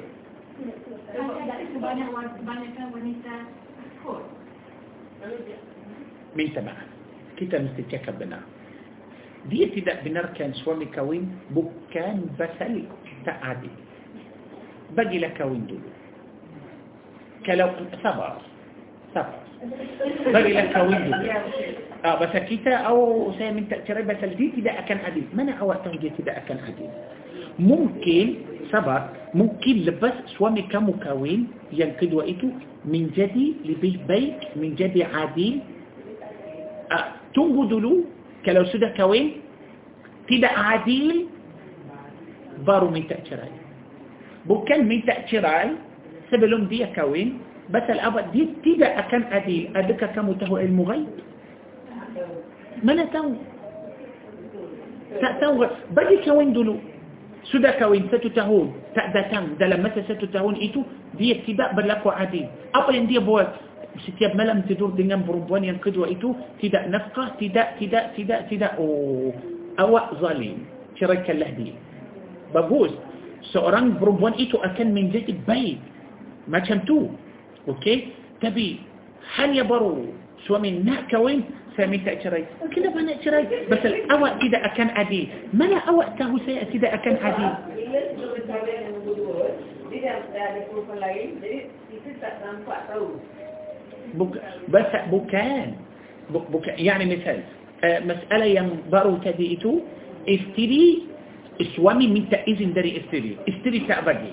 [1.74, 3.34] Kebanyakan wanita
[3.80, 4.22] takut.
[6.36, 6.88] Minta maaf.
[7.36, 8.44] Kita mesti cakap benar.
[9.46, 12.82] Dia tidak benarkan suami kahwin bukan pasal
[13.22, 13.72] tak adil.
[14.96, 15.90] Bagilah kahwin dulu.
[17.46, 17.70] Kalau
[18.02, 18.42] sabar.
[19.14, 19.45] Sabar.
[20.26, 21.32] بغيلك كويلي
[22.04, 26.22] آه بس كيتا أو اسامي من تأثيري بس الديتي دا اكن عديد مانا أو اتنجيتي
[26.22, 26.90] دا اكن عديد
[27.58, 28.26] ممكن
[28.72, 29.02] سبق
[29.34, 31.40] ممكن لبس سوامي كمكوين
[31.72, 32.50] ينقد وقته
[32.84, 35.60] من جدي لبيت بيت من جدي عديد
[37.34, 37.94] تنبض له
[38.46, 39.26] كلو سودا كوين
[40.28, 41.26] تدا عديد
[42.66, 43.50] بارو من تأثيري
[44.46, 45.70] بكل من تأثيري
[46.30, 51.10] سبلهم دي كاوين بس الأبد دي تبقى كان أديل أدك كم تهو المغيب؟
[52.86, 53.32] من تهو
[55.18, 55.60] تهو
[55.90, 56.76] بدي كوين دلو.
[57.50, 60.80] سودا كوين ستو تهون تأدى تان دا لما ستو تهون إتو
[61.18, 63.42] دي تبقى بلاكو عديل أبل إن دي بوا
[64.02, 66.10] ستياب ملم تدور دينام بربوان ينقدوا.
[66.14, 66.28] إتو
[66.62, 68.70] تبقى نفقة تبقى تبقى تبقى تبقى
[69.80, 70.58] أو ظليم
[70.98, 71.70] كريك الله دي.
[72.54, 72.90] بقول
[73.54, 75.78] seorang perempuan itu akan menjadi baik
[76.50, 77.14] macam tu
[77.66, 78.14] Okey?
[78.38, 78.78] Tapi,
[79.38, 80.06] hanya baru
[80.46, 81.42] suami nak kahwin,
[81.74, 82.46] saya minta cerai.
[82.72, 83.44] Kenapa nak cerai?
[83.68, 85.28] Pasal awak tidak akan adil.
[85.52, 87.50] Mana awak tahu saya tidak akan adil?
[89.92, 91.58] Dia ada perempuan lain, jadi
[91.92, 93.16] kita tak nampak tahu.
[95.10, 95.64] Bukan.
[96.30, 96.74] Buk, bukan.
[96.78, 97.42] Yani misal,
[97.82, 99.82] uh, masalah yang baru tadi itu,
[100.28, 101.06] istri,
[101.74, 103.36] suami minta izin dari istri.
[103.48, 104.32] Istri tak bagi.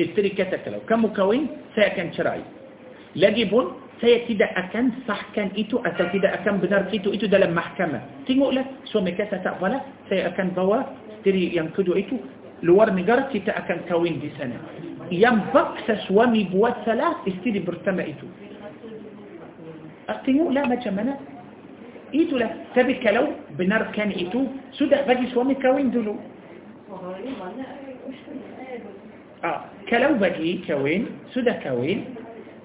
[0.00, 1.42] Istri kata kalau kamu kahwin,
[1.76, 2.42] saya akan cerai.
[3.12, 8.02] Lagipun, saya tidak akan sahkan itu atau tidak akan benar itu itu dalam mahkamah.
[8.26, 10.90] Tengoklah suami kata tak apalah, saya akan bawa
[11.22, 12.18] isteri yang kedua itu
[12.66, 14.58] luar negara kita akan kahwin di sana.
[15.12, 18.26] Yang paksa suami buat salah, isteri bersama itu.
[20.26, 21.14] Tengoklah macam mana.
[22.10, 22.50] Itulah.
[22.74, 26.18] Tapi kalau benarkan itu, sudah bagi suami kahwin dulu.
[29.42, 32.21] Ah, kalau bagi kahwin, sudah kahwin,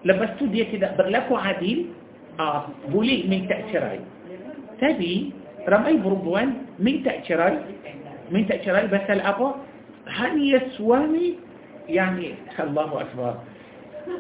[0.08, 1.92] lepas tu dia tidak berlaku adil,
[2.40, 4.00] ah, boleh minta cerai.
[4.80, 5.36] Tapi,
[5.68, 7.60] ramai perempuan minta cerai,
[8.32, 9.60] minta cerai pasal apa?
[10.08, 11.36] Hanya suami
[11.92, 12.16] yang
[12.56, 13.44] Allahu Akbar.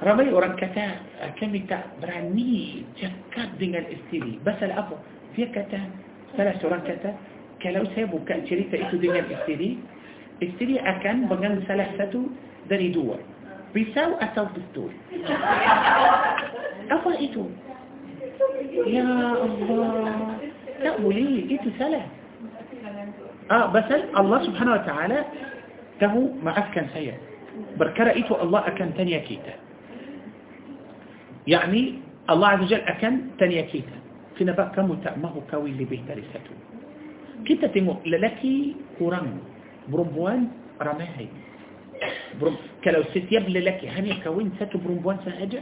[0.03, 0.99] Ramai orang kata,
[1.39, 4.35] kami tak berani cakap dengan isteri.
[4.43, 4.99] Pasal apa?
[5.39, 5.79] Dia kata,
[6.35, 7.15] salah seorang kata,
[7.63, 9.79] kalau saya buka cerita itu dengan isteri,
[10.43, 12.27] isteri akan pegang salah satu
[12.67, 13.15] dari dua.
[13.77, 14.93] بيساء وأثر بالدول
[16.89, 17.49] أفرقتوا
[18.89, 19.05] يا
[19.45, 19.93] الله.
[20.81, 22.01] لا وليه جيتوا سلا
[23.53, 25.19] آه بس الله سبحانه وتعالى
[26.01, 27.13] تهو ما أفكان سيئ
[27.77, 29.55] بركرأيتوا الله أكان تانيا كيتا.
[31.47, 31.81] يعني
[32.29, 33.97] الله عز وجل أكان تانيا كيتا.
[34.37, 36.53] في نبأ كم تأمه كوي اللي به درسته
[37.45, 39.27] كيتا تمو للكي كورم
[39.89, 40.41] بربوان
[40.81, 41.27] رماهي.
[42.41, 43.85] برم كلو ست يبل لك.
[43.85, 45.61] هني كوين ساتو برم بوان سان اجا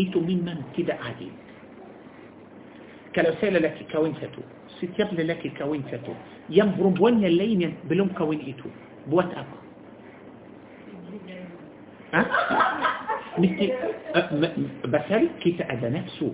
[0.00, 1.30] إيتو مين من كده عادي.
[3.16, 4.42] كلو سيلا لك كوين ساتو
[4.78, 6.12] ست يبل لك كوين ساتو
[6.50, 8.68] يم برم بوان يلين بلوم كوين إيتو.
[9.10, 9.50] بوات أب.
[12.14, 12.22] ها؟
[13.38, 13.72] مستي
[14.84, 16.30] بسأل كيف أدى نفسه.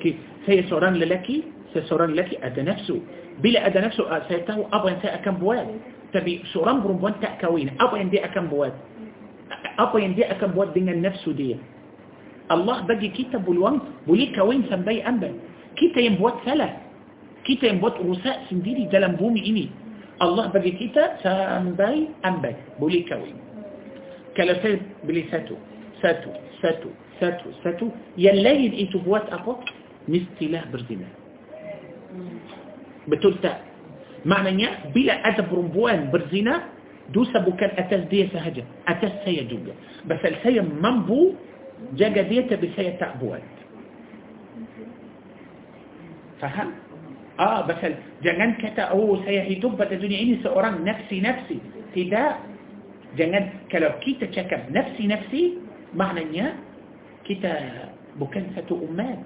[0.00, 1.42] كيف سي سوران لكي
[1.74, 3.00] سي سوران لكي أدى نفسه.
[3.42, 5.66] بلا أدى نفسه سيته أبغى انسى كم بواد
[6.08, 7.68] Tapi seorang perempuan tak kahwin.
[7.76, 8.72] Apa yang dia akan buat?
[9.76, 11.60] Apa yang dia akan buat dengan nafsu dia?
[12.48, 15.36] Allah bagi kita peluang boleh kahwin sampai ambil.
[15.76, 16.80] Kita yang buat salah.
[17.44, 19.66] Kita yang buat rusak sendiri dalam bumi ini.
[20.18, 22.56] Allah bagi kita sampai ambil.
[22.80, 23.36] Boleh kahwin.
[24.32, 25.60] Kalau saya beli satu,
[26.00, 26.30] satu,
[26.64, 26.88] satu,
[27.20, 27.86] satu, satu,
[28.16, 29.60] yang lain itu buat apa?
[30.08, 31.10] Mestilah berzina.
[33.04, 33.67] Betul tak?
[34.26, 36.74] Maknanya bila ada perempuan berzina,
[37.14, 39.72] dosa bukan atas dia sahaja, atas saya juga.
[40.08, 41.38] Pasal saya mampu
[41.94, 43.42] jaga dia tapi saya tak buat.
[46.38, 46.74] Faham?
[47.38, 47.94] Ah, pasal
[48.26, 51.62] jangan kata oh saya hidup pada dunia ini seorang nafsi-nafsi.
[51.94, 52.32] Tidak.
[53.14, 55.62] Jangan kalau kita cakap nafsi-nafsi,
[55.94, 56.58] maknanya
[57.22, 57.54] kita
[58.18, 59.22] bukan satu umat.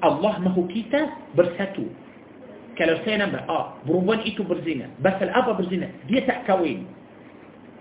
[0.00, 1.90] Allah mahu kita bersatu.
[2.78, 4.86] Kalau saya nampak, ah, perempuan itu berzina.
[5.02, 5.90] Pasal apa berzina?
[6.06, 6.86] Dia tak kahwin.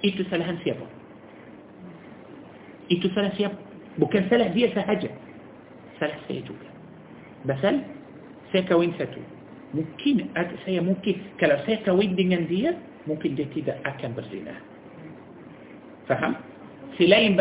[0.02, 0.90] Itu salahan siapa?
[2.90, 3.53] Itu salah siapa?
[4.02, 5.14] Bukan salah dia sahaja.
[6.02, 6.65] Salah saya juga.
[7.45, 7.86] Pasal
[8.49, 9.22] saya kahwin satu.
[9.78, 10.34] Mungkin
[10.65, 12.74] saya mungkin, kalau saya kahwin dengan dia,
[13.06, 14.57] mungkin dia tidak akan berzina.
[16.10, 16.41] Faham?
[16.98, 17.38] Selain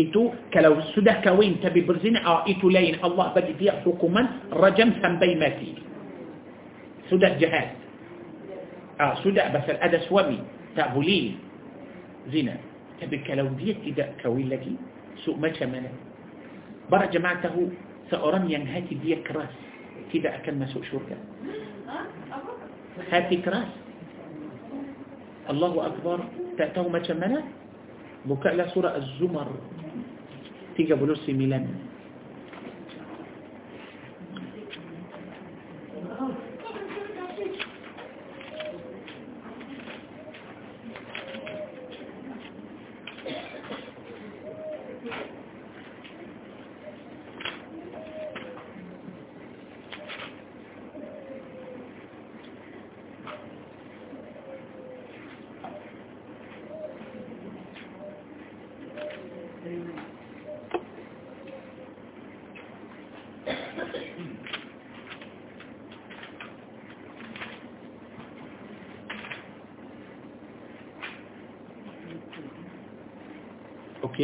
[0.00, 2.96] itu, kalau sudah kahwin tapi berzina, ah, itu lain.
[3.04, 5.84] Allah bagi dia hukuman rajam sampai mati.
[7.08, 7.76] Sudah jahat.
[8.96, 10.40] Ah, sudah pasal ada suami,
[10.72, 11.36] tak boleh
[12.32, 12.56] zina.
[12.96, 14.72] Tapi kalau dia tidak kahwin lagi,
[15.20, 15.92] so macam mana?
[16.88, 17.68] Para jemaah tahu
[18.08, 19.52] seorang yang hati dia keras
[20.14, 21.18] tidak akan masuk syurga.
[23.12, 23.68] Hati keras.
[25.46, 26.24] Allahu Akbar.
[26.56, 27.44] Tak tahu macam mana?
[28.24, 29.46] Bukalah surah Az-Zumar
[30.74, 31.85] 39.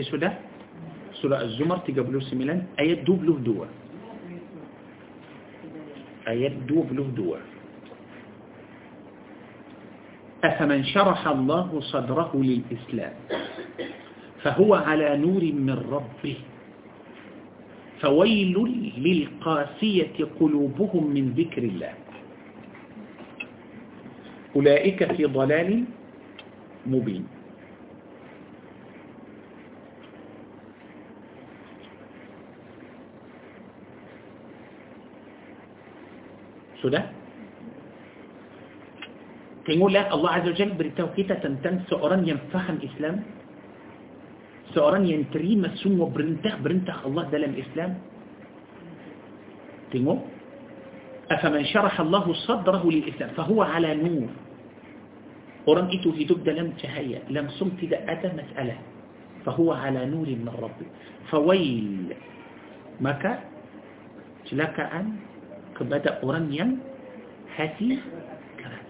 [0.02, 0.34] Okey sudah?
[1.22, 3.70] Surah Az-Zumar 39 ayat 22.
[6.26, 7.38] Ayat 22.
[10.42, 13.14] أفمن شرح الله صدره للإسلام
[14.42, 16.36] فهو على نور من ربه
[18.02, 18.56] فويل
[18.98, 21.94] للقاسية قلوبهم من ذكر الله
[24.58, 25.70] أولئك في ضلال
[26.90, 27.41] مبين
[36.82, 37.02] المقصودة
[39.62, 43.16] تقول لا الله عز وجل بالتوكيدة تنتن سؤران ينفخن الإسلام.
[44.74, 47.92] سؤران ينتريم السم وبرنتخ برنتخ الله دلم إسلام
[49.94, 50.18] تقول
[51.30, 54.30] أفمن شرح الله صدره للإسلام فهو على نور.
[55.62, 58.76] قرآن إتو في دب لم تهيأ لم سمت دأتا مسألة
[59.46, 60.88] فهو على نور من ربه
[61.30, 62.10] فويل.
[62.98, 63.32] مكا؟
[64.52, 65.31] لك أن
[65.82, 66.78] kepada orang yang
[67.58, 67.98] hati
[68.54, 68.86] keras.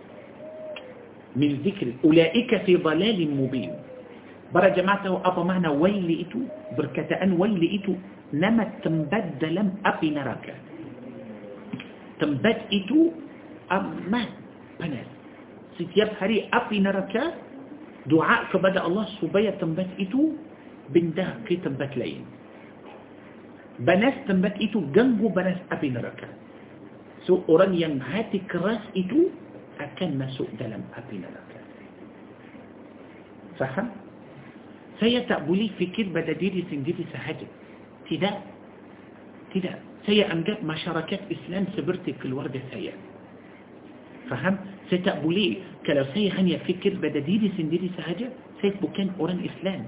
[1.33, 1.97] Min zikri.
[2.05, 3.73] Ulaika fi dalalin mubin.
[4.53, 6.45] Para jemaah tahu apa makna waili itu?
[6.77, 7.97] Berkataan waili itu
[8.37, 10.53] nama tempat dalam api neraka.
[12.21, 13.17] Tempat itu
[13.73, 14.29] amat
[14.77, 15.09] panas.
[15.81, 17.33] Setiap hari api neraka
[18.05, 20.37] doa kepada Allah supaya tempat itu
[20.93, 22.29] pindah ke tempat lain.
[23.81, 26.29] Banas tempat itu ganggu banas api neraka.
[27.27, 29.31] So orang yang hati keras itu
[29.79, 31.61] akan masuk dalam api neraka.
[33.59, 33.95] Faham?
[34.99, 37.47] Saya tak boleh fikir pada diri sendiri sahaja.
[38.07, 38.37] Tidak.
[39.55, 39.77] Tidak.
[40.03, 42.95] Saya anggap masyarakat Islam seperti keluarga saya.
[44.27, 44.59] Faham?
[44.91, 45.63] Saya tak boleh.
[45.87, 49.87] Kalau saya hanya fikir pada diri sendiri sahaja, saya bukan orang Islam.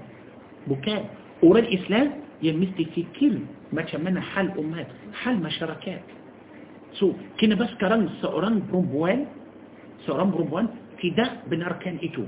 [0.67, 1.01] Bukan.
[1.43, 3.43] Orang Islam yang mesti fikir
[3.75, 5.99] macam mana hal umat, hal masyarakat.
[6.99, 9.19] سو كنا بس كران سوران برومبوان
[10.05, 10.65] سوران برومبوان
[11.01, 12.23] تدا بنركان إتو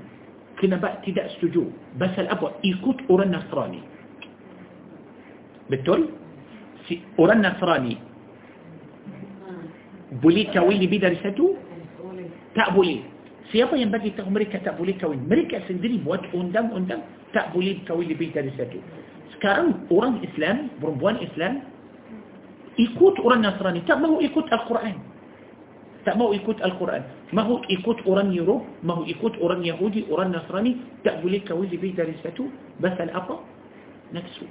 [0.59, 1.63] كنا بقى تدا سجو
[1.99, 3.81] بس الأبو إيكوت أوران نصراني
[5.71, 6.01] بتول
[6.87, 7.95] سي أوران نصراني
[10.23, 11.45] بولي تاويلي بيدا رساتو
[12.55, 12.97] تأبولي
[13.51, 16.99] سيابا ينبغي تقول مريكا تأبولي تاويل مريكا سندري بوات أندم أندم
[17.33, 18.79] تأبولي تاويلي بيدا رساتو
[19.35, 21.53] سكران أوران إسلام برومبوان إسلام
[22.77, 24.97] ikut orang Nasrani tak mahu ikut Al-Quran
[26.05, 27.03] tak mahu ikut Al-Quran
[27.35, 32.15] mahu ikut orang Europe mahu ikut orang Yahudi orang Nasrani tak boleh kahwin lebih dari
[32.23, 32.47] satu
[32.79, 33.41] pasal apa?
[34.15, 34.47] nafsu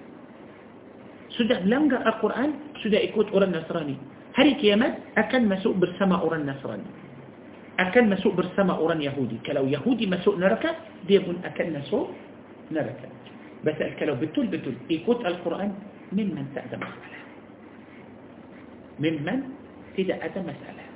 [1.38, 2.52] sudah melanggar Al-Quran
[2.84, 3.96] sudah ikut orang Nasrani
[4.36, 7.06] hari kiamat akan masuk bersama orang Nasrani
[7.76, 9.40] akan masuk bersama orang Yahudi.
[9.44, 10.72] Kalau Yahudi masuk neraka,
[11.04, 12.08] dia pun akan masuk
[12.72, 13.08] neraka.
[13.60, 15.76] Pasal kalau betul-betul ikut Al-Quran,
[16.12, 17.25] mimman tak ada masalah.
[18.98, 19.42] ممن
[19.96, 20.86] تدى أتى مسألة.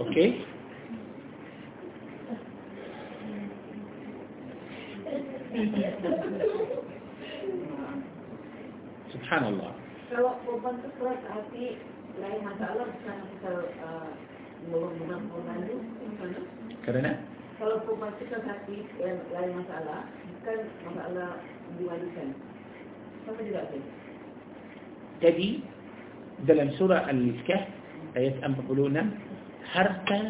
[0.00, 0.40] أوكي؟
[9.12, 9.72] سبحان الله.
[12.20, 12.28] لا
[16.98, 17.31] يعني
[17.62, 21.38] Kalau tu keras hati, lain, lain masalah, bukan masalah
[21.78, 22.34] diwalikan.
[23.22, 23.82] Sama juga sih.
[25.22, 25.48] jadi
[26.42, 27.62] dalam surah Al-Kahf
[28.18, 28.98] ayat 46
[29.62, 30.20] harta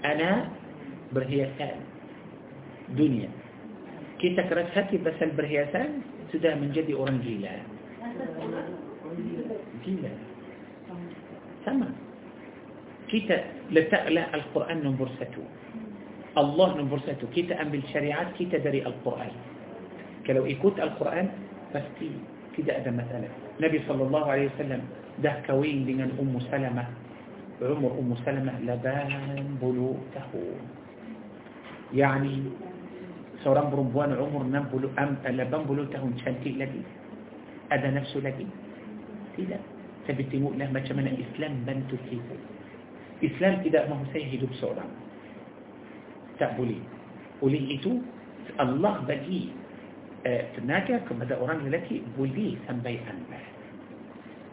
[0.00, 0.48] anak
[1.12, 1.76] berhiasan
[2.96, 3.28] dunia.
[4.16, 6.00] Kita keras hati pasal berhiasan
[6.32, 7.52] sudah menjadi orang gila.
[9.84, 10.12] Gila.
[11.68, 11.92] Sama.
[13.12, 13.36] Kita
[13.76, 15.67] letaklah Al-Quran nombor satu.
[16.38, 19.34] الله نمبرساتو كي تأم بالشريعات كي تدري القرآن.
[20.26, 21.26] كلو إيكوت القرآن
[21.74, 22.10] فاستي
[22.54, 23.28] كي دأدى مثلا
[23.58, 24.80] نبي صلى الله عليه وسلم
[25.18, 26.84] ده كوين دين أم سلمة.
[27.58, 30.32] عمر أم سلمة لبان بلوته.
[31.94, 32.34] يعني
[33.42, 36.82] سوران بربوان عمر نبلو أم لبان بلوته شانتي لدي.
[37.74, 38.46] أدى نفسه لدي.
[39.38, 39.58] إذا
[40.06, 42.22] فبتموء له ما شمنا الإسلام بنتو فيه
[43.26, 45.07] إسلام إذا ما هو سيهد بسوران.
[46.38, 46.78] Tak boleh.
[47.42, 48.02] Oleh itu,
[48.58, 49.50] Allah bagi
[50.26, 53.42] uh, tenaga kepada orang lelaki boleh sampai anda.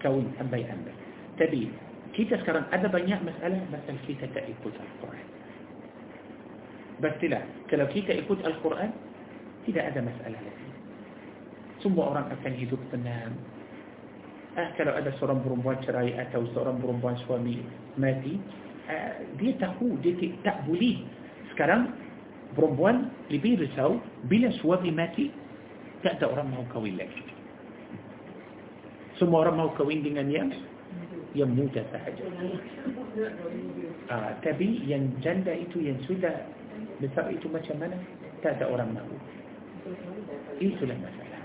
[0.01, 0.93] Kawin sampai anda.
[1.37, 1.69] Tapi,
[2.15, 5.27] kita sekarang ada banyak masalah pasal kita tak ikut Al-Quran.
[6.95, 8.87] Pastilah, kalau kita ikut Al-Quran,
[9.67, 10.69] tidak ada masalah lagi.
[11.83, 13.35] Semua orang akan hidup tenang.
[14.55, 17.59] Ah, kalau ada seorang perempuan cerai atau seorang perempuan suami
[17.99, 18.39] mati,
[18.87, 20.15] ah, dia tahu dia
[20.47, 21.03] tak boleh.
[21.55, 21.87] Sekarang,
[22.51, 25.31] perempuan lebih risau, bila suami mati,
[26.03, 27.23] tak ada orang mau kahwin lagi.
[29.15, 30.51] Semua orang mau kahwin dengan yang
[31.31, 32.27] yang muda sahaja.
[34.11, 36.43] Ah, tapi yang janda itu yang sudah
[36.99, 37.95] besar itu macam mana?
[38.43, 39.15] Tak ada orang mahu.
[40.59, 41.39] Itulah masalah.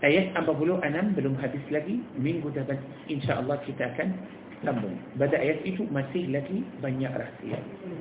[0.00, 2.00] Ayat 46 belum habis lagi.
[2.16, 2.80] Minggu depan
[3.12, 4.16] insya-Allah kita akan
[4.64, 4.96] sambung.
[5.16, 7.58] Pada ayat itu masih lagi banyak rahsia.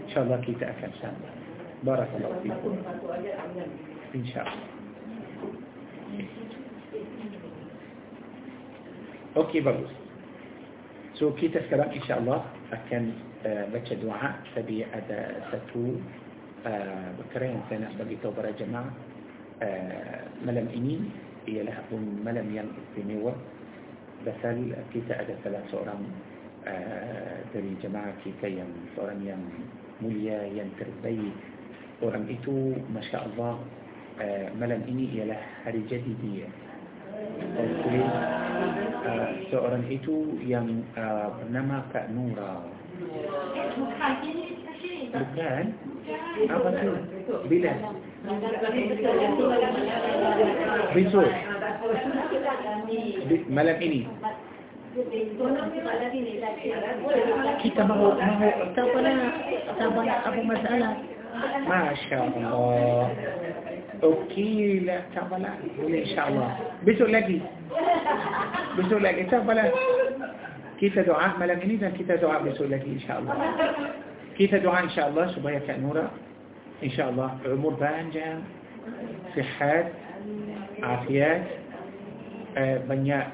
[0.08, 1.36] Insya-Allah kita akan sambung.
[1.88, 2.76] Barakallahu fiikum.
[4.12, 4.80] Insya-Allah.
[9.38, 9.94] Okey bagus.
[11.16, 13.04] So kita sekarang insya-Allah akan
[13.44, 16.00] uh, baca doa tapi ada satu
[16.64, 18.88] uh, perkara yang saya nak bagi tahu para jemaah
[19.60, 21.04] uh, malam ini
[21.48, 21.76] ialah
[22.24, 23.36] malam yang istimewa
[24.24, 24.60] pasal
[24.96, 26.39] kita ada salah seorang uh,
[27.50, 29.42] dari jemaah kita yang seorang yang
[30.00, 31.34] mulia yang terbaik
[32.00, 33.60] orang itu Masya Allah
[34.22, 36.48] uh, malam ini ialah hari jadi dia
[37.20, 42.64] Okey, uh, seorang itu yang uh, bernama Kak Nura
[45.10, 45.66] Bukan
[46.52, 46.92] Apa tu?
[47.48, 47.74] Bila?
[50.96, 51.32] Besok
[53.50, 54.02] Malam ini
[61.68, 63.16] ما شاء الله
[64.04, 65.50] أوكي لا تبلا
[65.88, 66.58] إن شاء الله
[66.88, 67.40] بسوا لقي
[68.80, 69.72] بسوا لقي تبلا
[70.80, 73.34] كيف دعاء ملك نيدا كيف دعاء بسوا لقي إن شاء الله
[74.38, 76.12] كيف دعاء إن شاء الله شبايا كأنورا
[76.84, 78.44] إن شاء الله عمر بانجام
[79.38, 79.88] صحات
[80.84, 81.44] عافيات
[82.58, 83.28] بنيا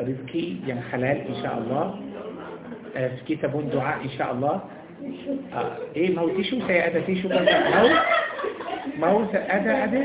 [0.00, 2.00] رزقي يعني حلال إن شاء الله.
[2.96, 4.60] آه، في كتاب دعاء إن شاء الله.
[5.52, 5.76] آه.
[5.96, 7.90] إيه موتي شو سيأدى في شو؟ موت.
[8.98, 10.04] موت سيأدى أدى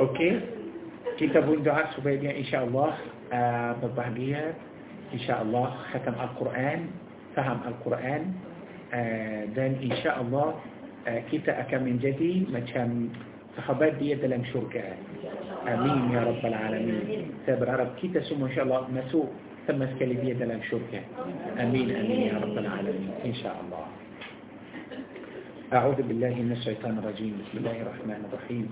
[0.00, 0.40] أوكي.
[1.18, 2.94] كتاب دعاء سبيليا إن شاء الله.
[3.32, 4.54] آه، بالضحبية
[5.14, 5.74] إن شاء الله.
[5.92, 6.86] ختم القرآن.
[7.36, 8.32] فهم القرآن.
[8.94, 10.54] آه، دان إن شاء الله.
[11.32, 13.08] كتاب من جدي مثلا
[13.56, 14.82] صحبات دي دلم شركة.
[15.66, 19.28] Amin ya rabbal alamin saya berharap kita semua insyaAllah masuk
[19.66, 21.02] sama sekali dia dalam syurga
[21.58, 23.86] amin amin ya rabbal alamin insyaAllah
[25.66, 27.42] أعوذ بالله من الشيطان الرجيم.
[27.42, 28.64] بسم الله الرحمن الرحيم.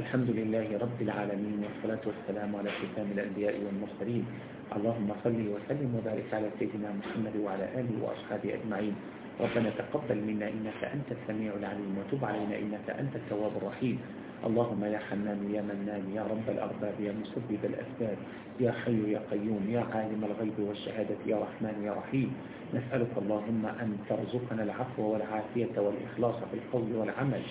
[0.00, 4.24] الحمد لله رب العالمين والصلاة والسلام على ختام الأنبياء والمرسلين.
[4.72, 8.94] اللهم صل وسلم وبارك على سيدنا محمد وعلى آله وأصحابه أجمعين.
[9.36, 14.00] ربنا تقبل منا إنك أنت السميع العليم وتب علينا إنك أنت التواب الرحيم.
[14.46, 18.18] اللهم يا حنان يا منان يا رب الأرباب يا مسبب الأسباب
[18.60, 22.30] يا حي يا قيوم يا عالم الغيب والشهادة يا رحمن يا رحيم.
[22.74, 27.42] نسألك اللهم أن ترزقنا العفو والعافية والإخلاص في القول والعمل.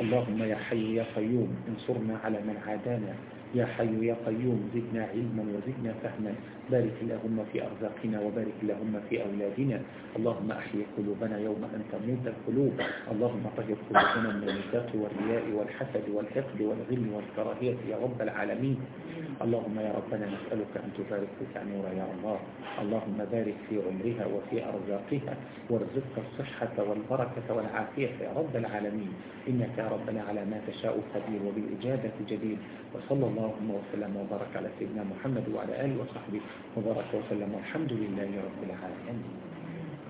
[0.00, 3.14] اللهم يا حي يا قيوم انصرنا على من عادانا.
[3.54, 6.34] يا حي يا قيوم زدنا علما وزدنا فهما.
[6.70, 9.78] بارك اللهم في أرزاقنا وبارك اللهم في أولادنا.
[10.16, 12.74] اللهم أحيي قلوبنا يوم أن تموت القلوب.
[13.12, 18.78] اللهم طهر قلوبنا من النفاق والرياء والحسد والحقد والغل والكراهية يا رب العالمين.
[19.44, 22.38] اللهم يا ربنا نسألك أن تبارك في تعميرها يا الله.
[22.82, 25.34] اللهم بارك في عمرها وفي أرزاقها.
[25.70, 29.12] وارزقها الصحة والبركة والعافية يا رب العالمين.
[29.48, 32.58] إنك ربنا على ما تشاء قدير وبالإجابة جديد
[32.94, 36.40] وصلى اللهم وسلم وبارك على سيدنا محمد وعلى آله وصحبه
[36.76, 37.54] وبارك وسلم.
[37.54, 39.24] والحمد لله رب العالمين.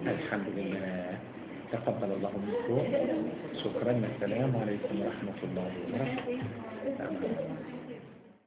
[0.07, 1.19] الحمد لله.
[1.73, 2.83] تقبل الله منكم.
[3.65, 3.93] شكرا.
[4.15, 7.84] السلام عليكم ورحمة الله وبركاته.